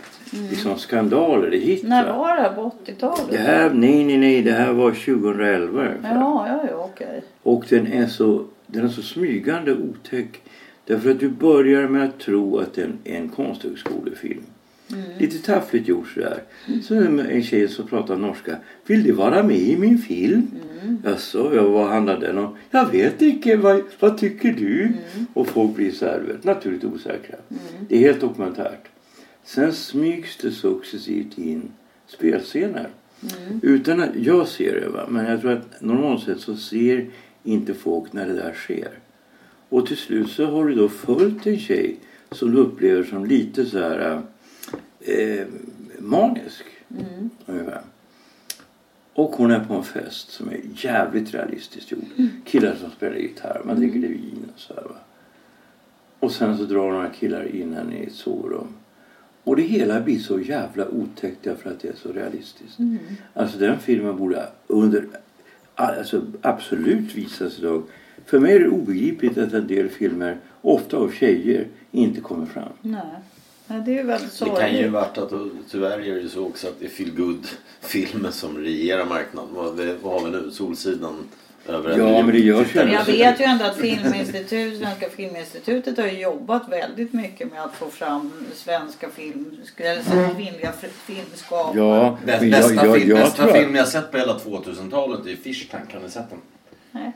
liksom, 0.50 0.78
skandaler, 0.78 1.50
det 1.50 1.56
hit. 1.56 1.82
När 1.82 2.06
va? 2.06 2.18
var 2.18 2.36
det 2.36 2.42
här? 2.42 2.52
På 2.52 2.72
80-talet? 2.84 3.30
Det 3.30 3.36
här, 3.36 3.70
nej, 3.70 4.04
nej, 4.04 4.18
nej, 4.18 4.42
det 4.42 4.52
här 4.52 4.72
var 4.72 4.90
2011 4.90 5.80
ungefär. 5.80 6.14
Ja, 6.14 6.46
ja, 6.48 6.64
ja, 6.70 6.90
okej. 6.92 7.22
Och 7.42 7.64
den 7.68 7.86
är, 7.86 8.06
så, 8.06 8.44
den 8.66 8.84
är 8.84 8.88
så 8.88 9.02
smygande 9.02 9.72
otäck. 9.72 10.40
Därför 10.84 11.10
att 11.10 11.20
du 11.20 11.28
börjar 11.28 11.88
med 11.88 12.04
att 12.04 12.18
tro 12.18 12.58
att 12.58 12.74
den 12.74 12.98
är 13.04 13.16
en 13.16 13.28
konsthögskolefilm. 13.28 14.42
Lite 15.18 15.38
taffligt 15.38 15.88
gjort 15.88 16.08
sådär. 16.08 16.42
Så 16.82 16.94
är 16.94 17.00
det 17.00 17.22
en 17.22 17.42
tjej 17.42 17.68
som 17.68 17.86
pratar 17.86 18.16
norska. 18.16 18.56
Vill 18.86 19.02
du 19.02 19.12
vara 19.12 19.42
med 19.42 19.56
i 19.56 19.76
min 19.76 19.98
film? 19.98 20.46
Mm. 20.82 21.02
Jaså, 21.04 21.52
ja, 21.54 21.68
vad 21.68 21.88
handlar 21.88 22.20
den 22.20 22.38
om? 22.38 22.56
Jag 22.70 22.90
vet 22.90 23.22
inte, 23.22 23.56
vad, 23.56 23.82
vad 24.00 24.18
tycker 24.18 24.52
du? 24.52 24.92
Och 25.34 25.46
folk 25.46 25.76
blir 25.76 25.92
så 25.92 26.06
här, 26.06 26.20
vet, 26.20 26.44
naturligt 26.44 26.84
osäkra. 26.84 27.36
Det 27.88 27.96
är 27.96 28.00
helt 28.00 28.20
dokumentärt. 28.20 28.88
Sen 29.44 29.72
smygs 29.72 30.36
det 30.36 30.50
successivt 30.50 31.38
in 31.38 31.62
spelscener. 32.06 32.88
Utan 33.62 34.00
att 34.00 34.16
jag 34.16 34.48
ser 34.48 34.80
det 34.80 34.88
va. 34.88 35.06
Men 35.08 35.26
jag 35.26 35.40
tror 35.40 35.52
att 35.52 35.80
normalt 35.80 36.24
sett 36.24 36.40
så 36.40 36.56
ser 36.56 37.06
inte 37.44 37.74
folk 37.74 38.12
när 38.12 38.26
det 38.26 38.34
där 38.34 38.52
sker. 38.52 38.90
Och 39.68 39.86
till 39.86 39.96
slut 39.96 40.30
så 40.30 40.46
har 40.46 40.66
du 40.66 40.74
då 40.74 40.88
följt 40.88 41.46
en 41.46 41.58
tjej 41.58 41.96
som 42.30 42.50
du 42.50 42.58
upplever 42.58 43.04
som 43.04 43.24
lite 43.24 43.64
så 43.64 43.78
här 43.78 44.22
eh, 45.00 45.46
manisk. 45.98 46.64
Ungefär. 47.46 47.80
Och 49.14 49.30
hon 49.30 49.50
är 49.50 49.64
på 49.64 49.74
en 49.74 49.84
fest 49.84 50.30
som 50.30 50.48
är 50.48 50.60
jävligt 50.74 51.34
realistiskt 51.34 51.92
gjord. 51.92 52.04
Killar 52.44 52.74
som 52.74 52.90
spelar 52.90 53.16
gitarr, 53.16 53.62
man 53.64 53.76
dricker 53.76 53.98
lite 53.98 54.12
vin 54.12 54.48
och 54.54 54.60
så 54.60 54.74
här 54.74 54.82
va. 54.82 54.96
Och 56.20 56.32
sen 56.32 56.58
så 56.58 56.64
drar 56.64 56.92
några 56.92 57.08
killar 57.08 57.56
in 57.56 57.74
henne 57.74 57.96
i 57.96 58.06
ett 58.06 58.12
sovrum. 58.12 58.68
Och 59.44 59.56
det 59.56 59.62
hela 59.62 60.00
blir 60.00 60.18
så 60.18 60.40
jävla 60.40 60.88
otäckt 60.88 61.38
därför 61.42 61.70
att 61.70 61.80
det 61.80 61.88
är 61.88 61.96
så 61.96 62.12
realistiskt. 62.12 62.78
Alltså 63.34 63.58
den 63.58 63.78
filmen 63.78 64.16
borde 64.16 64.48
under, 64.66 65.06
alltså 65.74 66.22
absolut 66.42 67.14
visas 67.14 67.58
idag. 67.58 67.82
För 68.26 68.40
mig 68.40 68.54
är 68.54 68.60
det 68.60 68.68
obegripligt 68.68 69.38
att 69.38 69.52
en 69.52 69.66
del 69.66 69.88
filmer, 69.88 70.36
ofta 70.60 70.96
av 70.96 71.10
tjejer, 71.10 71.66
inte 71.90 72.20
kommer 72.20 72.46
fram. 72.46 72.72
Nej. 72.82 73.00
Det 73.78 73.90
är 73.92 73.96
ju 73.96 74.02
väldigt 74.02 74.30
Det 74.30 74.36
sorgligt. 74.36 74.58
kan 74.58 74.74
ju 74.76 74.88
varit 74.88 75.18
att 75.18 75.32
tyvärr 75.70 75.98
är 75.98 76.14
det 76.14 76.20
ju 76.20 76.28
så 76.28 76.46
också 76.46 76.68
att 76.68 76.80
det 76.80 76.84
är 76.84 76.90
feel 76.90 77.10
good 77.16 77.46
filmer 77.80 78.30
som 78.30 78.58
regerar 78.58 79.04
marknaden. 79.06 79.54
Vad, 79.54 79.76
det, 79.76 79.96
vad 80.02 80.12
har 80.20 80.30
vi 80.30 80.36
nu? 80.38 80.50
Solsidan 80.50 81.14
över 81.66 81.98
Ja, 81.98 82.22
men 82.22 82.32
det 82.32 82.38
görs 82.38 82.74
ju 82.74 82.80
jag 82.80 83.04
vet 83.04 83.40
ju 83.40 83.44
ändå 83.44 83.64
att 83.64 83.76
Filminstitut, 83.76 84.78
Svenska 84.78 85.08
Filminstitutet 85.10 85.98
har 85.98 86.06
ju 86.06 86.20
jobbat 86.20 86.68
väldigt 86.68 87.12
mycket 87.12 87.52
med 87.52 87.62
att 87.64 87.74
få 87.74 87.86
fram 87.86 88.32
svenska 88.54 89.08
film, 89.10 89.56
eller 89.76 90.34
kvinnliga 90.34 90.72
filmskapare. 91.06 91.78
Ja, 91.78 92.18
Bäst, 92.26 92.40
men 92.40 92.50
bästa 92.50 92.74
jag, 92.74 92.86
jag, 92.86 92.96
film, 92.96 93.08
jag 93.10 93.18
bästa 93.18 93.42
tror 93.42 93.52
film 93.54 93.74
jag 93.74 93.88
sett 93.88 94.10
på 94.10 94.18
hela 94.18 94.38
2000-talet 94.38 95.26
är 95.26 95.36
Fish 95.36 95.68
Tank. 95.70 95.94
Har 95.94 96.00
ni 96.00 96.10
sett 96.10 96.30
den? 96.30 96.38
Nej. 96.92 97.12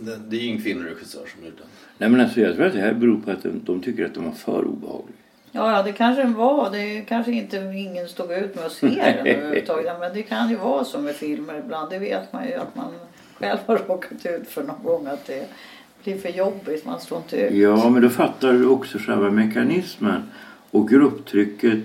Det, 0.00 0.16
det 0.28 0.36
är 0.36 0.40
ju 0.40 0.50
en 0.50 0.62
kvinnlig 0.62 0.90
regissör 0.90 1.26
som 1.36 1.44
gjort 1.46 1.58
den. 1.58 1.66
Nej 1.98 2.08
men 2.08 2.20
alltså 2.20 2.40
jag 2.40 2.56
tror 2.56 2.66
att 2.66 2.72
det 2.72 2.80
här 2.80 2.92
beror 2.94 3.20
på 3.20 3.30
att 3.30 3.42
de, 3.42 3.60
de 3.64 3.82
tycker 3.82 4.04
att 4.04 4.14
de 4.14 4.24
var 4.24 4.32
för 4.32 4.64
obehagliga. 4.64 5.16
Ja, 5.56 5.72
ja, 5.72 5.82
det 5.82 5.92
kanske 5.92 6.22
den 6.22 6.34
var. 6.34 6.70
Det 6.70 7.00
kanske 7.00 7.32
inte 7.32 7.56
ingen 7.56 8.08
stod 8.08 8.32
ut 8.32 8.54
med 8.54 8.64
att 8.64 8.72
se 8.72 8.86
den 8.86 9.26
överhuvudtaget. 9.26 9.92
Men 10.00 10.14
det 10.14 10.22
kan 10.22 10.50
ju 10.50 10.56
vara 10.56 10.84
så 10.84 10.98
med 10.98 11.14
filmer 11.14 11.58
ibland. 11.64 11.90
Det 11.90 11.98
vet 11.98 12.32
man 12.32 12.46
ju 12.46 12.54
att 12.54 12.74
man 12.74 12.92
själv 13.38 13.58
har 13.66 13.78
råkat 13.78 14.26
ut 14.26 14.48
för 14.48 14.62
någon 14.62 14.82
gång 14.84 15.06
att 15.06 15.26
det 15.26 15.48
blir 16.04 16.18
för 16.18 16.28
jobbigt. 16.28 16.86
Man 16.86 17.00
står 17.00 17.18
inte 17.18 17.36
ut. 17.36 17.52
Ja, 17.52 17.90
men 17.90 18.02
då 18.02 18.08
fattar 18.08 18.52
du 18.52 18.66
också 18.66 18.98
själva 18.98 19.30
mekanismen 19.30 20.30
och 20.70 20.88
grupptrycket. 20.88 21.80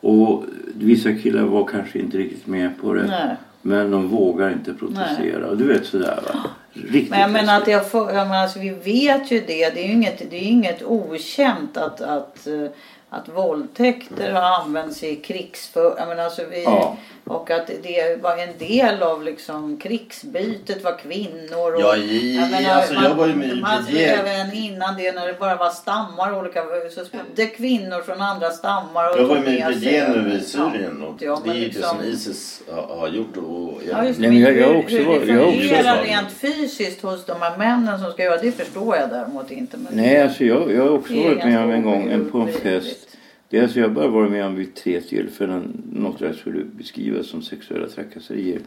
Och 0.00 0.44
vissa 0.74 1.12
killar 1.12 1.42
var 1.42 1.64
kanske 1.64 1.98
inte 1.98 2.18
riktigt 2.18 2.46
med 2.46 2.80
på 2.80 2.92
det. 2.92 3.06
Nej. 3.06 3.36
Men 3.62 3.90
de 3.90 4.08
vågar 4.08 4.52
inte 4.52 4.74
protestera. 4.74 5.46
Och 5.46 5.56
du 5.56 5.64
vet 5.64 5.86
sådär 5.86 6.20
va. 6.26 6.50
Riktigt 6.72 7.10
Men 7.10 7.20
jag 7.20 7.30
menar 7.30 7.60
att 7.60 7.68
jag 7.68 7.90
får, 7.90 8.12
jag 8.12 8.28
menar, 8.28 8.42
alltså, 8.42 8.58
vi 8.58 8.70
vet 8.70 9.30
ju 9.30 9.40
det. 9.40 9.74
Det 9.74 9.84
är 9.84 9.86
ju 9.86 9.92
inget, 9.92 10.30
det 10.30 10.36
är 10.36 10.48
inget 10.48 10.82
okänt 10.82 11.76
att, 11.76 12.00
att, 12.00 12.46
eh, 12.46 12.66
att 13.10 13.28
våldtäkter 13.28 14.32
har 14.32 14.42
använts 14.42 15.02
i 15.02 15.16
krigsför... 15.16 15.94
Jag 15.98 16.08
menar, 16.08 16.24
alltså, 16.24 16.42
vi, 16.50 16.64
Ja. 16.64 16.96
Och 17.28 17.50
att 17.50 17.66
det 17.82 18.22
var 18.22 18.36
en 18.36 18.58
del 18.58 19.02
av 19.02 19.22
liksom 19.22 19.76
krigsbytet 19.76 20.84
var 20.84 20.98
kvinnor. 20.98 21.74
Och, 21.74 21.80
Ja, 21.80 21.96
i- 21.96 22.38
alltså, 22.68 22.94
jag 22.94 23.14
var 23.14 23.26
ju 23.26 23.34
med 23.34 23.48
i 23.48 23.60
man. 23.60 23.84
Även 23.96 24.52
innan 24.54 24.96
det 24.96 25.12
när 25.12 25.26
det 25.26 25.38
bara 25.38 25.56
var 25.56 25.70
stammar 25.70 26.38
olika 26.40 26.62
så 26.94 27.04
spelade 27.04 27.46
kvinnor 27.46 28.00
från 28.02 28.20
andra 28.20 28.50
stammar. 28.50 29.10
och 29.12 29.18
Jag 29.20 29.24
var 29.26 29.34
tog 29.36 29.44
med 29.44 29.54
i 29.54 29.80
PG 29.80 30.08
nu 30.08 30.34
i 30.36 30.40
Syrien 30.40 31.02
och 31.02 31.14
Ja, 31.18 31.40
det 31.44 31.50
är 31.50 31.54
ju 31.54 31.60
liksom- 31.60 31.82
det 31.82 31.88
som 32.02 32.08
Isis 32.12 32.62
har, 32.70 32.96
har 32.96 33.08
gjort. 33.08 33.36
Och, 33.36 33.80
Ja, 33.90 34.04
just 34.04 34.18
Nej, 34.20 34.30
men 34.30 34.40
jag- 34.40 34.56
jag 34.56 34.68
hur, 34.68 34.76
också 34.78 34.96
hur 34.96 35.04
varit- 35.04 35.26
det 35.26 35.32
jag 35.32 35.52
fungerar 35.52 36.02
rent 36.02 36.32
fysiskt 36.32 37.02
hos 37.02 37.24
de 37.26 37.42
här 37.42 37.56
männen 37.58 38.00
som 38.00 38.12
ska 38.12 38.22
göra 38.22 38.36
det 38.40 38.52
förstår 38.52 38.96
jag 38.96 39.08
däremot 39.10 39.50
inte. 39.50 39.76
Men 39.76 39.92
Nej, 39.96 40.22
alltså 40.22 40.44
jag, 40.44 40.72
jag 40.72 40.82
har 40.82 40.90
också 40.90 41.12
Det 41.12 41.22
varit 41.24 41.44
med 41.44 41.64
om 41.64 41.70
en 41.70 41.82
gång 41.82 42.10
en, 42.10 42.30
på 42.30 42.38
en 42.38 42.52
fest. 42.52 43.15
Alltså 43.52 43.80
jag 43.80 43.92
bara 43.92 44.08
varit 44.08 44.30
med 44.30 44.46
om 44.46 44.54
vid 44.54 44.74
tre 44.74 45.00
tillfällen 45.00 45.82
något 45.92 46.20
jag 46.20 46.34
skulle 46.34 46.64
beskriva 46.64 47.22
som 47.22 47.42
sexuella 47.42 47.88
trakasserier. 47.88 48.60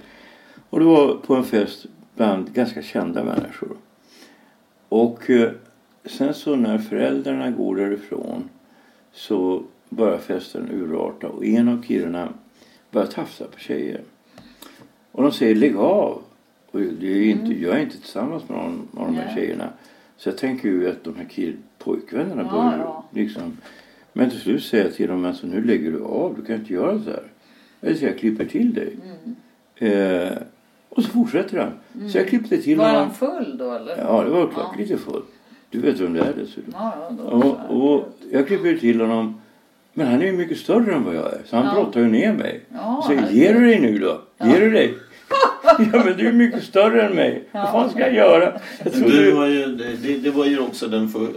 Och 0.70 0.80
det 0.80 0.86
var 0.86 1.16
på 1.16 1.36
en 1.36 1.44
fest 1.44 1.86
bland 2.16 2.54
ganska 2.54 2.82
kända 2.82 3.24
människor. 3.24 3.78
Och 4.90 5.30
eh, 5.30 5.52
sen 6.06 6.34
så 6.34 6.56
när 6.56 6.78
föräldrarna 6.78 7.52
går 7.52 7.76
därifrån 7.76 8.50
så 9.12 9.64
börjar 9.90 10.18
festen 10.18 10.70
urarta 10.72 11.28
och 11.28 11.46
en 11.46 11.70
av 11.70 11.82
killarna 11.82 12.34
börjar 12.92 13.08
tafsa 13.08 13.46
på 13.46 13.60
tjejer. 13.60 14.02
Och 15.12 15.24
de 15.24 15.32
säger 15.32 15.56
lägg 15.56 15.76
av. 15.78 16.22
Och 16.72 16.80
det 16.80 17.08
är 17.08 17.24
inte, 17.24 17.62
jag 17.62 17.76
är 17.78 17.82
inte 17.82 17.98
tillsammans 17.98 18.50
med 18.50 18.58
någon 18.58 18.88
av 18.98 19.06
de 19.06 19.16
här 19.16 19.26
Nej. 19.26 19.36
tjejerna. 19.36 19.70
Så 20.18 20.30
jag 20.30 20.38
tänker 20.38 20.70
ju 20.70 20.90
att 20.90 21.04
de 21.04 21.16
här 21.16 21.26
kill, 21.26 21.58
pojkvännerna 21.78 22.42
Ja, 22.42 22.52
börjar 22.52 22.78
ja. 22.78 23.06
liksom. 23.12 23.58
Men 24.14 24.30
till 24.30 24.40
slut 24.40 24.64
säger 24.64 24.84
jag 24.84 24.94
till 24.94 25.08
dem 25.08 25.26
alltså 25.26 25.48
nu 25.48 25.64
lägger 25.64 25.92
du 25.92 26.04
av. 26.04 26.36
Du 26.40 26.46
kan 26.46 26.56
inte 26.56 26.74
göra 26.74 27.00
så 27.00 27.10
här. 27.10 27.24
Eller 27.82 27.96
så 27.96 28.06
jag 28.06 28.18
klipper 28.18 28.46
till 28.46 28.74
dig. 28.74 28.96
Mm. 29.04 29.36
Eh, 30.26 30.32
och 30.90 31.04
så 31.04 31.10
fortsätter 31.10 31.58
han. 31.58 32.10
Så 32.10 32.18
jag 32.18 32.28
klippte 32.28 32.58
till 32.58 32.78
var 32.78 32.86
honom. 32.86 33.02
han 33.02 33.14
full 33.14 33.58
då 33.58 33.74
eller? 33.74 33.98
Ja, 33.98 34.24
det 34.24 34.30
var 34.30 34.48
klart 34.48 34.68
Ja. 34.78 34.82
lite 34.82 34.98
full. 34.98 35.22
Du 35.70 35.80
vet 35.80 36.00
vem 36.00 36.14
det 36.14 36.20
är 36.20 36.34
dessutom. 36.38 36.74
Ja, 36.78 36.94
ja, 37.18 37.24
Och, 37.32 37.84
och 37.94 38.10
jag 38.32 38.48
klipper 38.48 38.74
till 38.78 39.02
honom. 39.02 39.42
Men 39.94 40.08
han 40.08 40.22
är 40.22 40.26
ju 40.26 40.32
mycket 40.32 40.58
större 40.58 40.94
än 40.94 41.04
vad 41.04 41.16
jag 41.16 41.26
är. 41.34 41.42
Så 41.46 41.56
han 41.56 41.66
Ja. 41.66 41.74
brottar 41.74 42.00
ju 42.00 42.08
ner 42.08 42.34
mig. 42.34 42.62
Ja, 42.74 43.04
så 43.08 43.14
herregud. 43.14 43.36
ger 43.38 43.54
du 43.54 43.66
dig 43.66 43.80
nu 43.80 43.98
då? 44.00 44.22
Ger 44.46 44.62
du 44.62 44.72
dig? 44.72 44.94
ja 45.94 46.04
men 46.06 46.18
du 46.18 46.28
är 46.28 46.32
mycket 46.34 46.64
större 46.64 47.02
än 47.02 47.16
mig. 47.16 47.48
Vad 47.52 47.72
fan 47.72 47.90
ska 47.90 48.00
jag 48.00 48.14
göra? 48.14 48.60
Jag 48.84 48.94
Du 48.94 49.32
var 49.32 49.46
ju, 49.48 49.66
det, 49.66 50.18
det- 50.18 50.32
var 50.32 50.46
ju 50.46 50.60
också 50.60 50.88
den 50.88 51.10
för, 51.10 51.28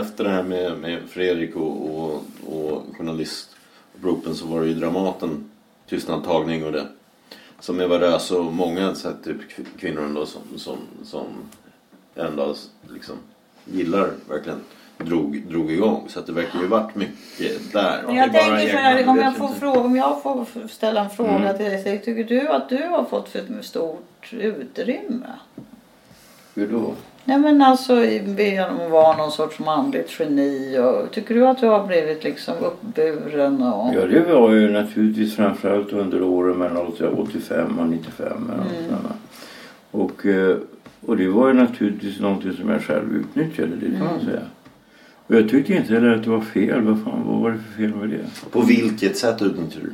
efter, 0.00 0.24
det 0.24 0.30
här 0.30 0.42
med, 0.42 0.78
med 0.78 0.98
Fredrik 1.08 1.56
och, 1.56 1.90
och, 2.00 2.22
och 2.46 2.82
journalistgropen 2.96 4.34
så 4.34 4.46
var 4.46 4.60
det 4.60 4.66
ju 4.66 4.74
Dramaten, 4.74 5.50
Tystnadtagning 5.88 6.64
och 6.64 6.72
det. 6.72 6.86
Som 7.60 7.80
Eva 7.80 8.00
Röse 8.00 8.34
och 8.34 8.52
många 8.52 8.94
så 8.94 9.08
här, 9.08 9.16
typ 9.24 9.36
kv- 9.56 9.78
kvinnor 9.80 10.02
ändå 10.02 10.26
som, 10.26 10.42
som, 10.56 10.78
som 11.04 11.26
ändå 12.14 12.54
liksom 12.94 13.16
gillar 13.64 14.10
verkligen 14.28 14.60
drog, 15.04 15.42
drog 15.48 15.72
igång. 15.72 16.04
Så 16.08 16.18
att 16.20 16.26
det 16.26 16.32
verkar 16.32 16.60
ju 16.60 16.66
varit 16.66 16.94
mycket 16.94 17.72
där. 17.72 18.02
Men 18.06 18.16
jag 18.16 18.32
tänker 18.32 18.68
så 18.70 18.76
här, 18.76 19.08
om 19.08 19.16
jag, 19.18 19.36
får 19.36 19.48
fråga, 19.48 19.80
om 19.80 19.96
jag 19.96 20.22
får 20.22 20.44
ställa 20.68 21.04
en 21.04 21.10
fråga 21.10 21.30
Mm. 21.30 21.56
till 21.56 21.66
dig. 21.66 21.98
så 21.98 22.04
Tycker 22.04 22.24
du 22.24 22.48
att 22.48 22.68
du 22.68 22.76
har 22.88 23.04
fått 23.04 23.28
för 23.28 23.62
stort 23.62 24.32
utrymme? 24.32 25.26
Hur 26.54 26.66
då? 26.68 26.94
Nej 27.24 27.38
men 27.38 27.62
alltså 27.62 28.04
genom 28.04 28.80
att 28.80 28.90
vara 28.90 29.16
någon 29.16 29.32
sorts 29.32 29.58
manligt 29.58 30.20
geni. 30.20 30.78
Och, 30.78 31.10
tycker 31.12 31.34
du 31.34 31.46
att 31.46 31.60
du 31.60 31.66
har 31.66 31.86
blivit 31.86 32.24
liksom 32.24 32.54
uppburen? 32.60 33.62
Och... 33.62 33.94
Ja 33.94 34.06
det 34.06 34.20
var 34.20 34.52
ju 34.52 34.70
naturligtvis 34.70 35.36
framförallt 35.36 35.92
under 35.92 36.22
åren 36.22 36.56
mellan 36.58 36.86
85 37.16 37.78
och 37.78 37.86
95. 37.86 38.26
Eller 38.26 38.64
något 38.64 38.88
sånt 38.88 39.02
där. 39.02 40.00
och, 40.00 40.26
eh, 40.26 40.56
och 41.06 41.16
det 41.16 41.28
var 41.28 41.48
ju 41.48 41.54
naturligtvis 41.54 42.20
någonting 42.20 42.52
som 42.52 42.68
jag 42.70 42.82
själv 42.82 43.16
utnyttjade. 43.16 43.76
Det 43.76 43.96
kan 43.96 44.06
man 44.06 44.20
säga. 44.20 44.40
Och 45.30 45.36
jag 45.36 45.48
tyckte 45.48 45.74
inte 45.74 45.94
heller 45.94 46.14
att 46.14 46.24
det 46.24 46.30
var 46.30 46.40
fel. 46.40 46.82
Vad 46.82 47.04
fan 47.04 47.22
vad 47.26 47.40
var 47.40 47.50
det 47.50 47.58
för 47.58 47.72
fel 47.72 47.94
med 47.94 48.10
det? 48.10 48.50
På 48.50 48.60
vilket 48.60 49.16
sätt 49.16 49.42
utnyttjar 49.42 49.80
du? 49.80 49.92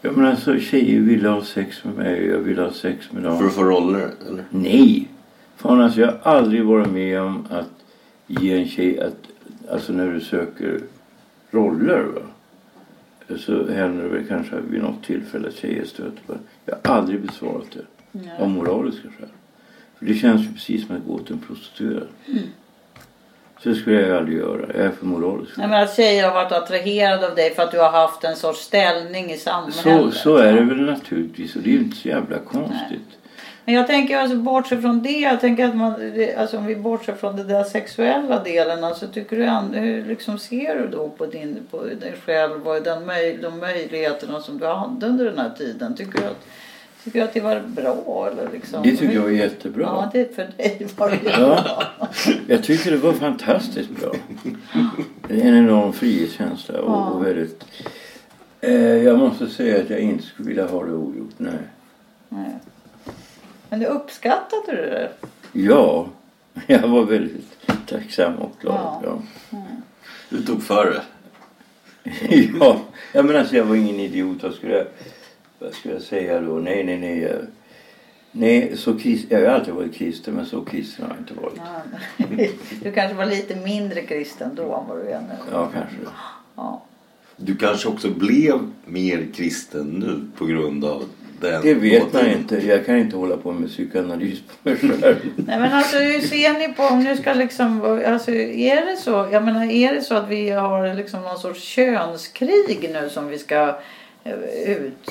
Ja 0.00 0.12
men 0.12 0.24
alltså 0.24 0.58
tjejer 0.58 1.00
ville 1.00 1.28
ha 1.28 1.44
sex 1.44 1.84
med 1.84 1.94
mig 1.94 2.20
och 2.20 2.36
jag 2.36 2.38
ville 2.38 2.62
ha 2.62 2.72
sex 2.72 3.12
med 3.12 3.22
dem. 3.22 3.38
För 3.38 3.46
att 3.46 3.52
få 3.52 3.62
roller 3.64 4.10
eller? 4.28 4.44
Nej! 4.50 5.08
Fan 5.56 5.80
alltså 5.80 6.00
jag 6.00 6.06
har 6.06 6.32
aldrig 6.32 6.64
varit 6.64 6.90
med 6.90 7.20
om 7.20 7.46
att 7.50 7.84
ge 8.26 8.52
en 8.52 8.68
tjej 8.68 9.00
att, 9.00 9.16
alltså 9.70 9.92
när 9.92 10.12
du 10.12 10.20
söker 10.20 10.80
roller 11.50 12.02
va. 12.02 12.20
Så 13.36 13.70
händer 13.70 14.02
det 14.02 14.08
väl 14.08 14.26
kanske 14.28 14.56
vid 14.70 14.82
något 14.82 15.04
tillfälle 15.04 15.48
att 15.48 15.54
tjejer 15.54 15.84
stöter 15.84 16.20
på 16.26 16.34
Jag 16.64 16.78
har 16.84 16.96
aldrig 16.96 17.20
besvarat 17.20 17.76
det. 18.12 18.42
Av 18.42 18.50
moraliska 18.50 19.08
skäl. 19.18 19.28
För 19.98 20.06
det 20.06 20.14
känns 20.14 20.42
ju 20.42 20.52
precis 20.52 20.86
som 20.86 20.96
att 20.96 21.06
gå 21.06 21.18
till 21.18 21.32
en 21.32 21.40
prostituerad. 21.40 22.06
Så 23.62 23.74
skulle 23.74 24.00
jag 24.00 24.16
aldrig 24.16 24.38
göra. 24.38 24.66
Jag 24.74 24.86
är 24.86 24.90
för 24.90 25.06
moralisk. 25.06 25.56
Nej 25.56 25.68
men 25.68 25.82
att 25.82 25.96
tjejer 25.96 26.28
har 26.28 26.34
varit 26.34 26.52
attraherade 26.52 27.28
av 27.28 27.34
dig 27.34 27.54
för 27.54 27.62
att 27.62 27.72
du 27.72 27.78
har 27.78 27.90
haft 27.90 28.24
en 28.24 28.36
sorts 28.36 28.60
ställning 28.60 29.30
i 29.30 29.36
Så, 29.36 29.50
samhället. 29.50 30.14
så 30.14 30.36
är 30.36 30.52
det 30.52 30.60
väl 30.64 30.84
naturligtvis 30.84 31.56
och 31.56 31.62
det 31.62 31.70
är 31.70 31.72
ju 31.72 31.78
inte 31.78 31.96
så 31.96 32.08
jävla 32.08 32.38
konstigt. 32.38 33.08
Men 33.66 33.74
jag 33.74 33.86
tänker 33.86 34.18
alltså 34.18 34.36
bortse 34.36 34.80
från 34.80 35.02
det. 35.02 35.18
Jag 35.18 35.40
tänker 35.40 35.64
att 35.68 35.76
man, 35.76 36.12
alltså 36.38 36.58
om 36.58 36.66
vi 36.66 36.76
bortser 36.76 37.12
från 37.14 37.36
den 37.36 37.48
där 37.48 37.64
sexuella 37.64 38.42
delen. 38.42 38.84
Alltså 38.84 39.06
tycker 39.06 39.36
du, 39.36 39.78
hur 39.80 40.04
liksom 40.04 40.38
ser 40.38 40.74
du 40.78 40.88
då 40.88 41.08
på, 41.08 41.26
din, 41.26 41.58
på 41.70 41.82
dig 41.84 42.14
själv 42.26 42.68
och 42.68 42.82
den 42.82 43.06
de 43.42 43.58
möjligheterna 43.60 44.40
som 44.40 44.58
du 44.58 44.66
hade 44.66 45.06
under 45.06 45.24
den 45.24 45.38
här 45.38 45.50
tiden? 45.58 45.96
Tycker 45.96 46.18
du 46.18 46.24
att, 46.24 46.46
tycker 47.06 47.18
du 47.18 47.24
att 47.24 47.34
det 47.34 47.40
var 47.40 47.60
bra? 47.60 48.28
Eller 48.32 48.50
liksom? 48.52 48.82
Det 48.82 48.96
tycker 48.96 49.14
jag 49.14 49.22
var 49.22 49.30
jättebra. 49.30 49.82
Ja, 49.84 50.10
det 50.12 50.34
för 50.34 50.48
dig 50.56 50.86
var 50.96 51.10
det 51.10 51.18
Ja. 51.24 51.62
bra. 51.64 52.08
Jag 52.48 52.64
tycker 52.64 52.90
det 52.90 52.96
var 52.96 53.12
fantastiskt 53.12 53.90
bra. 53.90 54.12
Det 55.28 55.40
är 55.42 55.48
en 55.48 55.58
enorm 55.58 55.92
frihetskänsla 55.92 56.80
och, 56.80 57.16
och 57.16 57.26
väldigt... 57.26 57.64
Eh, 58.60 58.74
jag 58.96 59.18
måste 59.18 59.48
säga 59.48 59.82
att 59.82 59.90
jag 59.90 60.00
inte 60.00 60.24
skulle 60.24 60.48
vilja 60.48 60.66
ha 60.66 60.84
det 60.84 60.92
ogjort, 60.92 61.34
nej. 61.36 61.52
Nej. 62.28 62.54
Men 63.70 63.80
du 63.80 63.86
uppskattade 63.86 64.62
du 64.66 64.76
det? 64.76 65.10
Ja, 65.52 66.06
jag 66.66 66.88
var 66.88 67.04
väldigt 67.04 67.58
tacksam 67.86 68.34
och 68.34 68.52
glad. 68.60 69.00
Ja. 69.04 69.22
Ja. 69.50 69.58
Du 70.30 70.42
tog 70.42 70.62
för 70.62 70.84
det. 70.90 71.02
ja, 72.60 72.80
ja 73.12 73.22
men 73.22 73.36
alltså 73.36 73.56
jag 73.56 73.64
var 73.64 73.76
ingen 73.76 74.00
idiot. 74.00 74.42
Vad 74.42 74.54
skulle 74.54 74.74
jag, 74.76 74.86
vad 75.58 75.74
skulle 75.74 75.94
jag 75.94 76.02
säga 76.02 76.40
då? 76.40 76.52
Nej, 76.52 76.84
nej, 76.84 76.98
nej. 76.98 77.18
Jag, 77.18 77.36
nej, 78.32 78.76
så 78.76 78.98
krist, 78.98 79.26
jag 79.28 79.40
har 79.40 79.46
alltid 79.46 79.74
varit 79.74 79.94
kristen 79.94 80.34
men 80.34 80.46
så 80.46 80.64
kristen 80.64 81.04
har 81.04 81.12
jag 81.12 81.20
inte 81.20 81.34
varit. 81.34 81.60
Ja. 82.18 82.46
Du 82.82 82.92
kanske 82.92 83.14
var 83.14 83.26
lite 83.26 83.56
mindre 83.56 84.02
kristen 84.02 84.54
då 84.54 84.62
än 84.62 84.88
vad 84.88 84.98
du 84.98 85.10
är 85.10 85.20
nu. 85.20 85.34
Ja, 85.52 85.70
kanske. 85.74 85.96
Ja. 86.56 86.82
Du 87.36 87.56
kanske 87.56 87.88
också 87.88 88.10
blev 88.10 88.58
mer 88.84 89.26
kristen 89.34 89.86
nu 89.86 90.38
på 90.38 90.46
grund 90.46 90.84
av 90.84 91.04
den 91.40 91.62
Det 91.62 91.74
vet 91.74 92.12
man 92.12 92.26
inte. 92.26 92.66
Jag 92.66 92.86
kan 92.86 92.98
inte 92.98 93.16
hålla 93.16 93.36
på 93.36 93.52
med 93.52 93.68
psykoanalys 93.68 94.40
på 94.40 94.68
mig 94.68 94.76
själv. 94.76 95.16
Nej 95.36 95.60
men 95.60 95.72
alltså 95.72 95.98
hur 95.98 96.20
ser 96.20 96.52
ni 96.52 96.74
på 96.74 96.82
om 96.82 97.04
nu 97.04 97.16
ska 97.16 97.32
liksom 97.32 98.00
alltså 98.06 98.30
är 98.30 98.86
det 98.86 98.96
så 98.96 99.28
jag 99.32 99.44
menar 99.44 99.70
är 99.70 99.94
det 99.94 100.02
så 100.02 100.14
att 100.14 100.28
vi 100.28 100.50
har 100.50 100.94
liksom 100.94 101.22
någon 101.22 101.38
sorts 101.38 101.60
könskrig 101.60 102.90
nu 102.92 103.08
som 103.08 103.28
vi 103.28 103.38
ska 103.38 103.78
ut 104.66 105.08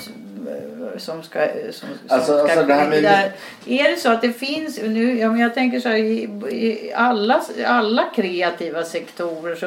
eh, 0.48 0.98
som 0.98 1.24
ska 1.24 1.40
som, 1.72 1.72
som 1.72 1.90
Alltså- 2.08 2.34
ska 2.34 2.42
alltså 2.42 2.64
det 2.66 2.74
här 2.74 2.90
med- 2.90 3.04
där. 3.04 3.32
Är 3.66 3.90
det 3.92 3.98
så 3.98 4.12
att 4.12 4.22
det 4.22 4.34
finns 4.34 4.82
nu 4.82 5.20
ja, 5.20 5.32
men 5.32 5.40
jag 5.40 5.54
tänker 5.54 5.80
så 5.80 5.90
här 5.90 5.96
i, 5.96 6.24
i 6.52 6.94
alla, 6.96 7.42
alla 7.66 8.04
kreativa 8.16 8.84
sektorer 8.84 9.56
så 9.56 9.66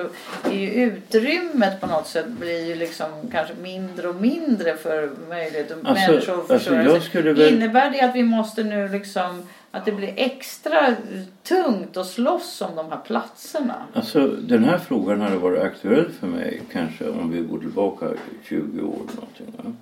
är 0.51 0.59
ju 0.59 0.70
utrymmet 0.70 1.80
på 1.80 1.86
något 1.86 2.07
sätt 2.07 2.26
blir 2.26 2.64
ju 2.66 2.74
liksom 2.74 3.09
kanske 3.32 3.55
mindre 3.62 4.09
och 4.09 4.14
mindre 4.14 4.76
för 4.76 5.11
möjlighet 5.28 5.70
att 5.70 5.78
Alltså- 5.86 5.92
människor 6.11 6.32
att 6.32 6.38
alltså, 6.38 6.59
försörja 6.59 6.82
jag 6.84 7.03
sig. 7.03 7.22
väl- 7.22 7.55
Innebär 7.55 7.90
det 7.90 8.01
att 8.01 8.14
vi 8.14 8.22
måste 8.22 8.62
nu 8.62 8.88
liksom 8.88 9.49
att 9.70 9.84
det 9.84 9.92
blir 9.92 10.12
extra 10.16 10.96
tungt 11.42 11.96
att 11.96 12.06
slåss 12.06 12.60
om 12.60 12.76
de 12.76 12.90
här 12.90 13.00
platserna? 13.06 13.86
Alltså 13.92 14.26
den 14.26 14.64
här 14.64 14.78
frågan 14.78 15.20
hade 15.20 15.36
varit 15.36 15.62
aktuell 15.62 16.10
för 16.10 16.26
mig 16.26 16.62
kanske 16.72 17.08
om 17.08 17.30
vi 17.30 17.40
går 17.40 17.58
tillbaka 17.58 18.06
20 18.44 18.82
år 18.82 18.98
någonting. 19.14 19.46
Va? 19.56 19.72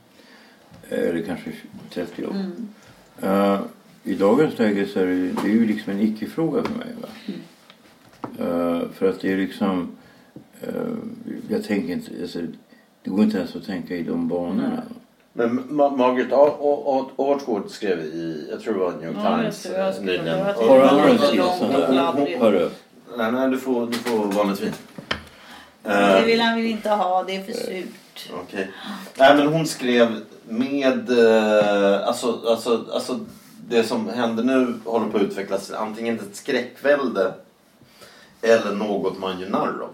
Eller 0.89 1.22
kanske 1.22 1.53
30 1.91 2.26
år. 2.26 2.37
Eh, 3.22 3.61
I 4.05 4.14
dagens 4.14 4.59
läge 4.59 4.87
så 4.87 5.01
är 5.01 5.07
det, 5.07 5.28
det 5.43 5.49
är 5.49 5.53
ju 5.53 5.66
liksom 5.66 5.93
en 5.93 6.01
icke-fråga 6.01 6.62
för 6.62 6.74
mig. 6.78 6.89
Va? 7.01 7.09
Eh, 8.39 8.89
för 8.91 9.09
att 9.09 9.20
det 9.20 9.32
är 9.32 9.37
liksom... 9.37 9.97
eh, 10.61 10.95
jag 11.49 11.64
tänker 11.64 11.93
inte... 11.93 12.11
Alltså, 12.22 12.41
det 13.03 13.11
går 13.11 13.24
inte 13.24 13.39
ens 13.39 13.57
att 13.57 13.66
tänka 13.66 13.97
i 13.97 14.03
de 14.03 14.28
banorna. 14.28 14.82
Men 15.37 15.61
Ma- 15.68 15.97
Margaret 15.97 16.32
Atwood 17.18 17.70
skrev 17.70 17.99
i, 18.01 18.49
jag 18.51 18.61
tror 18.61 18.74
det 18.74 18.80
var 18.80 18.93
New 18.93 19.05
York 19.05 19.16
Times 19.16 19.66
eh, 19.66 20.01
nyligen. 20.03 20.39
Har 20.47 20.78
du 20.78 20.82
andra 20.89 21.05
det 21.07 21.11
en 21.11 21.16
var 21.18 21.26
sida 21.26 21.45
långt 21.45 21.59
sån 21.59 21.74
och 21.74 21.80
där? 21.80 21.89
fladdrigt. 21.93 22.41
Hörru. 22.41 22.70
Nej, 23.16 23.32
nej, 23.32 23.51
du 23.51 23.59
får, 23.59 23.87
du 23.87 23.93
får 23.99 24.18
vanligt 24.18 24.61
vin. 24.61 24.72
Det 25.82 25.93
Eh, 25.93 26.24
vill 26.24 26.41
han 26.41 26.57
väl 26.57 26.66
inte 26.66 26.91
ha, 26.91 27.22
det 27.22 27.37
är 27.37 27.43
för 27.45 27.53
surt. 27.53 28.30
Okej. 28.45 28.70
Nej 29.18 29.37
men 29.37 29.47
hon 29.47 29.66
skrev 29.66 30.09
med, 30.49 31.11
eh, 31.11 32.09
alltså, 32.09 32.41
alltså, 32.49 32.84
alltså 32.93 33.20
det 33.68 33.82
som 33.82 34.09
händer 34.09 34.45
nu 34.45 34.74
håller 34.84 35.07
på 35.11 35.16
att 35.16 35.22
utvecklas 35.22 35.66
till 35.66 35.74
antingen 35.74 36.14
ett 36.14 36.37
skräckvälde 36.37 37.32
eller 38.43 38.74
något 38.74 39.18
man 39.18 39.41
gör 39.41 39.49
narr 39.49 39.68
av. 39.82 39.91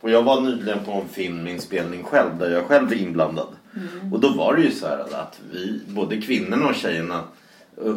Och 0.00 0.10
jag 0.10 0.22
var 0.22 0.40
nyligen 0.40 0.84
på 0.84 0.92
en 0.92 1.08
filminspelning 1.08 2.04
själv 2.04 2.38
där 2.38 2.50
jag 2.50 2.64
själv 2.64 2.92
är 2.92 2.96
inblandad. 2.96 3.48
Och 4.12 4.20
då 4.20 4.28
var 4.28 4.56
det 4.56 4.62
ju 4.62 4.70
så 4.70 4.86
här 4.86 4.98
att 4.98 5.40
vi, 5.52 5.80
både 5.88 6.20
kvinnorna 6.20 6.68
och 6.68 6.74
tjejerna, 6.74 7.24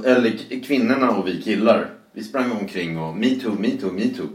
eller 0.06 0.62
kvinnorna 0.64 1.10
och 1.10 1.28
vi 1.28 1.42
killar, 1.42 1.90
vi 2.14 2.24
sprang 2.24 2.52
omkring 2.52 2.98
och 3.00 3.18
me 3.18 3.36
too, 3.36 3.56
me 3.60 3.72
too, 3.72 3.92
me 3.92 4.10
too. 4.10 4.28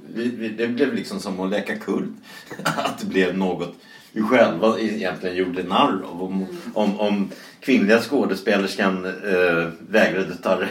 Det 0.57 0.68
blev 0.68 0.95
liksom 0.95 1.20
som 1.20 1.41
att 1.41 1.51
leka 1.51 1.76
kult. 1.76 2.11
Att 2.64 2.99
det 2.99 3.07
blev 3.07 3.38
något 3.38 3.74
vi 4.13 4.23
själva 4.23 4.79
egentligen 4.79 5.37
gjorde 5.37 5.63
narr 5.63 6.03
av. 6.13 6.23
Om, 6.23 6.47
om, 6.75 7.01
om 7.01 7.31
kvinnliga 7.61 7.99
skådespelerskan 8.01 9.05
eh, 9.05 9.69
vägrade 9.89 10.37
ta 10.37 10.61
re, 10.61 10.67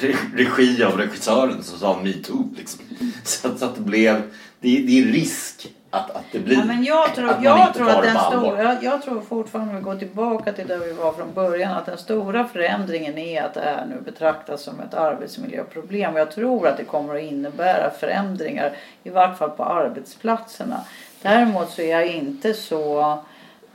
re, 0.00 0.14
regi 0.36 0.84
av 0.84 0.98
regissören 0.98 1.62
så 1.62 1.76
sa 1.78 1.94
hon 1.94 2.04
me 2.04 2.12
too. 2.12 2.54
Liksom. 2.56 2.80
Så, 3.24 3.58
så 3.58 3.64
att 3.64 3.74
det 3.74 3.80
blev, 3.80 4.22
det, 4.60 4.78
är- 4.78 4.82
det 4.86 4.98
är 5.00 5.04
risk 5.12 5.72
att, 5.90 6.10
att 6.10 6.24
det 6.32 6.38
blir. 6.38 6.56
Ja, 6.56 6.64
men 6.64 6.84
jag 6.84 7.14
tror, 7.14 7.28
att 7.30 7.42
jag 7.44 7.74
tror 7.74 7.88
att 7.90 8.02
den 8.02 8.16
stora, 8.18 8.62
jag, 8.62 8.82
jag 8.84 9.02
tror 9.02 9.20
fortfarande 9.20 9.70
om 9.70 9.76
vi 9.76 9.82
går 9.82 9.96
tillbaka 9.96 10.52
till 10.52 10.66
där 10.66 10.78
vi 10.78 10.92
var 10.92 11.12
från 11.12 11.32
början 11.34 11.72
att 11.72 11.86
den 11.86 11.98
stora 11.98 12.44
förändringen 12.48 13.18
är 13.18 13.42
att 13.42 13.54
det 13.54 13.60
här 13.60 13.86
nu 13.86 14.00
betraktas 14.04 14.62
som 14.62 14.80
ett 14.80 14.94
arbetsmiljöproblem. 14.94 16.16
Jag 16.16 16.30
tror 16.30 16.68
att 16.68 16.76
det 16.76 16.84
kommer 16.84 17.14
att 17.16 17.22
innebära 17.22 17.90
förändringar 18.00 18.72
i 19.04 19.10
vart 19.10 19.38
fall 19.38 19.50
på 19.50 19.64
arbetsplatserna. 19.64 20.80
Däremot 21.22 21.70
så 21.70 21.82
är 21.82 21.90
jag 21.90 22.06
inte 22.06 22.54
så 22.54 23.00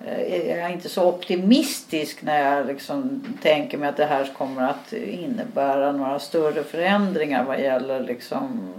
eh, 0.06 0.48
jag 0.50 0.58
är 0.60 0.70
inte 0.70 0.90
så 0.90 1.10
optimistisk 1.10 2.22
när 2.24 2.52
jag 2.56 2.68
liksom 2.68 3.24
tänker 3.42 3.78
mig 3.78 3.90
att 3.90 3.98
det 3.98 4.06
här 4.06 4.30
kommer 4.38 4.70
att 4.70 4.94
innebära 4.94 5.92
några 5.92 6.20
större 6.20 6.64
förändringar 6.64 7.44
vad 7.44 7.62
gäller 7.62 8.00
liksom 8.04 8.74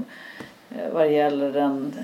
eh, 0.71 0.93
vad 0.93 1.13
gäller 1.13 1.53
den 1.53 1.95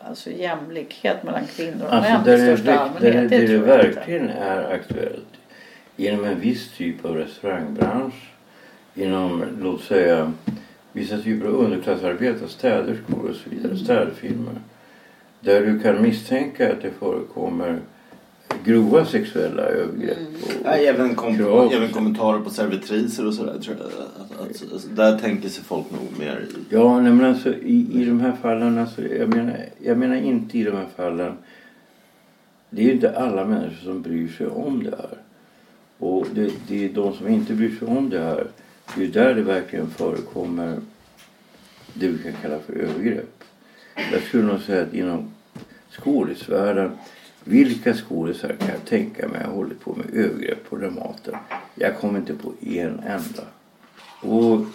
alltså 0.00 0.30
jämlikhet 0.30 1.22
mellan 1.22 1.44
kvinnor 1.56 1.84
och 1.86 1.94
Alltså 1.94 2.12
män 2.12 2.24
där 2.24 2.38
i 2.38 2.40
det, 2.40 2.56
största 2.56 2.72
där 2.72 2.78
allmänhet. 2.78 3.30
det, 3.30 3.38
Det, 3.38 3.46
det 3.46 3.52
jag 3.52 3.62
inte. 3.62 3.66
verkligen 3.76 4.28
är 4.30 4.72
aktuellt 4.74 5.26
inom 5.96 6.24
en 6.24 6.40
viss 6.40 6.68
typ 6.76 7.04
av 7.04 7.16
restaurangbransch, 7.16 8.30
inom 8.94 9.44
låt 9.60 9.82
säga 9.82 10.32
vissa 10.92 11.18
typer 11.18 11.46
av 11.48 11.54
underklassarbetare, 11.54 12.48
städerskor 12.48 13.30
och 13.30 13.36
så 13.36 13.50
vidare, 13.50 13.76
städfirmor. 13.76 14.54
Där 15.44 15.66
du 15.66 15.80
kan 15.80 16.02
misstänka 16.02 16.72
att 16.72 16.82
det 16.82 16.90
förekommer 16.90 17.80
grova 18.64 19.04
sexuella 19.04 19.62
övergrepp. 19.62 20.18
Mm. 20.18 20.34
Och, 20.42 20.50
Ja, 20.64 20.70
även, 20.70 21.14
kom, 21.14 21.36
krav. 21.36 21.72
även 21.72 21.92
kommentarer 21.92 22.40
på 22.40 22.50
servitriser 22.50 23.26
och 23.26 23.34
sådär. 23.34 23.58
Tror 23.58 23.76
jag. 23.78 23.86
Att, 23.86 24.40
att, 24.40 24.72
alltså, 24.72 24.88
där 24.88 25.18
tänker 25.18 25.48
sig 25.48 25.64
folk 25.64 25.86
nog 25.90 26.18
mer 26.18 26.46
i. 26.50 26.74
Ja, 26.74 27.00
nej, 27.00 27.12
men 27.12 27.26
alltså 27.26 27.54
i, 27.54 27.88
i 27.92 28.04
de 28.04 28.20
här 28.20 28.32
fallen, 28.42 28.78
alltså, 28.78 29.02
jag, 29.02 29.28
menar, 29.36 29.56
jag 29.82 29.98
menar 29.98 30.16
inte 30.16 30.58
i 30.58 30.62
de 30.64 30.76
här 30.76 30.88
fallen. 30.96 31.32
Det 32.70 32.82
är 32.82 32.86
ju 32.86 32.92
inte 32.92 33.18
alla 33.18 33.44
människor 33.44 33.84
som 33.84 34.02
bryr 34.02 34.28
sig 34.28 34.46
om 34.46 34.84
det 34.84 34.90
här. 34.90 35.18
Och 35.98 36.26
det, 36.34 36.50
det 36.68 36.84
är 36.84 36.88
de 36.88 37.14
som 37.14 37.28
inte 37.28 37.52
bryr 37.54 37.78
sig 37.78 37.88
om 37.88 38.10
det 38.10 38.20
här. 38.20 38.46
Det 38.94 39.00
är 39.00 39.04
ju 39.06 39.10
där 39.10 39.34
det 39.34 39.42
verkligen 39.42 39.90
förekommer 39.90 40.76
det 41.94 42.08
vi 42.08 42.18
kan 42.22 42.32
kalla 42.42 42.58
för 42.58 42.72
övergrepp. 42.72 43.44
Jag 44.12 44.22
skulle 44.22 44.42
nog 44.42 44.60
säga 44.60 44.82
att 44.82 44.94
inom 44.94 45.33
skådisvärlden, 46.00 46.98
vilka 47.44 47.94
skådisar 47.94 48.48
kan 48.48 48.68
jag 48.68 48.84
tänka 48.88 49.28
mig 49.28 49.44
har 49.44 49.52
hållit 49.52 49.80
på 49.80 49.94
med 49.94 50.06
övergrepp 50.24 50.70
på 50.70 50.76
Dramaten? 50.76 51.34
Jag 51.74 51.98
kommer 51.98 52.18
inte 52.18 52.34
på 52.34 52.52
en 52.60 53.00
enda. 53.06 53.42
Och, 54.20 54.66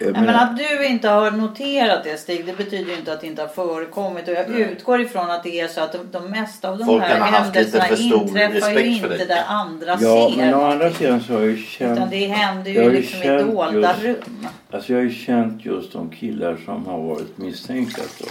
Nej, 0.00 0.12
men 0.12 0.28
att 0.28 0.56
du 0.58 0.86
inte 0.86 1.08
har 1.08 1.30
noterat 1.30 2.04
det 2.04 2.16
Stig, 2.20 2.46
det 2.46 2.56
betyder 2.56 2.92
ju 2.92 2.98
inte 2.98 3.12
att 3.12 3.20
det 3.20 3.26
inte 3.26 3.42
har 3.42 3.48
förekommit. 3.48 4.28
Och 4.28 4.34
jag 4.34 4.50
utgår 4.50 5.00
ifrån 5.00 5.30
att 5.30 5.42
det 5.42 5.60
är 5.60 5.68
så 5.68 5.80
att 5.80 5.92
de, 5.92 5.98
de 6.10 6.30
mesta 6.30 6.70
av 6.70 6.78
de 6.78 6.84
Folk 6.84 7.02
här 7.02 7.20
händelserna 7.20 7.88
inträffar 7.88 8.70
ju 8.70 8.76
respekt 8.76 9.00
för 9.00 9.12
inte 9.12 9.24
där 9.24 9.44
andra 9.46 9.98
Ja, 10.00 10.30
ser. 10.30 10.36
men 10.36 10.54
å 10.54 10.62
andra 10.62 10.90
sidan 10.92 11.20
så 11.20 11.32
har 11.32 11.40
jag 11.40 11.48
ju 11.50 11.56
känt... 11.56 11.98
Utan 11.98 12.10
det 12.10 12.26
händer 12.26 12.70
jag 12.70 12.84
ju 12.84 12.92
liksom 12.92 13.22
i 13.22 13.28
dolda 13.28 13.94
just- 14.02 14.04
rum. 14.04 14.46
Alltså 14.70 14.92
jag 14.92 14.98
har 14.98 15.04
ju 15.04 15.14
känt 15.14 15.64
just 15.64 15.92
de 15.92 16.10
killar 16.10 16.56
som 16.64 16.86
har 16.86 17.02
varit 17.02 17.38
misstänkta 17.38 18.02
för 18.02 18.26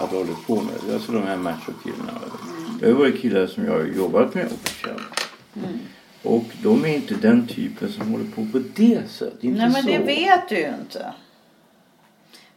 att 0.00 0.10
hålla 0.10 0.34
på 0.46 0.54
med. 0.54 0.94
Alltså 0.94 1.12
de 1.12 1.22
här 1.22 1.36
machokillarna. 1.36 2.20
Det 2.80 2.86
har 2.86 2.92
ju 2.92 2.98
varit 2.98 3.20
killar 3.20 3.46
som 3.46 3.64
jag 3.64 3.72
har 3.72 3.84
jobbat 3.84 4.34
med 4.34 4.46
och 4.46 4.68
känt. 4.68 5.00
Mm. 5.56 5.78
Och 6.22 6.44
de 6.62 6.84
är 6.84 6.88
inte 6.88 7.14
den 7.14 7.46
typen 7.46 7.92
som 7.92 8.12
håller 8.12 8.24
på 8.24 8.46
på 8.52 8.62
det 8.76 9.10
sättet. 9.10 9.44
Inte 9.44 9.58
Nej 9.58 9.70
men 9.70 9.82
så. 9.82 9.88
det 9.88 9.98
vet 9.98 10.48
du 10.48 10.58
ju 10.58 10.74
inte. 10.80 11.12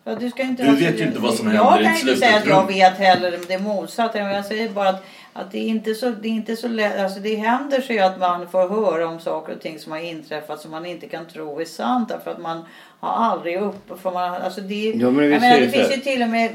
Ja, 0.03 0.15
du 0.15 0.29
ska 0.29 0.43
inte 0.43 0.63
Du 0.63 0.75
vet 0.75 0.99
ju 0.99 1.07
inte 1.07 1.19
vad 1.19 1.33
som 1.33 1.47
händer 1.47 1.63
Jag 1.63 1.81
i 1.81 1.83
kan 1.83 1.93
ett 1.93 2.01
inte 2.01 2.17
säga 2.17 2.37
att 2.37 2.47
jag 2.47 2.67
vet 2.67 2.97
heller 2.97 3.39
det 3.47 3.59
motsatta. 3.59 4.17
Men 4.17 4.35
jag 4.35 4.45
säger 4.45 4.69
bara 4.69 4.89
att, 4.89 5.05
att 5.39 5.51
det 5.51 5.57
är 5.57 5.67
inte 5.67 5.93
så, 5.93 6.09
det 6.09 6.27
är 6.27 6.31
inte 6.31 6.55
så 6.55 6.67
lätt. 6.67 6.99
Alltså 6.99 7.19
det 7.19 7.35
händer 7.35 7.81
sig 7.81 7.99
att 7.99 8.19
man 8.19 8.47
får 8.47 8.69
höra 8.69 9.07
om 9.07 9.19
saker 9.19 9.53
och 9.53 9.61
ting 9.61 9.79
som 9.79 9.91
har 9.91 9.99
inträffat 9.99 10.61
som 10.61 10.71
man 10.71 10.85
inte 10.85 11.07
kan 11.07 11.25
tro 11.25 11.59
är 11.61 11.65
sant. 11.65 12.09
Därför 12.09 12.31
att 12.31 12.41
man 12.41 12.65
har 12.99 13.25
aldrig 13.25 13.61
upp... 13.61 14.01
För 14.01 14.11
man, 14.11 14.33
alltså 14.41 14.61
det, 14.61 14.91
Ja, 14.95 15.11
men 15.11 15.31
jag 15.31 15.41
menar, 15.41 15.59
det 15.59 15.69
finns 15.69 15.91
ju 15.97 16.01
till 16.01 16.21
och 16.23 16.29
med 16.29 16.51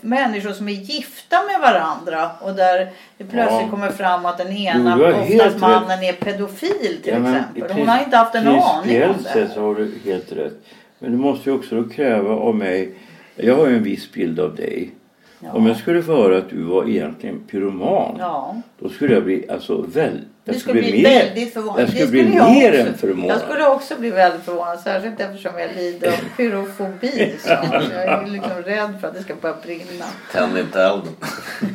människor 0.00 0.52
som 0.52 0.68
är 0.68 0.72
gifta 0.72 1.36
med 1.52 1.60
varandra. 1.60 2.30
Och 2.40 2.54
där 2.54 2.78
det 3.18 3.24
plötsligt 3.24 3.60
Ja. 3.62 3.70
kommer 3.70 3.90
fram 3.90 4.26
att 4.26 4.38
den 4.38 4.52
ena, 4.56 4.96
oftast 5.10 5.40
rätt. 5.40 5.60
mannen, 5.60 6.02
är 6.02 6.12
pedofil 6.12 6.96
till 7.02 7.12
Ja, 7.12 7.18
men 7.18 7.34
exempel. 7.36 7.72
Hon 7.78 7.88
har 7.88 7.98
inte 8.04 8.16
haft 8.16 8.34
en 8.34 8.48
aning 8.48 8.62
om 9.04 9.14
det. 9.22 9.30
sett 9.32 9.52
så 9.52 9.60
har 9.60 9.74
du 9.74 9.92
helt 10.04 10.32
rätt. 10.32 10.54
Men 10.98 11.12
du 11.12 11.18
måste 11.18 11.50
ju 11.50 11.56
också 11.56 11.82
då 11.82 11.88
kräva 11.88 12.34
av 12.34 12.54
mig. 12.54 12.94
Jag 13.36 13.56
har 13.56 13.68
ju 13.68 13.76
en 13.76 13.82
viss 13.82 14.12
bild 14.12 14.40
av 14.40 14.54
dig. 14.54 14.90
Ja. 15.40 15.52
Om 15.52 15.66
jag 15.66 15.76
skulle 15.76 16.02
få 16.02 16.12
höra 16.12 16.38
att 16.38 16.50
du 16.50 16.62
var 16.62 16.88
egentligen 16.88 17.40
pyroman. 17.50 18.16
Ja. 18.18 18.56
Då 18.78 18.88
skulle 18.88 19.14
jag 19.14 19.24
bli 19.24 19.50
alltså 19.50 19.82
väl, 19.82 20.18
jag 20.48 20.54
Du 20.56 20.60
skulle 20.60 20.80
bli 20.82 21.02
väldigt 21.02 21.52
förvånad. 21.54 21.80
Jag 21.80 21.88
skulle 21.88 22.04
Det 22.04 22.10
bli 22.10 22.34
jag 22.36 22.50
mer 22.52 22.70
också. 22.72 22.80
än 22.92 22.94
förvånad. 22.98 23.30
Jag 23.30 23.40
skulle 23.40 23.66
också 23.66 23.94
bli 23.98 24.10
väldigt 24.10 24.42
förvånad. 24.44 24.80
Särskilt 24.80 25.20
eftersom 25.20 25.52
jag 25.58 25.70
lider 25.76 26.08
av 26.08 26.36
pyrofobi. 26.36 27.34
Så 27.40 27.48
jag 27.48 27.64
är 28.04 28.26
liksom 28.26 28.50
rädd 28.64 28.94
för 29.00 29.08
att 29.08 29.14
det 29.14 29.22
ska 29.22 29.34
börja 29.34 29.54
brinna. 29.64 30.04
Tänd 30.32 30.58
inte 30.58 30.82
elden. 30.82 31.12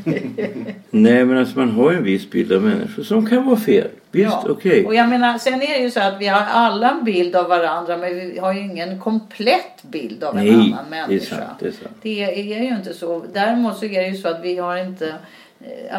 Nej 0.90 1.26
men 1.26 1.38
alltså 1.38 1.60
man 1.60 1.72
har 1.72 1.92
ju 1.92 1.98
en 1.98 2.04
viss 2.04 2.30
bild 2.32 2.52
av 2.54 2.62
människor 2.64 3.04
som 3.04 3.26
kan 3.30 3.46
vara 3.46 3.58
fel. 3.60 3.88
Visst, 4.12 4.30
Ja. 4.32 4.46
okej. 4.50 4.86
Och 4.86 4.96
jag 4.96 5.10
menar, 5.10 5.38
sen 5.38 5.54
är 5.62 5.68
det 5.68 5.78
ju 5.84 5.92
så 5.92 6.00
att 6.00 6.20
vi 6.22 6.28
har 6.28 6.42
alla 6.52 6.92
en 6.92 7.04
bild 7.04 7.36
av 7.36 7.50
varandra 7.50 7.98
men 7.98 8.16
vi 8.16 8.40
har 8.40 8.54
ju 8.54 8.60
ingen 8.60 9.00
komplett 9.00 9.84
bild 9.84 10.24
av 10.24 10.38
en 10.38 10.46
Nej, 10.46 10.54
annan 10.54 10.86
det 10.90 10.96
är 10.98 11.08
människa. 11.08 11.36
sant, 11.36 11.50
det 11.60 11.68
är 11.68 11.72
sant. 11.72 11.96
Det 12.02 12.24
är 12.24 12.62
ju 12.64 12.76
inte 12.76 12.94
så. 12.94 13.24
Däremot 13.34 13.78
så 13.78 13.86
är 13.86 14.02
det 14.02 14.08
ju 14.08 14.16
så 14.18 14.28
att 14.28 14.42
vi 14.44 14.58
har 14.58 14.78
inte 14.78 15.14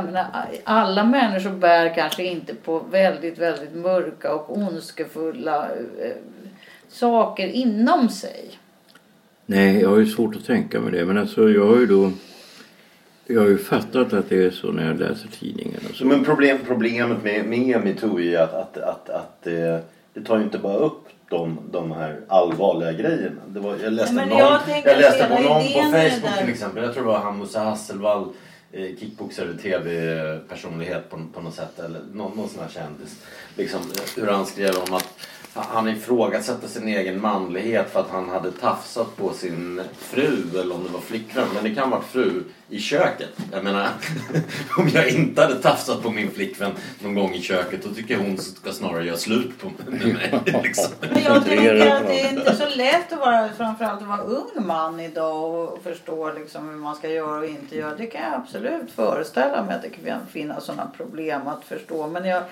menar, 0.04 0.26
alla 0.64 1.04
människor 1.04 1.50
bär 1.50 1.94
kanske 1.94 2.24
inte 2.24 2.54
på 2.54 2.78
väldigt, 2.90 3.38
väldigt 3.38 3.74
mörka 3.74 4.34
och 4.34 4.56
ondskefulla 4.58 5.68
eh, 6.00 6.12
saker 6.88 7.48
inom 7.48 8.08
sig. 8.08 8.50
Nej, 9.46 9.80
jag 9.80 9.88
har 9.88 9.98
ju 9.98 10.06
svårt 10.06 10.36
att 10.36 10.46
tänka 10.46 10.80
mig 10.80 10.92
det. 10.92 11.04
Men 11.04 11.18
alltså 11.18 11.48
jag 11.48 11.66
har 11.66 11.76
ju 11.76 11.86
då... 11.86 12.12
Jag 13.26 13.40
har 13.40 13.48
ju 13.48 13.58
fattat 13.58 14.12
att 14.12 14.28
det 14.28 14.44
är 14.44 14.50
så 14.50 14.72
när 14.72 14.86
jag 14.86 15.00
läser 15.00 15.28
tidningen 15.28 15.80
och 15.90 15.96
så. 15.96 16.06
Men 16.06 16.24
problem, 16.24 16.58
problemet 16.66 17.24
med, 17.24 17.46
med 17.46 17.84
metoo 17.84 18.18
är 18.18 18.22
ju 18.22 18.36
att, 18.36 18.54
att, 18.54 18.76
att, 18.76 19.10
att 19.10 19.42
det, 19.42 19.84
det 20.14 20.20
tar 20.20 20.38
ju 20.38 20.44
inte 20.44 20.58
bara 20.58 20.76
upp 20.76 21.08
de, 21.28 21.58
de 21.70 21.92
här 21.92 22.20
allvarliga 22.28 22.92
grejerna. 22.92 23.40
Det 23.48 23.60
var, 23.60 23.76
jag 23.82 23.92
läste, 23.92 24.14
Nej, 24.14 24.26
någon, 24.26 24.38
jag 24.38 24.60
jag, 24.84 25.00
läste 25.00 25.24
på 25.24 25.42
någon 25.42 25.62
på 25.62 25.80
Facebook 25.80 26.38
till 26.38 26.48
exempel. 26.48 26.84
Jag 26.84 26.94
tror 26.94 27.04
det 27.04 27.10
var 27.10 27.18
han 27.18 27.38
Musa 27.38 27.60
Hasselvall, 27.60 28.22
eh, 28.22 28.28
Eh, 28.76 28.96
kickboxare, 28.96 29.54
tv-personlighet 29.54 31.10
på, 31.10 31.20
på 31.34 31.40
något 31.40 31.54
sätt. 31.54 31.78
Eller 31.78 32.00
någon, 32.12 32.36
någon 32.36 32.48
sån 32.48 32.62
här 32.62 32.68
kändis. 32.68 33.16
Liksom, 33.56 33.80
eh, 33.80 34.22
hur 34.22 34.26
han 34.26 34.46
skrev 34.46 34.76
om 34.88 34.94
att 34.94 35.08
han 35.54 35.88
ifrågasatte 35.88 36.68
sin 36.68 36.88
egen 36.88 37.20
manlighet 37.20 37.90
för 37.90 38.00
att 38.00 38.10
han 38.10 38.28
hade 38.28 38.52
tafsat 38.52 39.16
på 39.16 39.32
sin 39.32 39.80
fru 39.98 40.60
eller 40.60 40.74
om 40.74 40.84
det 40.84 40.92
var 40.92 41.00
flickvän. 41.00 41.48
Men 41.54 41.64
det 41.64 41.74
kan 41.74 41.90
varit 41.90 42.04
fru 42.04 42.42
i 42.68 42.78
köket. 42.78 43.28
Jag 43.52 43.64
menar, 43.64 43.88
om 44.78 44.88
jag 44.88 45.08
inte 45.08 45.42
hade 45.42 45.54
tafsat 45.54 46.02
på 46.02 46.10
min 46.10 46.30
flickvän 46.30 46.72
någon 46.98 47.14
gång 47.14 47.34
i 47.34 47.42
köket 47.42 47.82
då 47.84 47.94
tycker 47.94 48.14
jag 48.14 48.20
hon 48.20 48.38
ska 48.38 48.72
snarare 48.72 49.04
göra 49.04 49.16
slut 49.16 49.60
på 49.60 49.70
med 49.86 50.14
mig. 50.14 50.40
Liksom. 50.62 50.92
Men 51.00 51.22
jag 51.22 51.44
tänker 51.44 51.96
att 51.96 52.06
det 52.06 52.20
är 52.20 52.38
inte 52.38 52.56
så 52.56 52.68
lätt 52.76 53.12
att 53.12 53.18
vara, 53.18 53.48
framförallt 53.56 54.02
att 54.02 54.08
vara 54.08 54.22
ung 54.22 54.66
man 54.66 55.00
idag 55.00 55.54
och 55.54 55.82
förstå 55.82 56.32
liksom 56.32 56.68
hur 56.68 56.76
man 56.76 56.96
ska 56.96 57.08
göra 57.08 57.38
och 57.38 57.46
inte 57.46 57.76
göra. 57.76 57.94
Det 57.94 58.06
kan 58.06 58.22
jag 58.22 58.34
absolut 58.34 58.90
föreställa 58.90 59.62
mig 59.62 59.74
att 59.74 59.82
det 59.82 59.90
kan 60.10 60.26
finnas 60.26 60.64
sådana 60.64 60.90
problem 60.96 61.46
att 61.46 61.64
förstå. 61.64 62.06
Men 62.06 62.24
jag, 62.24 62.42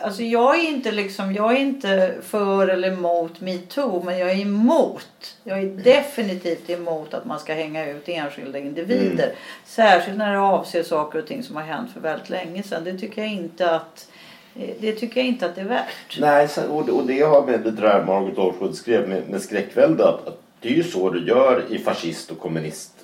alltså 0.00 0.22
jag 0.22 0.58
är 0.58 0.68
inte 0.68 0.92
liksom, 0.92 1.34
jag 1.34 1.52
är 1.52 1.56
inte 1.56 2.14
för 2.22 2.68
eller 2.68 2.92
emot 2.92 3.40
metoo 3.40 4.02
men 4.04 4.18
jag 4.18 4.30
är 4.30 4.40
emot. 4.40 5.36
Jag 5.44 5.58
är 5.58 5.66
definitivt 5.66 6.70
emot 6.70 7.14
att 7.14 7.24
man 7.24 7.40
ska 7.40 7.54
hänga 7.54 7.90
ut 7.90 8.08
enskilda 8.08 8.58
individer. 8.58 9.32
Särskilt 9.64 10.18
när 10.18 10.32
det 10.32 10.40
avser 10.40 10.82
saker 10.82 11.18
och 11.18 11.26
ting 11.26 11.42
som 11.42 11.56
har 11.56 11.62
hänt 11.62 11.90
för 11.92 12.00
väldigt 12.00 12.30
länge 12.30 12.62
sedan. 12.62 12.84
Det 12.84 12.98
tycker 12.98 13.22
jag 13.22 13.32
inte 13.32 13.70
att 13.74 14.08
eh, 14.56 14.70
det 14.80 14.92
tycker 14.92 15.20
jag 15.20 15.28
inte 15.28 15.46
att 15.46 15.54
det 15.54 15.60
är 15.60 15.64
värt. 15.64 16.18
Nej, 16.20 16.48
och, 16.68 17.06
det 17.06 17.20
har 17.20 17.46
med 17.46 17.60
det 17.60 17.70
där 17.70 18.04
Margot 18.04 18.38
Olsson 18.38 18.74
skrev 18.74 19.08
med, 19.08 19.28
med 19.28 19.42
skräckvälde 19.42 20.08
att, 20.08 20.28
att 20.28 20.40
det 20.60 20.68
är 20.68 20.72
ju 20.72 20.84
så 20.84 21.10
du 21.10 21.26
gör 21.26 21.64
i 21.70 21.78
fascist 21.78 22.30
och 22.30 22.38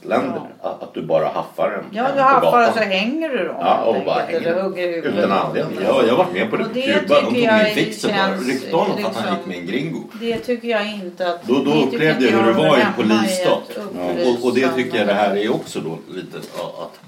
kommunistländer. 0.03 0.51
Att, 0.63 0.83
att 0.83 0.95
du 0.95 1.03
bara 1.03 1.29
haffar 1.29 1.71
en 1.71 1.85
Ja, 1.97 2.09
du 2.15 2.21
haffar 2.21 2.69
och 2.69 2.75
så 2.75 2.81
hänger 2.81 3.29
du 3.29 3.45
dem. 3.45 3.57
Ja, 3.61 3.85
och 3.85 4.05
bara 4.05 4.23
enkelt, 4.23 4.47
hänger 4.47 4.63
hugger 4.63 4.89
utan 4.89 5.33
anledning. 5.33 5.79
Jag, 5.83 6.09
jag 6.09 6.17
varit 6.17 6.33
med 6.33 6.51
på 6.51 6.57
det 6.57 6.65
på 6.65 6.71
Kuba. 6.73 7.15
De 7.15 7.25
tog 7.25 7.33
min 7.33 7.75
fixer 7.75 8.09
bara. 8.09 8.37
Ryckte 8.37 8.77
honom 8.77 8.97
för 8.99 9.09
att 9.09 9.17
han 9.17 9.25
liksom- 9.25 9.37
gick 9.37 9.47
med 9.47 9.59
en 9.59 9.67
gringo. 9.67 10.05
Det 10.21 10.39
tycker 10.39 10.69
jag 10.69 10.87
inte 10.87 11.29
att... 11.29 11.43
Då, 11.43 11.65
då 11.65 11.73
upplevde 11.73 12.25
jag 12.25 12.33
hur 12.33 12.47
det 12.47 12.53
var 12.53 12.79
i 12.79 12.81
en 12.81 12.93
polisstat. 12.97 13.79
Och, 14.27 14.47
och 14.47 14.55
det 14.55 14.69
tycker 14.69 14.99
jag 14.99 15.07
det 15.07 15.15
här 15.15 15.37
är 15.37 15.55
också 15.55 15.81
då 15.81 15.99
lite 16.09 16.39
ja, 16.59 16.75
att 16.83 17.01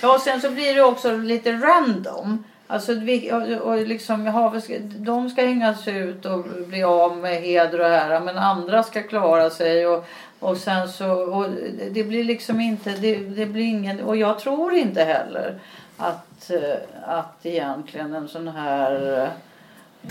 Ja, 0.00 0.14
och 0.14 0.20
sen 0.20 0.40
så 0.40 0.50
blir 0.50 0.74
det 0.74 0.82
också 0.82 1.16
lite 1.16 1.52
random. 1.52 2.44
Alltså, 2.66 2.94
vi, 2.94 3.32
och, 3.32 3.42
och 3.42 3.86
liksom, 3.86 4.26
jaha, 4.26 4.60
de 4.80 5.30
ska 5.30 5.42
hängas 5.42 5.88
ut 5.88 6.24
och 6.24 6.44
bli 6.66 6.82
av 6.82 7.16
med 7.16 7.42
heder 7.42 7.80
och 7.80 7.86
ära 7.86 8.20
men 8.20 8.38
andra 8.38 8.82
ska 8.82 9.02
klara 9.02 9.50
sig. 9.50 9.86
Och, 9.86 10.06
och 10.40 10.56
sen 10.56 10.88
så, 10.88 11.10
och 11.10 11.46
det 11.90 12.04
blir 12.04 12.24
liksom 12.24 12.60
inte, 12.60 12.90
det, 12.90 13.16
det 13.16 13.46
blir 13.46 13.64
ingen, 13.64 14.00
och 14.00 14.16
jag 14.16 14.38
tror 14.38 14.74
inte 14.74 15.04
heller 15.04 15.58
att, 15.96 16.50
eh, 16.50 16.76
att 17.02 17.46
egentligen 17.46 18.14
en 18.14 18.28
sån 18.28 18.48
här 18.48 19.22
eh, 19.22 19.28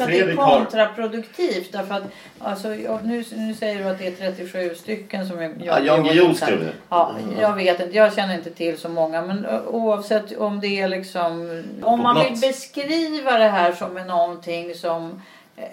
att 0.01 0.07
det 0.07 0.19
är 0.19 0.35
kontraproduktivt 0.35 1.71
därför 1.71 1.95
att 1.95 2.03
alltså, 2.39 2.67
nu, 3.03 3.23
nu 3.35 3.53
säger 3.53 3.83
du 3.83 3.89
att 3.89 3.99
det 3.99 4.07
är 4.07 4.31
37 4.31 4.75
stycken 4.75 5.27
som 5.27 5.41
jag, 5.41 5.53
Ja, 5.63 5.79
Jan 5.79 6.03
Guillou 6.03 6.33
skrev 6.33 6.59
det. 6.59 6.73
Ja, 6.89 7.15
jag 7.39 7.55
vet 7.55 7.79
inte. 7.79 7.97
Jag 7.97 8.13
känner 8.13 8.35
inte 8.35 8.51
till 8.51 8.77
så 8.77 8.89
många. 8.89 9.21
Men 9.21 9.45
oavsett 9.67 10.37
om 10.37 10.59
det 10.59 10.81
är 10.81 10.87
liksom... 10.87 11.63
Om 11.81 11.99
man 11.99 12.23
vill 12.23 12.39
beskriva 12.41 13.37
det 13.37 13.49
här 13.49 13.71
som 13.71 13.97
är 13.97 14.05
någonting 14.05 14.75
som... 14.75 15.21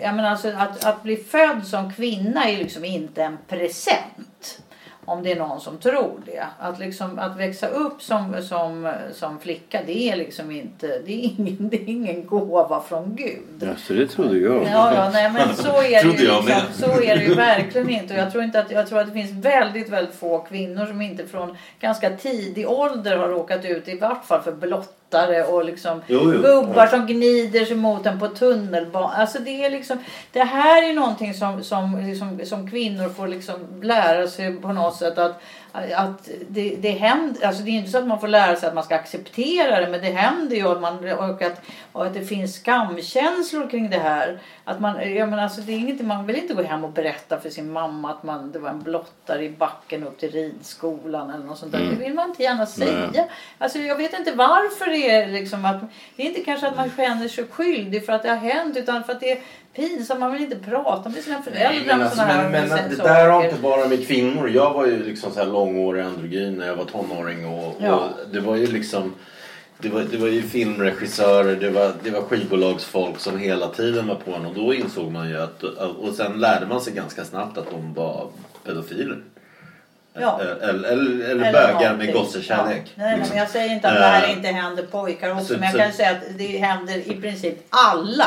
Jag 0.02 0.14
menar 0.14 0.30
alltså 0.30 0.48
att, 0.48 0.84
att 0.84 1.02
bli 1.02 1.16
född 1.16 1.66
som 1.66 1.92
kvinna 1.92 2.44
är 2.44 2.56
liksom 2.56 2.84
inte 2.84 3.22
en 3.22 3.38
present. 3.48 4.60
Om 5.10 5.22
det 5.22 5.32
är 5.32 5.36
någon 5.36 5.60
som 5.60 5.78
tror 5.78 6.22
det. 6.26 6.46
Att, 6.58 6.78
liksom, 6.78 7.18
att 7.18 7.36
växa 7.36 7.68
upp 7.68 8.02
som, 8.02 8.42
som, 8.42 8.92
som 9.12 9.38
flicka 9.38 9.80
det 9.86 10.10
är 10.10 10.16
liksom 10.16 10.50
inte... 10.50 10.86
Det 10.86 11.12
är 11.12 11.30
ingen, 11.38 11.68
det 11.68 11.76
är 11.76 11.88
ingen 11.88 12.26
gåva 12.26 12.82
från 12.88 13.16
Gud. 13.16 13.68
Alltså 13.68 13.94
det 13.94 14.06
trodde 14.06 14.38
jag. 14.38 14.62
Ja, 14.62 14.94
ja, 14.94 15.10
nej, 15.12 15.32
men 15.32 15.56
så 15.56 15.82
är, 15.82 16.04
det 16.04 16.22
ju 16.22 16.28
liksom, 16.28 16.72
så 16.72 17.02
är 17.02 17.16
det 17.16 17.24
ju 17.24 17.34
verkligen 17.34 17.90
inte. 17.90 18.14
Och 18.14 18.20
jag 18.20 18.32
tror, 18.32 18.44
inte 18.44 18.60
att, 18.60 18.70
jag 18.70 18.88
tror 18.88 18.98
att 18.98 19.06
det 19.06 19.12
finns 19.12 19.44
väldigt, 19.44 19.88
väldigt 19.88 20.14
få 20.14 20.38
kvinnor 20.38 20.86
som 20.86 21.02
inte 21.02 21.26
från 21.26 21.56
ganska 21.80 22.10
tidig 22.10 22.68
ålder 22.68 23.16
har 23.16 23.28
råkat 23.28 23.64
ut 23.64 23.88
i 23.88 23.98
vart 23.98 24.24
fall 24.24 24.42
för 24.42 24.52
blottare 25.10 25.44
och 25.44 25.64
liksom 25.64 26.02
Jo, 26.06 26.32
jo. 26.34 26.42
gubbar 26.42 26.86
som 26.86 27.06
gnider 27.06 27.64
sig 27.64 27.76
mot 27.76 28.06
en 28.06 28.18
på 28.18 28.28
tunnelbanan. 28.28 29.20
Alltså 29.20 29.38
det 29.38 29.64
är 29.64 29.70
liksom, 29.70 29.98
det 30.32 30.44
här 30.44 30.90
är 30.90 30.94
någonting 30.94 31.34
som, 31.34 31.64
som, 31.64 32.06
liksom, 32.06 32.40
som 32.44 32.70
kvinnor 32.70 33.08
får 33.08 33.28
liksom 33.28 33.82
lära 33.82 34.26
sig 34.26 34.56
på 34.56 34.72
något 34.72 34.96
sätt 34.96 35.18
att 35.18 35.42
att 35.72 36.28
det, 36.48 36.76
det 36.76 36.90
händer, 36.90 37.46
alltså 37.46 37.62
det 37.62 37.70
är 37.70 37.72
inte 37.72 37.90
så 37.90 37.98
att 37.98 38.06
man 38.06 38.20
får 38.20 38.28
lära 38.28 38.56
sig 38.56 38.68
att 38.68 38.74
man 38.74 38.84
ska 38.84 38.94
acceptera 38.94 39.80
det 39.80 39.88
men 39.90 40.00
det 40.00 40.10
händer 40.10 40.56
ju 40.56 40.68
att 40.68 40.80
man, 40.80 41.12
och 41.12 41.42
att, 41.42 41.62
och 41.92 42.06
att 42.06 42.14
det 42.14 42.24
finns 42.24 42.54
skamkänslor 42.54 43.70
kring 43.70 43.90
det 43.90 43.98
här. 43.98 44.40
Att 44.64 44.80
man, 44.80 45.14
jag 45.14 45.28
menar, 45.28 45.42
alltså 45.42 45.60
det 45.60 45.72
är 45.72 45.78
inget, 45.78 46.00
man 46.00 46.26
vill 46.26 46.36
inte 46.36 46.54
gå 46.54 46.62
hem 46.62 46.84
och 46.84 46.92
berätta 46.92 47.40
för 47.40 47.50
sin 47.50 47.72
mamma 47.72 48.10
att 48.10 48.22
man, 48.22 48.52
det 48.52 48.58
var 48.58 48.70
en 48.70 48.82
blottare 48.82 49.44
i 49.44 49.50
backen 49.50 50.06
upp 50.06 50.18
till 50.18 50.30
ridskolan 50.30 51.30
eller 51.30 51.44
något 51.44 51.58
sånt 51.58 51.72
där. 51.72 51.78
Det 51.78 52.04
vill 52.04 52.14
man 52.14 52.28
inte 52.28 52.42
gärna 52.42 52.66
säga. 52.66 53.24
Alltså 53.58 53.78
jag 53.78 53.96
vet 53.96 54.18
inte 54.18 54.32
varför 54.32 54.86
det 54.86 55.10
är 55.10 55.26
liksom 55.26 55.64
att 55.64 55.80
det 56.16 56.22
är 56.22 56.26
inte 56.26 56.40
kanske 56.40 56.68
att 56.68 56.76
man 56.76 56.90
känner 56.96 57.28
sig 57.28 57.44
skyldig 57.44 58.06
för 58.06 58.12
att 58.12 58.22
det 58.22 58.28
har 58.28 58.36
hänt 58.36 58.76
utan 58.76 59.04
för 59.04 59.12
att 59.12 59.20
det 59.20 59.42
pinsamt. 59.76 60.20
Man 60.20 60.32
vill 60.32 60.42
inte 60.42 60.56
prata 60.56 61.08
med 61.08 61.22
sina 61.22 61.42
föräldrar 61.42 61.70
Nej, 61.70 61.82
men, 61.86 62.02
alltså, 62.02 62.22
men, 62.26 62.50
men 62.52 62.68
saker. 62.68 62.88
det 62.88 62.96
där 62.96 63.28
har 63.28 63.44
inte 63.44 63.56
bara 63.60 63.88
med 63.88 64.06
kvinnor. 64.06 64.48
Jag 64.50 64.72
var 64.74 64.86
ju 64.86 65.04
liksom 65.04 65.32
så 65.32 65.38
här 65.38 65.46
långårig 65.46 66.02
androgyn 66.02 66.54
när 66.54 66.66
jag 66.66 66.76
var 66.76 66.84
tonåring. 66.84 67.46
Och, 67.46 67.76
Ja. 67.80 67.94
och 67.94 68.10
det 68.32 68.40
var 68.40 68.56
ju 68.56 68.66
liksom 68.66 69.14
det 69.78 69.88
var, 69.88 70.00
det 70.00 70.16
var 70.16 70.28
ju 70.28 70.42
filmregissörer, 70.42 71.56
det 71.56 71.70
var, 71.70 71.92
det 72.02 72.10
var 72.10 72.22
skivbolagsfolk 72.22 73.18
som 73.20 73.38
hela 73.38 73.68
tiden 73.68 74.06
var 74.08 74.14
på 74.14 74.34
en 74.34 74.46
och 74.46 74.54
då 74.54 74.74
insåg 74.74 75.12
man 75.12 75.28
ju 75.28 75.42
att, 75.42 75.62
och 75.98 76.14
sen 76.14 76.40
lärde 76.40 76.66
man 76.66 76.80
sig 76.80 76.92
ganska 76.92 77.24
snabbt 77.24 77.58
att 77.58 77.70
de 77.70 77.94
var 77.94 78.28
pedofiler. 78.64 79.18
Ja. 80.14 80.40
Eller, 80.62 80.88
eller, 80.88 81.24
eller, 81.30 81.52
bögar 81.52 81.96
med 81.96 82.12
gossekärlek. 82.12 82.82
Ja. 82.84 82.92
Nej, 83.04 83.16
nej, 83.18 83.26
men 83.28 83.38
jag 83.38 83.48
säger 83.50 83.74
inte 83.74 83.88
att 83.88 83.94
det 83.94 84.00
här 84.00 84.32
inte 84.36 84.48
händer 84.48 84.82
pojkar 84.82 85.32
också. 85.32 85.44
så- 85.44 85.52
men 85.52 85.62
jag 85.62 85.72
så- 85.72 85.78
kan 85.78 85.92
säga 85.92 86.10
att 86.10 86.38
det 86.38 86.56
händer 86.58 87.12
i 87.12 87.20
princip 87.20 87.54
alla 87.70 88.26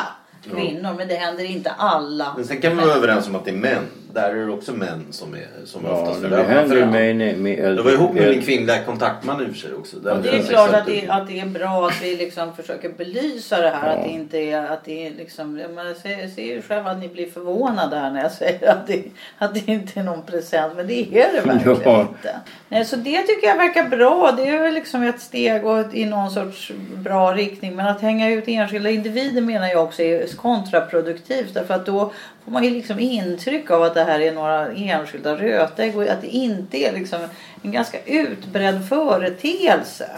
kvinnor. 0.51 0.93
Men 0.97 1.07
det 1.07 1.15
händer 1.15 1.43
inte 1.43 1.71
alla. 1.71 2.33
Men 2.35 2.45
sen 2.45 2.61
kan 2.61 2.77
vi 2.77 2.85
vara 2.85 2.95
överens 2.95 3.27
om 3.27 3.35
att 3.35 3.45
det 3.45 3.51
är 3.51 3.55
män. 3.55 3.83
Där 4.13 4.29
är 4.35 4.45
det 4.45 4.51
också 4.51 4.71
män 4.73 5.05
som 5.11 5.33
är 5.33 5.47
som 5.65 5.85
är 5.85 5.89
Ja, 5.89 5.95
oftast 6.01 6.19
förövare. 6.21 6.85
mig 6.85 7.13
med, 7.13 7.37
med 7.39 7.59
Jag 7.77 7.83
var 7.83 7.91
ihop 7.91 8.13
med 8.13 8.29
min 8.29 8.41
kvinnliga 8.41 8.79
kontaktman 8.83 9.41
i 9.41 9.45
och 9.45 9.49
för 9.49 9.55
sig 9.55 9.73
också. 9.73 9.97
Det 9.99 10.09
är 10.11 10.31
fanns 10.31 10.49
klart 10.49 10.73
att 10.73 10.85
det, 10.85 11.07
att 11.09 11.27
det 11.27 11.39
är 11.39 11.45
bra 11.45 11.87
att 11.87 12.01
vi 12.03 12.15
liksom 12.15 12.55
försöker 12.55 12.89
belysa 12.89 13.61
det 13.61 13.69
här. 13.69 13.97
Att 13.97 14.03
det 14.03 14.09
inte 14.09 14.37
är, 14.37 14.65
att 14.65 14.85
det 14.85 15.07
är 15.07 15.11
liksom, 15.11 15.59
jag, 15.59 15.85
jag 15.87 15.97
ser, 15.97 16.19
jag 16.21 16.29
ser 16.29 16.43
ju 16.55 16.61
själv 16.61 16.87
att 16.87 16.97
ni 16.99 17.07
blir 17.07 17.31
förvånade 17.31 17.95
här 17.97 18.11
när 18.11 18.21
jag 18.23 18.31
säger 18.31 18.69
att 18.71 18.87
det, 18.87 19.03
att 19.37 19.53
det 19.53 19.67
inte 19.67 19.99
är 19.99 20.03
någon 20.03 20.21
present. 20.25 20.73
Men 20.75 20.87
det 20.87 20.99
är 20.99 21.31
det 21.33 21.41
verkligen 21.47 21.77
Ja. 21.83 22.01
inte. 22.01 22.35
Nej, 22.69 22.85
Så 22.85 22.95
det 22.95 23.21
tycker 23.21 23.47
jag 23.47 23.57
verkar 23.57 23.83
bra. 23.89 24.33
Det 24.37 24.47
är 24.47 24.59
väl 24.63 24.73
liksom 24.73 25.03
ett 25.03 25.19
steg 25.21 25.65
och 25.65 25.95
i 25.95 26.05
någon 26.05 26.31
sorts 26.31 26.71
bra 26.95 27.33
riktning. 27.33 27.75
Men 27.75 27.87
att 27.87 28.01
hänga 28.01 28.29
ut 28.29 28.43
enskilda 28.47 28.89
individer 28.89 29.41
menar 29.41 29.67
jag 29.67 29.83
också 29.83 30.01
är 30.01 30.35
kontraproduktivt. 30.35 31.53
Därför 31.53 31.73
att 31.73 31.85
då 31.85 32.11
får 32.45 32.51
man 32.51 32.63
ju 32.63 32.69
liksom 32.69 32.99
intryck 32.99 33.71
av 33.71 33.83
att 33.83 33.93
det 33.93 34.03
här 34.03 34.19
är 34.19 34.33
några 34.33 34.71
enskilda 34.71 35.35
rötägg 35.35 35.97
och 35.97 36.03
att 36.03 36.21
det 36.21 36.27
inte 36.27 36.77
är 36.77 36.93
liksom 36.93 37.19
en 37.61 37.71
ganska 37.71 38.03
utbredd 38.03 38.89
företeelse. 38.89 40.09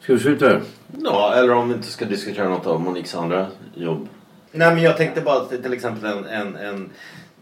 Ska 0.00 0.12
vi 0.12 0.18
sluta? 0.18 0.60
Ja, 0.98 1.34
eller 1.34 1.54
om 1.54 1.68
vi 1.68 1.74
inte 1.74 1.88
ska 1.88 2.04
diskutera 2.04 2.48
något 2.48 2.66
av 2.66 2.80
Moniques 2.80 3.14
andra 3.14 3.46
jobb. 3.74 4.08
Nej, 4.52 4.74
men 4.74 4.82
jag 4.82 4.96
tänkte 4.96 5.20
bara 5.20 5.36
att 5.36 5.62
till 5.62 5.72
exempel 5.72 6.04
en... 6.04 6.26
en, 6.26 6.56
en 6.56 6.90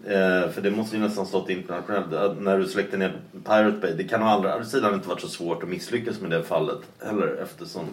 eh, 0.05 0.51
för 0.51 0.61
det 0.61 0.71
måste 0.71 0.97
ju 0.97 1.03
nästan 1.03 1.27
stått 1.27 1.51
internationellt. 1.51 2.41
När 2.41 2.59
du 2.59 2.67
släckte 2.67 2.97
ner 2.97 3.17
Pirate 3.45 3.79
Bay. 3.83 3.95
Det 3.97 4.05
kan 4.05 4.23
å 4.23 4.27
andra 4.27 4.65
sidan 4.65 4.95
inte 4.95 5.09
varit 5.09 5.21
så 5.21 5.29
svårt 5.29 5.63
att 5.63 5.69
misslyckas 5.69 6.21
med 6.21 6.31
det 6.31 6.43
fallet 6.43 6.79
heller 7.05 7.43
eftersom... 7.43 7.85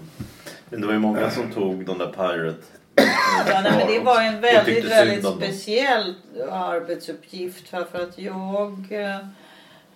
Men 0.70 0.82
det 0.82 0.88
var 0.88 0.94
ju 0.94 1.00
många 1.00 1.30
som 1.30 1.52
tog 1.52 1.86
de 1.86 1.98
där 1.98 2.08
Pirate... 2.08 2.64
Ja, 3.48 3.62
nej, 3.64 3.72
men 3.78 3.88
det 3.88 4.00
var 4.00 4.22
en 4.22 4.42
väldigt, 4.42 4.86
väldigt 4.86 5.26
speciell 5.26 6.14
arbetsuppgift. 6.52 7.70
För, 7.70 8.04
att 8.04 8.20
jag... 8.20 8.88
Eh, 8.90 9.18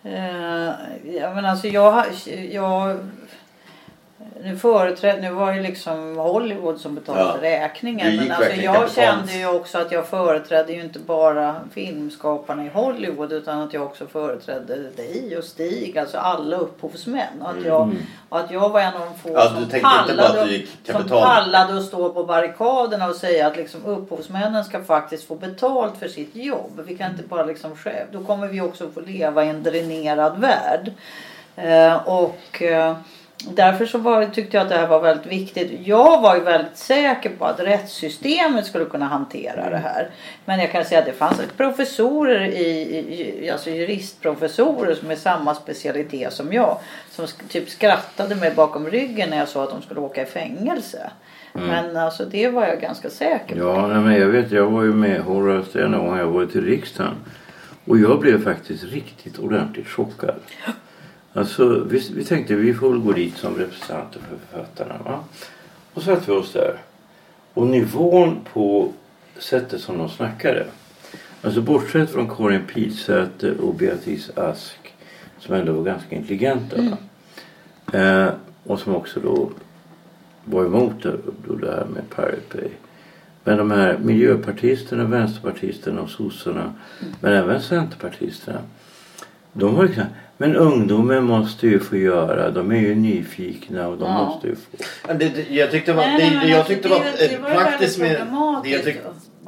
eh, 0.03 0.73
ja, 1.03 1.33
men 1.33 1.45
alltså 1.45 1.67
jag, 1.67 2.05
jag 2.51 2.99
nu 4.43 4.57
företrädde, 4.57 5.21
nu 5.21 5.31
var 5.31 5.53
ju 5.53 5.61
liksom 5.61 6.17
Hollywood 6.17 6.79
som 6.79 6.95
betalade 6.95 7.49
Ja. 7.49 7.61
räkningen. 7.63 8.15
Men 8.15 8.31
alltså 8.31 8.53
jag 8.53 8.91
kände 8.91 9.33
ju 9.33 9.47
också 9.47 9.77
att 9.77 9.91
jag 9.91 10.07
företrädde 10.07 10.73
ju 10.73 10.81
inte 10.81 10.99
bara 10.99 11.55
filmskaparna 11.73 12.65
i 12.65 12.69
Hollywood 12.69 13.33
utan 13.33 13.61
att 13.61 13.73
jag 13.73 13.83
också 13.83 14.07
företrädde 14.07 14.75
dig 14.75 15.37
och 15.37 15.43
Stig, 15.43 15.97
alltså 15.97 16.17
alla 16.17 16.57
upphovsmän. 16.57 17.41
Och 17.41 17.49
att 17.49 17.65
jag, 17.65 17.95
och 18.29 18.39
att 18.39 18.51
jag 18.51 18.69
var 18.69 18.79
en 18.79 18.93
av 18.93 18.99
de 18.99 19.19
få 19.19 19.29
Mm. 19.29 19.41
Ja, 19.41 19.49
som, 19.49 19.81
pallade, 19.81 20.61
som 20.85 21.09
pallade 21.09 21.77
att 21.77 21.85
stå 21.85 22.09
på 22.09 22.23
barrikaderna 22.23 23.07
och 23.07 23.15
säga 23.15 23.47
att 23.47 23.57
liksom 23.57 23.85
upphovsmännen 23.85 24.63
ska 24.65 24.83
faktiskt 24.83 25.27
få 25.27 25.35
betalt 25.35 25.97
för 25.97 26.07
sitt 26.07 26.35
jobb. 26.35 26.81
Vi 26.87 26.97
kan 26.97 27.11
inte 27.11 27.23
bara 27.23 27.43
liksom 27.45 27.75
själv. 27.75 28.07
Då 28.11 28.23
kommer 28.23 28.47
vi 28.47 28.61
också 28.61 28.89
få 28.89 29.01
leva 29.01 29.45
i 29.45 29.49
en 29.49 29.63
dränerad 29.63 30.39
värld. 30.41 30.91
Eh, 31.55 32.07
och 32.07 32.61
eh, 32.61 32.95
Därför 33.49 33.85
så 33.85 33.97
var, 33.97 34.25
tyckte 34.25 34.57
jag 34.57 34.63
att 34.63 34.69
det 34.69 34.77
här 34.77 34.87
var 34.87 35.01
väldigt 35.01 35.25
viktigt. 35.25 35.71
Jag 35.87 36.21
var 36.21 36.35
ju 36.35 36.41
väldigt 36.41 36.77
säker 36.77 37.29
på 37.29 37.45
att 37.45 37.59
rättssystemet 37.59 38.65
skulle 38.65 38.85
kunna 38.85 39.05
hantera 39.05 39.69
det 39.69 39.77
här. 39.77 40.09
Men 40.45 40.59
jag 40.59 40.71
kan 40.71 40.85
säga 40.85 40.99
att 40.99 41.05
det 41.05 41.13
fanns 41.13 41.41
professorer 41.57 42.45
i, 42.45 43.41
i 43.41 43.49
alltså 43.49 43.69
juristprofessorer 43.69 44.95
som 44.95 45.11
är 45.11 45.15
samma 45.15 45.55
specialitet 45.55 46.33
som 46.33 46.53
jag. 46.53 46.77
Som 47.11 47.27
typ 47.49 47.69
skrattade 47.69 48.35
mig 48.35 48.51
bakom 48.55 48.87
ryggen 48.87 49.29
när 49.29 49.37
jag 49.37 49.47
sa 49.47 49.63
att 49.63 49.69
de 49.69 49.81
skulle 49.81 49.99
åka 49.99 50.21
i 50.21 50.25
fängelse. 50.25 51.11
Men 51.53 51.97
alltså 51.97 52.25
det 52.25 52.49
var 52.49 52.67
jag 52.67 52.81
ganska 52.81 53.09
säker 53.09 53.55
på. 53.55 53.61
Ja, 53.61 53.87
men 53.87 54.13
jag 54.13 54.27
vet, 54.27 54.51
jag 54.51 54.65
var 54.65 54.83
ju 54.83 54.93
med 54.93 55.21
Horace 55.21 55.83
en 55.83 55.91
gång 55.91 56.17
jag 56.17 56.27
var 56.27 56.45
till 56.45 56.65
riksdagen. 56.65 57.15
Och 57.85 57.97
jag 57.97 58.19
blev 58.19 58.43
faktiskt 58.43 58.83
riktigt 58.83 59.39
ordentligt 59.39 59.87
chockad. 59.87 60.35
Alltså, 61.33 61.83
vi, 61.83 62.09
vi 62.15 62.23
tänkte 62.23 62.55
vi 62.55 62.73
får 62.73 62.89
väl 62.89 62.99
gå 62.99 63.11
dit 63.11 63.37
som 63.37 63.55
representanter 63.55 64.19
för 64.19 64.37
författarna. 64.37 64.95
Va? 65.03 65.19
Och 65.93 66.01
så 66.01 66.15
satt 66.15 66.29
vi 66.29 66.31
oss 66.31 66.53
där. 66.53 66.77
Och 67.53 67.67
nivån 67.67 68.39
på 68.53 68.93
sättet 69.39 69.81
som 69.81 69.97
de 69.97 70.09
snackade. 70.09 70.65
Alltså 71.41 71.61
bortsett 71.61 72.09
från 72.09 72.29
Karin 72.29 72.65
Pilsäter 72.73 73.61
och 73.61 73.75
Beatrice 73.75 74.31
Ask 74.35 74.93
som 75.39 75.55
ändå 75.55 75.73
var 75.73 75.83
ganska 75.83 76.15
intelligenta. 76.15 76.75
va? 76.81 76.97
Eh, 77.99 78.33
och 78.63 78.79
som 78.79 78.95
också 78.95 79.19
då 79.19 79.49
var 80.45 80.65
emot 80.65 81.03
då 81.47 81.55
det 81.55 81.71
här 81.71 81.85
med 81.85 82.09
Pirate 82.15 82.57
Bay. 82.57 82.69
Men 83.43 83.57
de 83.57 83.71
här 83.71 83.97
miljöpartisterna, 83.97 85.03
vänsterpartisterna 85.03 86.01
och 86.01 86.09
sossarna 86.09 86.73
men 87.19 87.33
även 87.33 87.61
centerpartisterna. 87.61 88.59
De 89.53 89.75
var 89.75 89.85
liksom, 89.85 90.03
men 90.41 90.55
ungdomen 90.55 91.23
måste 91.23 91.67
ju 91.67 91.79
få 91.79 91.97
göra, 91.97 92.51
de 92.51 92.71
är 92.71 92.79
ju 92.79 92.95
nyfikna 92.95 93.87
och 93.87 93.97
de 93.97 94.03
Ja. 94.09 94.25
måste 94.25 94.47
ju 94.47 94.55
få. 94.55 95.13
Det, 95.13 95.13
det, 95.13 95.45
jag 95.49 95.71
tyckte 95.71 95.93
var, 95.93 96.03
Nej, 96.03 96.17
nej, 96.17 96.29
det, 96.29 96.35
men 96.35 96.49
jag 96.49 96.57
alltså, 96.57 96.73
tyckte 96.73 96.87
det, 96.89 96.93
var 96.95 97.03
det 97.29 97.37
var 97.37 97.61
praktiskt 97.61 97.99
med... 97.99 98.27
Det 98.63 98.69
jag 98.69 98.83
tyck, 98.83 98.97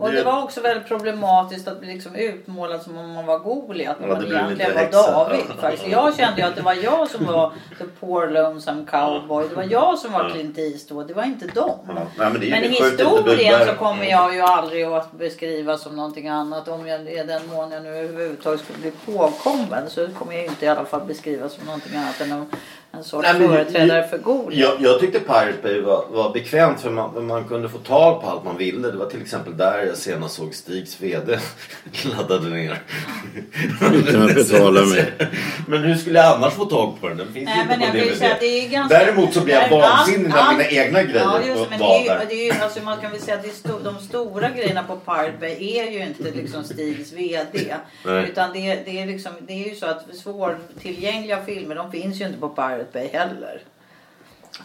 och 0.04 0.12
det 0.12 0.24
var 0.24 0.44
också 0.44 0.62
väldigt 0.62 0.88
problematiskt 0.88 1.68
att 1.68 1.80
bli 1.80 1.94
liksom 1.94 2.16
utmålad 2.16 2.82
som 2.82 2.98
om 2.98 3.12
man 3.12 3.26
var 3.26 3.40
Goliat 3.40 4.00
när 4.00 4.08
man 4.08 4.22
det 4.22 4.28
egentligen 4.28 4.74
var 4.74 4.80
häxa. 4.82 5.12
David. 5.12 5.46
Faktiskt. 5.60 5.88
Jag 5.88 6.16
kände 6.16 6.42
ju 6.42 6.48
att 6.48 6.56
det 6.56 6.62
var 6.62 6.74
jag 6.74 7.10
som 7.10 7.26
var 7.26 7.54
the 7.78 7.84
poor 8.00 8.28
lonesome 8.28 8.86
cowboy. 8.86 9.48
Det 9.50 9.56
var 9.56 9.64
jag 9.64 10.00
som 10.00 10.12
var 10.12 10.30
Clint 10.30 10.58
Eastwood. 10.58 11.08
Det 11.08 11.14
var 11.14 11.24
inte 11.24 11.48
dem. 11.48 11.80
Nej, 11.88 12.06
men 12.18 12.34
det 12.34 12.50
Men 12.50 12.64
i 12.64 12.68
det. 12.68 12.68
Historien 12.68 13.68
så 13.68 13.74
kommer 13.74 14.06
jag 14.06 14.36
ju 14.36 14.42
aldrig 14.42 14.84
att 14.84 15.12
beskrivas 15.12 15.82
som 15.82 15.96
någonting 15.96 16.28
annat. 16.28 16.68
Om 16.68 16.88
jag 16.88 17.02
i 17.02 17.24
den 17.24 17.48
mån 17.48 17.72
jag 17.72 17.84
nu 17.84 17.90
överhuvudtaget 17.90 18.62
skulle 18.62 18.80
bli 18.80 18.92
påkommen 19.06 19.90
så 19.90 20.08
kommer 20.08 20.34
jag 20.34 20.46
inte 20.46 20.66
i 20.66 20.70
alla 20.70 20.86
fall 20.86 21.02
beskrivas 21.08 21.54
som 21.54 21.66
någonting 21.66 21.96
annat 21.98 22.22
än 22.22 22.32
en, 22.32 22.46
en 22.98 23.04
sorts 23.04 23.28
Nej, 23.32 23.40
men 23.40 23.50
företrädare 23.50 23.98
jag- 24.00 24.10
för 24.10 24.18
Goliat. 24.18 24.60
Jag, 24.80 24.92
jag 24.92 25.00
tyckte 25.00 25.20
Pirate 25.20 25.58
Bay 25.64 25.82
var, 25.82 26.06
var 26.12 26.34
bekvämt 26.34 26.82
för 26.82 26.90
man, 26.90 27.26
man 27.28 27.44
kunde 27.48 27.70
få 27.70 27.78
tag 27.78 28.22
på 28.22 28.30
allt 28.30 28.44
man 28.46 28.58
ville. 28.58 28.92
Det 28.92 28.98
var 28.98 29.06
till 29.06 29.22
exempel 29.22 29.58
där 29.58 29.86
jag 29.86 29.98
senast 29.98 30.36
såg 30.36 30.56
Stigs 30.56 31.02
VD 31.02 31.40
laddade 32.18 32.50
ner. 32.50 32.82
Utan 33.94 34.22
att 34.22 34.36
betala 34.36 34.82
mig. 34.86 35.14
Men 35.68 35.84
hur 35.84 35.96
skulle 35.96 36.20
jag 36.20 36.36
annars 36.36 36.54
få 36.54 36.66
tag 36.66 37.02
på 37.02 37.08
den? 37.08 37.18
Den 37.18 37.34
finns 37.34 37.46
Nej, 37.46 37.62
inte 37.62 37.78
men 37.78 37.92
på 37.92 37.98
jag 37.98 38.06
DVD. 38.08 38.18
säga 38.18 38.34
att 38.34 38.40
det 38.40 38.66
är 38.66 38.70
ganska... 38.70 39.00
Däremot 39.00 39.34
så 39.34 39.42
blev 39.42 39.56
jag 39.56 39.70
vansinnig 39.70 40.30
när 40.30 40.52
mina 40.52 40.66
egna 40.70 41.04
grejer 41.04 41.20
Ja, 41.20 41.40
just, 41.48 41.70
men 41.70 41.80
det 41.80 41.86
var 41.86 41.96
är 41.96 42.02
ju, 42.02 42.08
där. 42.08 42.26
det 42.30 42.50
är 42.50 42.64
alltså 42.64 42.80
man 42.84 42.98
kan 43.02 43.12
väl 43.12 43.20
säga 43.22 43.38
att 43.38 43.44
det 43.44 43.50
är 43.50 43.54
sto, 43.54 43.80
de 43.84 44.00
stora 44.00 44.50
grejerna 44.50 44.84
på 44.84 44.96
Pirate 44.96 45.34
Bay 45.40 45.78
är 45.78 45.92
ju 45.92 46.00
inte 46.04 46.24
liksom 46.32 46.64
Stigs 46.64 47.14
VD. 47.14 47.74
Nej. 48.06 48.30
Utan 48.30 48.54
det, 48.54 48.60
är- 48.72 48.80
det, 48.86 49.00
är 49.02 49.06
liksom, 49.06 49.32
det 49.40 49.54
är 49.54 49.70
ju 49.70 49.76
så 49.76 49.86
att 49.86 50.06
svårtillgängliga 50.16 51.46
filmer 51.46 51.76
de 51.76 51.92
finns 51.92 52.22
ju 52.22 52.26
inte 52.26 52.40
på 52.40 52.50
Pirate 52.50 52.83
Bay 52.94 53.08
heller. 53.08 53.62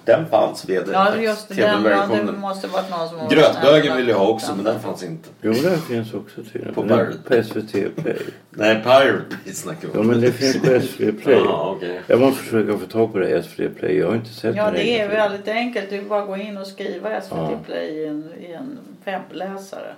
Den 0.04 0.26
fanns 0.26 0.68
VD. 0.68 0.90
Ja, 0.92 1.16
just 1.16 1.48
det. 1.48 1.54
Den, 1.54 1.84
ja, 1.84 2.06
det 2.06 2.32
måste 2.32 2.66
varit 2.68 2.90
någon 2.90 3.08
som... 3.08 3.28
Grötbögen 3.28 3.96
ville 3.96 4.10
jag 4.10 4.18
ha 4.18 4.26
också 4.28 4.54
men 4.54 4.64
den 4.64 4.80
fanns 4.80 5.02
inte. 5.04 5.28
Jo, 5.40 5.52
det 5.52 5.78
finns 5.78 6.14
också 6.14 6.42
tydligen. 6.42 6.74
På 6.74 6.82
Pirate. 6.82 7.18
På 7.28 7.42
SVT 7.42 7.72
Play. 7.72 8.16
Nej, 8.50 8.74
Pirate 8.74 9.22
Bay 9.44 9.54
snackar 9.54 9.88
vi 9.88 9.94
Ja, 9.94 10.00
om. 10.00 10.06
men 10.06 10.20
det 10.20 10.32
finns 10.32 10.60
på 10.60 10.80
SVT 10.80 11.22
Play. 11.22 11.42
Ja, 11.44 11.74
okej. 11.76 12.00
Jag 12.06 12.20
måste 12.20 12.42
försöka 12.44 12.78
få 12.78 12.86
tag 12.86 13.12
på 13.12 13.18
det 13.18 13.42
SVT 13.42 13.78
Play. 13.78 13.98
Jag 13.98 14.06
har 14.06 14.14
inte 14.14 14.30
sett 14.34 14.56
Ja, 14.56 14.64
den 14.64 14.74
det 14.74 15.00
är 15.00 15.08
väldigt 15.08 15.48
enkelt. 15.48 15.92
Är 15.92 16.02
bara 16.02 16.24
gå 16.24 16.36
in 16.36 16.56
och 16.58 16.66
skriva 16.66 17.20
SVT 17.20 17.32
Ja. 17.36 17.60
Play 17.66 17.88
i 17.88 18.06
en, 18.06 18.32
i 18.40 18.52
en 18.52 18.78
webbläsare. 19.04 19.94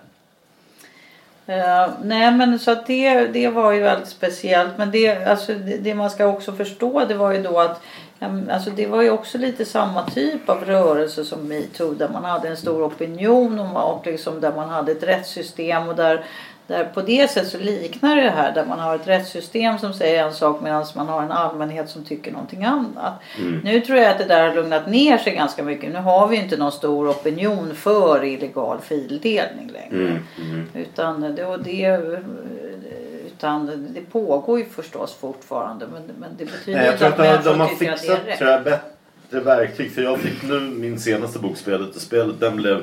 Eh, 1.46 1.90
nej 2.04 2.32
men 2.32 2.58
så 2.58 2.70
att 2.70 2.86
det, 2.86 3.26
det 3.26 3.48
var 3.48 3.72
ju 3.72 3.80
väldigt 3.80 4.08
speciellt. 4.08 4.78
Men 4.78 4.90
det, 4.90 5.24
alltså, 5.24 5.54
det, 5.54 5.76
det 5.76 5.94
man 5.94 6.10
ska 6.10 6.26
också 6.26 6.52
förstå 6.52 7.04
det 7.04 7.14
var 7.14 7.32
ju 7.32 7.42
då 7.42 7.60
att 7.60 7.80
ja, 7.80 8.09
alltså, 8.50 8.70
det 8.70 8.86
var 8.86 9.02
ju 9.02 9.10
också 9.10 9.38
lite 9.38 9.64
samma 9.64 10.02
typ 10.02 10.48
av 10.48 10.64
rörelse 10.64 11.24
som 11.24 11.48
metoo. 11.48 11.94
Där 11.94 12.08
man 12.08 12.24
hade 12.24 12.48
en 12.48 12.56
stor 12.56 12.86
opinion 12.86 13.58
och, 13.58 13.94
och 13.94 14.06
liksom, 14.06 14.40
där 14.40 14.52
man 14.52 14.68
hade 14.68 14.92
ett 14.92 15.02
rättssystem. 15.02 15.88
Och 15.88 15.96
där, 15.96 16.24
där 16.66 16.84
på 16.84 17.00
det 17.00 17.30
sättet 17.30 17.50
så 17.50 17.58
liknar 17.58 18.16
det 18.16 18.30
här 18.30 18.54
där 18.54 18.64
man 18.64 18.78
har 18.78 18.94
ett 18.94 19.08
rättssystem 19.08 19.78
som 19.78 19.94
säger 19.94 20.24
en 20.24 20.34
sak 20.34 20.60
medan 20.60 20.84
man 20.96 21.08
har 21.08 21.22
en 21.22 21.32
allmänhet 21.32 21.88
som 21.88 22.04
tycker 22.04 22.32
någonting 22.32 22.64
annat. 22.64 23.14
Nu 23.64 23.80
tror 23.80 23.98
jag 23.98 24.10
att 24.10 24.18
det 24.18 24.24
där 24.24 24.48
har 24.48 24.54
lugnat 24.54 24.90
ner 24.90 25.18
sig 25.18 25.34
ganska 25.34 25.62
mycket. 25.62 25.92
Nu 25.92 25.98
har 25.98 26.28
vi 26.28 26.36
inte 26.36 26.56
någon 26.56 26.72
stor 26.72 27.10
opinion 27.10 27.74
för 27.74 28.24
illegal 28.24 28.78
fildelning 28.80 29.72
längre. 29.72 30.20
Utan, 30.74 31.34
det, 31.34 31.44
och 31.44 31.62
det, 31.62 32.00
utan 33.40 33.86
det 33.94 34.00
pågår 34.00 34.58
ju 34.58 34.64
förstås 34.64 35.14
fortfarande 35.14 35.86
men, 35.86 36.02
men 36.18 36.30
det 36.38 36.44
betyder 36.44 36.78
Nej, 36.78 36.86
jag 36.86 36.94
inte 36.94 37.10
tror 37.10 37.26
att 37.26 37.38
att 37.38 37.44
de, 37.44 37.60
har 37.60 37.68
det 37.68 37.76
fixat 37.76 38.18
rätt. 38.26 38.38
tror 38.38 38.50
jag, 38.50 38.64
bättre 38.64 39.40
verktyg. 39.40 39.92
För 39.92 40.02
jag 40.02 40.18
fick 40.18 40.42
nu 40.42 40.60
min 40.60 41.00
senaste 41.00 41.38
bok, 41.38 41.56
Spelet 41.56 41.96
och 41.96 42.02
spelet. 42.02 42.40
Den 42.40 42.56
blev... 42.56 42.82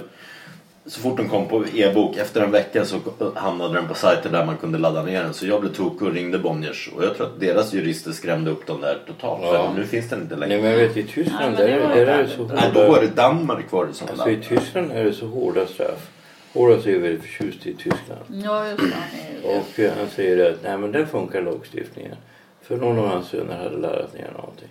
Så 0.85 0.99
fort 0.99 1.17
den 1.17 1.29
kom 1.29 1.47
på 1.47 1.65
e-bok, 1.73 2.17
efter 2.17 2.41
en 2.41 2.51
vecka 2.51 2.85
så 2.85 2.99
hamnade 3.35 3.73
den 3.73 3.87
på 3.87 3.93
sajter 3.93 4.29
där 4.29 4.45
man 4.45 4.57
kunde 4.57 4.77
ladda 4.77 5.03
ner 5.03 5.23
den. 5.23 5.33
Så 5.33 5.47
jag 5.47 5.61
blev 5.61 5.73
tokig 5.73 6.07
och 6.07 6.13
ringde 6.13 6.39
Bonniers. 6.39 6.89
Och 6.95 7.03
jag 7.03 7.17
tror 7.17 7.27
att 7.27 7.39
deras 7.39 7.73
jurister 7.73 8.11
skrämde 8.11 8.51
upp 8.51 8.67
dem 8.67 8.81
där 8.81 8.97
totalt. 9.07 9.41
Ja. 9.43 9.67
För 9.67 9.79
nu 9.79 9.87
finns 9.87 10.09
den 10.09 10.21
inte 10.21 10.35
längre. 10.35 10.53
Nej, 10.53 10.63
men 10.63 10.71
jag 10.71 10.87
vet 10.87 10.97
i 10.97 11.03
Tyskland 11.03 11.45
men 11.45 11.55
där, 11.55 11.67
det 11.67 11.79
var 11.79 11.89
där 11.89 11.95
ju 11.95 12.11
är 12.11 12.23
det 12.23 12.29
så 12.29 12.43
Nej, 12.43 12.57
hårda... 12.57 12.87
då 12.87 12.95
är 12.95 13.01
det 13.01 13.15
Danmark 13.15 13.69
kvar 13.69 13.87
i 13.91 13.93
sådana 13.93 14.23
Alltså 14.23 14.29
i 14.29 14.43
Tyskland 14.43 14.91
är 14.91 15.03
det 15.03 15.13
så 15.13 15.25
hårda 15.27 15.65
straff. 15.65 16.09
Horace 16.53 16.89
är 16.89 16.93
ju 16.93 16.99
väldigt 16.99 17.21
förtjust 17.21 17.65
i 17.67 17.73
Tyskland. 17.73 18.21
Ja 18.43 18.67
just 18.67 18.81
det. 18.83 19.49
Och 19.49 19.79
eh, 19.79 19.93
han 19.97 20.07
säger 20.09 20.51
att 20.51 20.63
nej 20.63 20.77
men 20.77 20.91
där 20.91 21.05
funkar 21.05 21.41
lagstiftningen. 21.41 22.15
För 22.61 22.77
någon 22.77 22.99
av 22.99 23.07
hans 23.07 23.27
söner 23.27 23.57
hade 23.57 23.77
laddat 23.77 24.13
ner 24.13 24.31
någonting. 24.37 24.67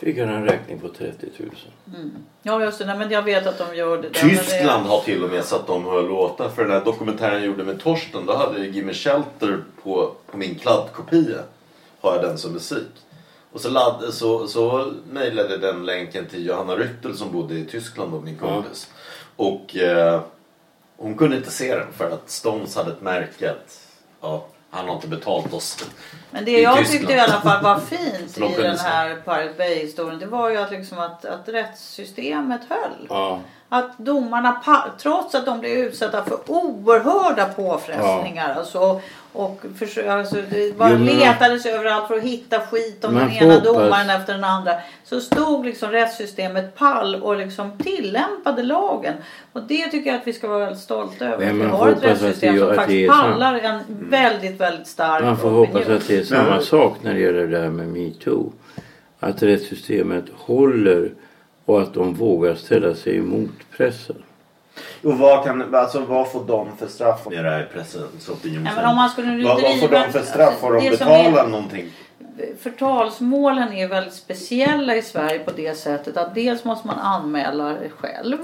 Fick 0.00 0.18
han 0.18 0.28
en 0.28 0.44
räkning 0.44 0.78
på 0.80 0.88
30 0.88 1.26
000. 1.36 1.50
Ja 2.42 2.62
just 2.64 2.78
det. 2.78 2.86
Nej, 2.86 2.98
men 2.98 3.10
jag 3.10 3.22
vet 3.22 3.46
att 3.46 3.58
de 3.58 3.76
gör 3.76 3.96
det. 3.96 4.08
där, 4.08 4.20
men 4.24 4.34
det- 4.34 4.40
Tyskland 4.42 4.86
har 4.86 5.00
till 5.00 5.24
och 5.24 5.30
med 5.30 5.44
satt 5.44 5.66
de 5.66 5.84
hör 5.84 6.02
låtar. 6.02 6.48
För 6.48 6.62
den 6.62 6.72
här 6.72 6.84
dokumentären 6.84 7.34
jag 7.34 7.46
gjorde 7.46 7.64
med 7.64 7.80
Torsten. 7.80 8.26
Då 8.26 8.34
hade 8.36 8.58
jag 8.58 8.68
Gimme 8.68 8.92
Shelter 8.94 9.58
på, 9.82 10.12
på 10.30 10.36
min 10.36 10.54
kladdkopia. 10.54 11.38
Har 12.00 12.12
jag 12.14 12.22
den 12.22 12.38
som 12.38 12.52
musik. 12.52 12.86
Och 13.52 13.60
så, 13.60 13.70
ladd, 13.70 14.04
så, 14.10 14.46
så 14.46 14.92
mejlade 15.10 15.56
den 15.58 15.84
länken 15.86 16.26
till 16.26 16.46
Johanna 16.46 16.76
Ryttel 16.76 17.16
som 17.16 17.32
bodde 17.32 17.54
i 17.54 17.64
Tyskland 17.64 18.14
och 18.14 18.22
min 18.24 18.36
kompis. 18.38 18.90
Och, 19.36 19.76
eh, 19.76 20.20
hon 21.02 21.14
kunde 21.14 21.36
inte 21.36 21.50
se 21.50 21.74
den 21.74 21.92
för 21.92 22.10
att 22.10 22.30
Stones 22.30 22.76
hade 22.76 22.92
ett 22.92 23.00
märke 23.00 23.50
att 23.50 23.86
ja, 24.20 24.46
han 24.70 24.88
har 24.88 24.94
inte 24.94 25.08
betalt 25.08 25.52
oss. 25.52 25.84
Men 26.30 26.44
det 26.44 26.50
i 26.50 26.62
jag 26.62 26.78
Tyskland. 26.78 26.98
tyckte 27.00 27.14
i 27.14 27.20
alla 27.20 27.40
fall 27.40 27.62
var 27.62 27.78
fint 27.78 28.38
i 28.58 28.62
den 28.62 28.78
här 28.78 29.14
Pirate 29.24 29.54
Bay-historien 29.58 30.18
det 30.18 30.26
var 30.26 30.50
ju 30.50 30.56
att, 30.56 30.70
liksom 30.70 30.98
att, 30.98 31.24
att 31.24 31.48
rättssystemet 31.48 32.60
höll. 32.68 33.06
Ja. 33.08 33.40
Att 33.72 33.98
domarna, 33.98 34.62
trots 35.02 35.34
att 35.34 35.46
de 35.46 35.60
blev 35.60 35.72
utsatta 35.72 36.24
för 36.24 36.38
oerhörda 36.46 37.44
påfrestningar 37.46 38.54
alltså, 38.54 39.00
och 39.32 39.62
försö- 39.78 40.10
alltså, 40.10 40.36
det 40.50 40.72
var 40.76 40.88
Jo, 40.90 40.98
men- 40.98 41.06
letades 41.06 41.66
överallt 41.66 42.08
för 42.08 42.14
att 42.16 42.22
hitta 42.22 42.60
skit 42.60 43.04
om 43.04 43.14
den 43.14 43.30
ena 43.32 43.60
domaren 43.60 44.10
efter 44.10 44.32
den 44.34 44.44
andra. 44.44 44.72
Så 45.04 45.20
stod 45.20 45.64
liksom 45.66 45.90
rättssystemet 45.90 46.74
pall 46.74 47.14
och 47.22 47.36
liksom 47.36 47.78
tillämpade 47.78 48.62
lagen. 48.62 49.14
Och 49.52 49.62
det 49.62 49.88
tycker 49.90 50.10
jag 50.10 50.20
att 50.20 50.26
vi 50.26 50.32
ska 50.32 50.48
vara 50.48 50.58
väldigt 50.58 50.80
stolta 50.82 51.24
över. 51.24 51.46
Att 51.50 51.54
vi 51.54 51.62
har 51.64 51.88
ett 51.88 52.02
rättssystem 52.02 52.58
som 52.58 52.74
faktiskt 52.74 53.12
pallar 53.12 53.54
en 53.54 53.80
väldigt, 53.88 54.60
väldigt 54.60 54.86
stark 54.86 55.24
Man 55.24 55.36
får 55.38 55.48
opinion. 55.62 55.66
hoppas 55.90 56.02
att 56.02 56.08
det 56.08 56.19
är 56.20 56.24
samma 56.24 56.60
sak 56.60 56.96
när 57.02 57.14
det 57.14 57.20
gäller 57.20 57.46
det 57.46 57.58
här 57.58 57.70
med 57.70 57.88
metoo. 57.88 58.52
Att 59.20 59.42
rättssystemet 59.42 60.24
håller 60.34 61.12
och 61.64 61.82
att 61.82 61.94
de 61.94 62.14
vågar 62.14 62.54
ställa 62.54 62.94
sig 62.94 63.16
emot 63.16 63.50
pressen. 63.76 64.22
Och 65.04 65.18
vad, 65.18 65.44
kan, 65.44 65.74
alltså, 65.74 66.00
vad 66.00 66.32
får 66.32 66.44
de 66.44 66.76
för 66.76 66.86
straff? 66.86 67.26
Det 67.30 67.36
här 67.36 67.44
är 67.44 67.64
pressens 67.64 68.28
opinion. 68.28 68.64
Ja, 68.64 68.72
men 68.76 68.84
om 68.84 68.96
man 68.96 69.10
skulle 69.10 69.28
nu 69.28 69.44
vad, 69.44 69.62
vad 69.62 69.80
får 69.80 69.88
de 69.88 70.12
för 70.12 70.22
straff? 70.22 70.60
Får 70.60 70.72
de 70.72 70.84
det 70.84 70.90
betala 70.90 71.42
är- 71.42 71.48
någonting? 71.48 71.86
Förtalsmålen 72.60 73.72
är 73.72 73.88
väldigt 73.88 74.14
speciella 74.14 74.96
i 74.96 75.02
Sverige 75.02 75.38
på 75.38 75.50
det 75.56 75.74
sättet 75.74 76.16
att 76.16 76.34
dels 76.34 76.64
måste 76.64 76.86
man 76.86 76.98
anmäla 76.98 77.64
det 77.68 77.88
själv. 77.88 78.36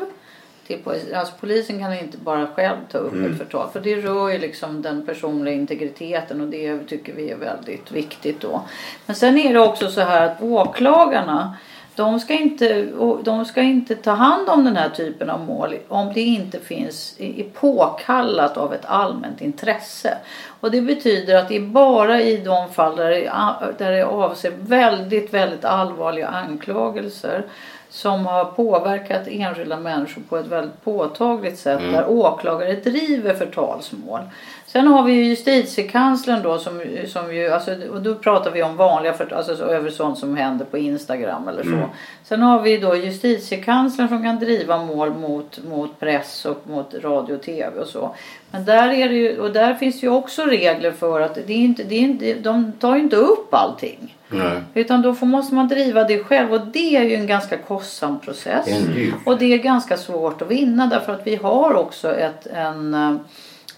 Till 0.67 0.79
polis. 0.79 1.13
Alltså 1.13 1.35
polisen 1.41 1.79
kan 1.79 1.95
inte 1.95 2.19
bara 2.19 2.47
själv 2.47 2.77
ta 2.93 2.99
upp 2.99 3.15
ett 3.15 3.39
förtal 3.39 3.69
för 3.73 3.81
det 3.81 3.97
rör 3.97 4.29
ju 4.29 4.39
liksom 4.39 4.83
den 4.83 5.07
personliga 5.07 5.55
integriteten 5.55 6.41
och 6.41 6.47
det 6.47 6.79
tycker 6.87 7.13
vi 7.13 7.31
är 7.31 7.37
väldigt 7.37 7.93
viktigt 7.93 8.41
då. 8.41 8.63
Men 9.07 9.17
sen 9.17 9.39
är 9.39 9.55
det 9.55 9.61
också 9.61 9.91
så 9.91 10.01
här 10.01 10.27
att 10.27 10.43
åklagarna 10.43 11.57
de 11.97 12.21
ska, 12.21 12.35
inte, 12.35 12.89
de 13.23 13.45
ska 13.45 13.63
inte 13.63 13.95
ta 13.95 14.11
hand 14.11 14.49
om 14.49 14.65
den 14.65 14.77
här 14.77 14.89
typen 14.89 15.31
av 15.31 15.41
mål 15.41 15.75
om 15.89 16.13
det 16.13 16.21
inte 16.21 16.59
finns 16.59 17.15
är 17.19 17.45
påkallat 17.45 18.57
av 18.57 18.75
ett 18.75 18.85
allmänt 18.85 19.41
intresse. 19.41 20.19
Och 20.61 20.71
det 20.71 20.81
betyder 20.81 21.37
att 21.37 21.49
det 21.49 21.57
är 21.57 21.61
bara 21.61 22.21
i 22.21 22.37
de 22.37 22.71
fall 22.73 22.97
där 22.97 23.11
det, 23.11 23.33
där 23.79 23.93
det 23.93 24.05
avser 24.05 24.53
väldigt, 24.61 25.35
väldigt 25.35 25.65
allvarliga 25.65 26.29
anklagelser 26.29 27.45
som 27.91 28.27
har 28.27 28.45
påverkat 28.45 29.23
enskilda 29.27 29.77
människor 29.77 30.23
på 30.29 30.37
ett 30.37 30.47
väldigt 30.47 30.85
påtagligt 30.85 31.59
sätt 31.59 31.81
där 31.81 32.09
åklagare 32.09 32.73
driver 32.73 33.35
förtalsmål. 33.35 34.21
Sen 34.67 34.87
har 34.87 35.03
vi 35.03 35.13
ju 35.13 35.25
justitiekanslern 35.25 36.43
då 36.43 36.59
som, 36.59 36.83
som 37.07 37.35
ju, 37.35 37.49
alltså, 37.49 37.71
och 37.93 38.03
då 38.03 38.15
pratar 38.15 38.51
vi 38.51 38.63
om 38.63 38.77
vanliga 38.77 39.13
för, 39.13 39.33
alltså 39.33 39.57
så, 39.57 39.65
över 39.65 39.91
sånt 39.91 40.19
som 40.19 40.37
händer 40.37 40.65
på 40.65 40.79
Instagram 40.79 41.49
eller 41.49 41.63
så. 41.63 41.89
Sen 42.25 42.43
har 42.43 42.63
vi 42.63 42.77
då 42.77 42.97
justitiekanslern 42.97 44.09
som 44.09 44.23
kan 44.23 44.39
driva 44.39 44.85
mål 44.85 45.11
mot, 45.11 45.65
mot 45.65 46.01
press 46.01 46.45
och 46.45 46.59
mot 46.65 46.95
radio 46.95 47.35
och 47.35 47.43
tv 47.43 47.81
och 47.81 47.87
så. 47.87 48.15
Men 48.51 48.65
där 48.65 48.89
är 48.89 49.09
det 49.09 49.15
ju, 49.15 49.41
och 49.41 49.53
där 49.53 49.75
finns 49.75 50.03
ju 50.03 50.09
också 50.09 50.43
regler 50.43 50.91
för 50.91 51.21
att 51.21 51.35
det 51.35 51.53
är 51.53 51.57
inte, 51.57 51.85
det 51.85 51.95
är 51.95 52.01
inte, 52.01 52.35
de 52.35 52.73
tar 52.73 52.97
ju 52.97 53.03
inte 53.03 53.17
upp 53.17 53.55
allting. 53.55 54.16
Nej. 54.29 54.61
Utan 54.75 55.03
då 55.03 55.15
får, 55.15 55.27
måste 55.27 55.55
man 55.55 55.69
driva 55.69 56.05
det 56.05 56.25
själv 56.25 56.53
och 56.53 56.67
det 56.67 56.97
är 56.97 57.03
ju 57.03 57.15
en 57.15 57.27
ganska 57.27 57.59
kostsam 57.59 58.21
process. 58.21 58.67
Dyr. 58.95 59.15
Och 59.25 59.39
det 59.39 59.53
är 59.53 59.59
ganska 59.59 59.97
svårt 59.97 60.43
att 60.43 60.51
vinna 60.51 60.87
därför 60.87 61.13
att 61.13 61.27
vi 61.27 61.37
har 61.37 61.75
också 61.75 62.15
ett, 62.15 62.47
en, 62.47 62.95
eh, 62.95 63.17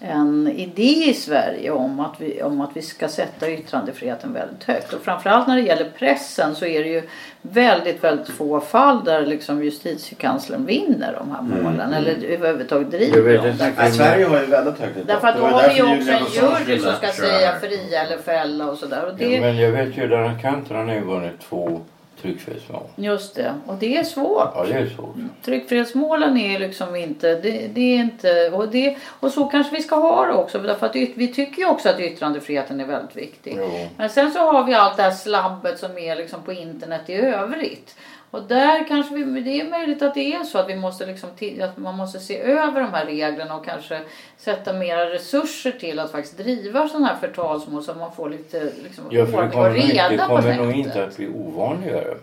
en 0.01 0.47
idé 0.47 1.09
i 1.09 1.13
Sverige 1.13 1.71
om 1.71 1.99
att, 1.99 2.15
vi, 2.17 2.43
om 2.43 2.61
att 2.61 2.69
vi 2.73 2.81
ska 2.81 3.07
sätta 3.07 3.51
yttrandefriheten 3.51 4.33
väldigt 4.33 4.63
högt. 4.63 4.93
Och 4.93 5.01
framförallt 5.01 5.47
när 5.47 5.55
det 5.55 5.61
gäller 5.61 5.89
pressen 5.97 6.55
så 6.55 6.65
är 6.65 6.83
det 6.83 6.89
ju 6.89 7.01
väldigt, 7.41 8.03
väldigt 8.03 8.29
få 8.29 8.59
fall 8.59 9.03
där 9.03 9.25
liksom 9.25 9.63
justitiekanslern 9.63 10.65
vinner 10.65 11.13
de 11.19 11.31
här 11.31 11.41
målen 11.41 11.93
eller 11.93 12.23
överhuvudtaget 12.23 12.91
driver 12.91 13.37
dem. 13.37 13.53
Nej, 13.77 13.91
Sverige 13.91 14.25
har 14.25 14.39
ju 14.39 14.45
väldigt 14.45 14.79
högt 14.79 15.07
därför 15.07 15.27
att 15.27 15.37
då 15.37 15.47
Det 15.47 15.53
har 15.53 15.69
vi 15.69 15.75
ju 15.75 15.83
också 15.83 16.11
en 16.11 16.65
jury 16.67 16.79
som 16.79 16.93
ska 16.93 17.07
säga 17.07 17.51
här. 17.51 17.59
fria 17.59 18.03
eller 18.03 18.17
fälla 18.17 18.65
och 18.71 18.77
sådär. 18.77 19.05
Och 19.05 19.11
Ja, 19.17 19.27
det, 19.27 19.41
men 19.41 19.57
jag 19.57 19.71
vet 19.71 19.97
ju 19.97 20.07
Lennart 20.07 20.41
Kantor 20.41 20.75
han 20.75 20.87
har 20.87 20.95
ju 20.95 21.01
vunnit 21.01 21.39
två 21.49 21.81
tryckfrihetsmål. 22.21 22.83
Just 22.95 23.35
det, 23.35 23.53
och 23.65 23.75
det 23.75 23.97
är 23.97 24.03
svårt. 24.03 24.51
Ja 24.55 24.65
det 24.67 24.73
är 24.73 24.89
svårt. 24.89 25.15
Tryckfrihetsmålen 25.45 26.37
är 26.37 26.59
liksom 26.59 26.95
inte, 26.95 27.35
det, 27.35 27.67
det 27.67 27.81
är 27.81 27.97
inte, 27.97 28.49
och, 28.49 28.69
det, 28.69 28.97
och 29.19 29.31
så 29.31 29.45
kanske 29.45 29.75
vi 29.75 29.81
ska 29.81 29.95
ha 29.95 30.25
det 30.25 30.33
också. 30.33 30.59
Därför 30.59 30.85
att 30.85 30.95
vi 30.95 31.33
tycker 31.33 31.61
ju 31.61 31.67
också 31.67 31.89
att 31.89 31.99
yttrandefriheten 31.99 32.79
är 32.79 32.85
väldigt 32.85 33.15
viktig. 33.15 33.55
Jo. 33.57 33.87
Men 33.97 34.09
sen 34.09 34.31
så 34.31 34.39
har 34.39 34.63
vi 34.63 34.73
allt 34.73 34.97
det 34.97 35.03
här 35.03 35.11
slabbet 35.11 35.79
som 35.79 35.97
är 35.97 36.15
liksom 36.15 36.41
på 36.41 36.53
internet 36.53 37.09
i 37.09 37.13
övrigt. 37.13 37.95
Och 38.31 38.43
där 38.43 38.87
kanske 38.87 39.15
vi, 39.15 39.41
det 39.41 39.61
är 39.61 39.69
möjligt 39.69 40.01
att 40.01 40.13
det 40.13 40.33
är 40.33 40.43
så 40.43 40.57
att 40.57 40.69
vi 40.69 40.75
måste 40.75 41.05
liksom, 41.05 41.29
att 41.61 41.77
man 41.77 41.95
måste 41.95 42.19
se 42.19 42.39
över 42.39 42.81
de 42.81 42.93
här 42.93 43.05
reglerna 43.05 43.55
och 43.55 43.65
kanske 43.65 44.01
sätta 44.37 44.73
mera 44.73 45.09
resurser 45.09 45.71
till 45.71 45.99
att 45.99 46.11
faktiskt 46.11 46.37
driva 46.37 46.87
sådana 46.87 47.07
här 47.07 47.15
förtalsmål 47.15 47.83
så 47.83 47.91
att 47.91 47.97
man 47.97 48.11
får 48.11 48.29
lite 48.29 48.63
liksom, 48.83 49.03
Ja, 49.09 49.25
för 49.25 49.31
det 49.31 49.57
ordning 49.57 49.83
och 49.83 49.87
det 49.87 50.09
reda 50.09 50.27
på 50.27 50.35
kommer 50.35 50.57
nog 50.57 50.71
inte 50.71 51.03
att 51.03 51.17
bli 51.17 51.27
ovanligare. 51.27 52.17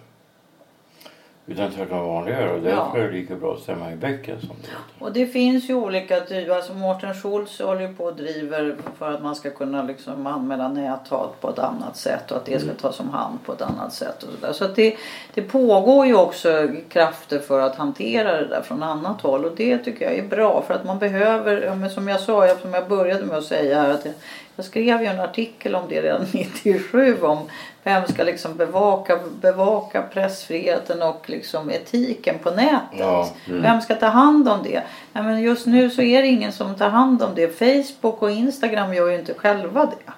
Utan 1.48 1.70
tvärtom 1.70 2.06
vanligare 2.06 2.52
och 2.52 2.60
därför 2.60 2.76
Ja. 2.76 2.96
är 2.96 3.02
det 3.06 3.12
lika 3.12 3.34
bra 3.34 3.54
att 3.54 3.60
stämma 3.60 3.92
i 3.92 3.96
bäcken 3.96 4.40
som 4.40 4.48
det. 4.62 5.04
Och 5.04 5.12
det 5.12 5.26
finns 5.26 5.70
ju 5.70 5.74
olika 5.74 6.20
typer. 6.20 6.54
Alltså 6.56 6.74
Mårten 6.74 7.14
Schultz 7.14 7.60
håller 7.60 7.80
ju 7.80 7.94
på 7.94 8.04
och 8.04 8.16
driver 8.16 8.76
för 8.98 9.12
att 9.12 9.22
man 9.22 9.36
ska 9.36 9.50
kunna 9.50 9.82
liksom 9.82 10.26
anmäla 10.26 10.68
näthat 10.68 11.40
på 11.40 11.50
ett 11.50 11.58
annat 11.58 11.96
sätt 11.96 12.30
och 12.30 12.36
att 12.36 12.44
det 12.44 12.60
ska 12.60 12.70
tas 12.74 13.00
om 13.00 13.10
hand 13.10 13.38
på 13.44 13.52
ett 13.52 13.62
annat 13.62 13.92
sätt. 13.92 14.22
Och 14.22 14.28
så 14.40 14.46
där. 14.46 14.52
så 14.52 14.66
det, 14.66 14.96
det 15.34 15.42
pågår 15.42 16.06
ju 16.06 16.14
också 16.16 16.68
krafter 16.88 17.38
för 17.38 17.60
att 17.60 17.76
hantera 17.76 18.40
det 18.40 18.46
där 18.46 18.62
från 18.62 18.82
annat 18.82 19.20
håll 19.20 19.44
och 19.44 19.56
det 19.56 19.78
tycker 19.78 20.04
jag 20.04 20.18
är 20.18 20.28
bra 20.28 20.62
för 20.66 20.74
att 20.74 20.84
man 20.84 20.98
behöver, 20.98 21.88
som 21.88 22.08
jag 22.08 22.20
sa, 22.20 22.48
som 22.62 22.74
jag 22.74 22.88
började 22.88 23.24
med 23.26 23.36
att 23.38 23.44
säga 23.44 23.80
här 23.80 23.90
att 23.90 24.04
jag, 24.04 24.14
jag 24.56 24.64
skrev 24.64 25.00
ju 25.00 25.06
en 25.06 25.20
artikel 25.20 25.74
om 25.74 25.82
det 25.88 26.02
redan 26.02 26.26
97 26.32 27.22
om 27.22 27.38
vem 27.86 28.06
ska 28.06 28.22
liksom 28.22 28.56
bevaka, 28.56 29.18
bevaka 29.40 30.02
pressfriheten 30.02 31.02
och 31.02 31.24
liksom 31.30 31.70
etiken 31.70 32.38
på 32.38 32.50
nätet. 32.50 32.98
Ja, 32.98 33.30
Vem 33.46 33.80
ska 33.80 33.94
ta 33.94 34.06
hand 34.06 34.48
om 34.48 34.58
det? 34.62 34.82
Ja, 35.12 35.22
men 35.22 35.42
just 35.42 35.66
nu 35.66 35.90
så 35.90 36.02
är 36.02 36.22
det 36.22 36.28
ingen 36.28 36.52
som 36.52 36.74
tar 36.74 36.88
hand 36.90 37.22
om 37.22 37.30
det. 37.34 37.58
Facebook 37.58 38.22
och 38.22 38.30
Instagram 38.30 38.94
gör 38.94 39.08
ju 39.08 39.18
inte 39.18 39.34
själva 39.34 39.86
det. 39.86 40.12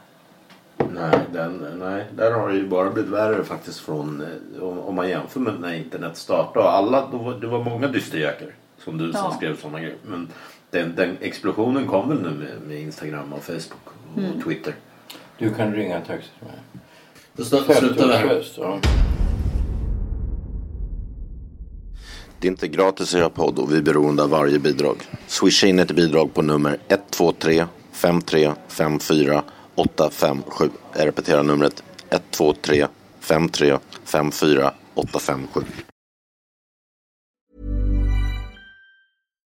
Nej, 0.93 1.19
den, 1.33 1.66
nej, 1.79 2.05
där 2.16 2.33
har 2.33 2.49
det 2.49 2.55
ju 2.57 2.69
bara 2.69 2.91
blivit 2.91 3.11
värre 3.12 3.45
faktiskt 3.45 3.81
från 3.81 4.21
eh, 4.57 4.62
om, 4.62 4.79
om 4.79 4.95
man 4.95 5.09
jämför 5.09 5.41
med 5.41 5.61
när 5.61 5.73
internet 5.75 6.16
startade. 6.16 6.69
Alla, 6.69 7.09
då 7.12 7.16
var, 7.19 7.35
det 7.35 7.47
var 7.47 7.64
många 7.64 7.87
dysterjackor 7.89 8.55
som 8.85 8.99
du 8.99 9.12
som 9.12 9.21
Ja. 9.25 9.37
skrev 9.37 9.57
sådana 9.61 9.81
grejer. 9.81 9.97
Men 10.03 10.29
den, 10.71 10.95
den 10.97 11.16
explosionen 11.21 11.87
kom 11.87 12.09
väl 12.09 12.23
nu 12.23 12.31
med, 12.31 12.49
med 12.66 12.81
Instagram 12.81 13.33
och 13.33 13.43
Facebook 13.45 13.87
och 13.87 14.19
Mm. 14.19 14.43
Twitter. 14.43 14.75
Du 15.39 15.55
kan 15.55 15.75
ringa 15.75 15.97
en 15.97 16.03
taxi 16.03 16.29
till 16.39 16.47
mig. 16.49 16.57
Då 17.39 17.45
slutar 17.45 18.07
vi 18.07 18.12
här. 18.12 18.47
Ja. 18.57 18.80
Det 22.41 22.47
är 22.47 22.51
inte 22.51 22.68
gratis 22.68 23.14
att 23.14 23.20
göra 23.20 23.30
podd 23.30 23.59
och 23.59 23.72
vi 23.72 23.76
är 23.76 23.82
beroende 23.82 24.22
av 24.22 24.30
varje 24.30 24.59
bidrag. 24.59 24.97
Swisha 25.26 25.66
in 25.66 25.78
ett 25.78 25.93
bidrag 25.93 26.34
på 26.34 26.43
nummer 26.43 26.78
123 26.89 27.66
5354 27.93 29.43
857. 29.74 30.70
Jag 30.97 31.07
repeterar 31.07 31.43
numret 31.43 31.82
123 32.11 32.86
5354 33.20 34.72
857. 34.95 35.61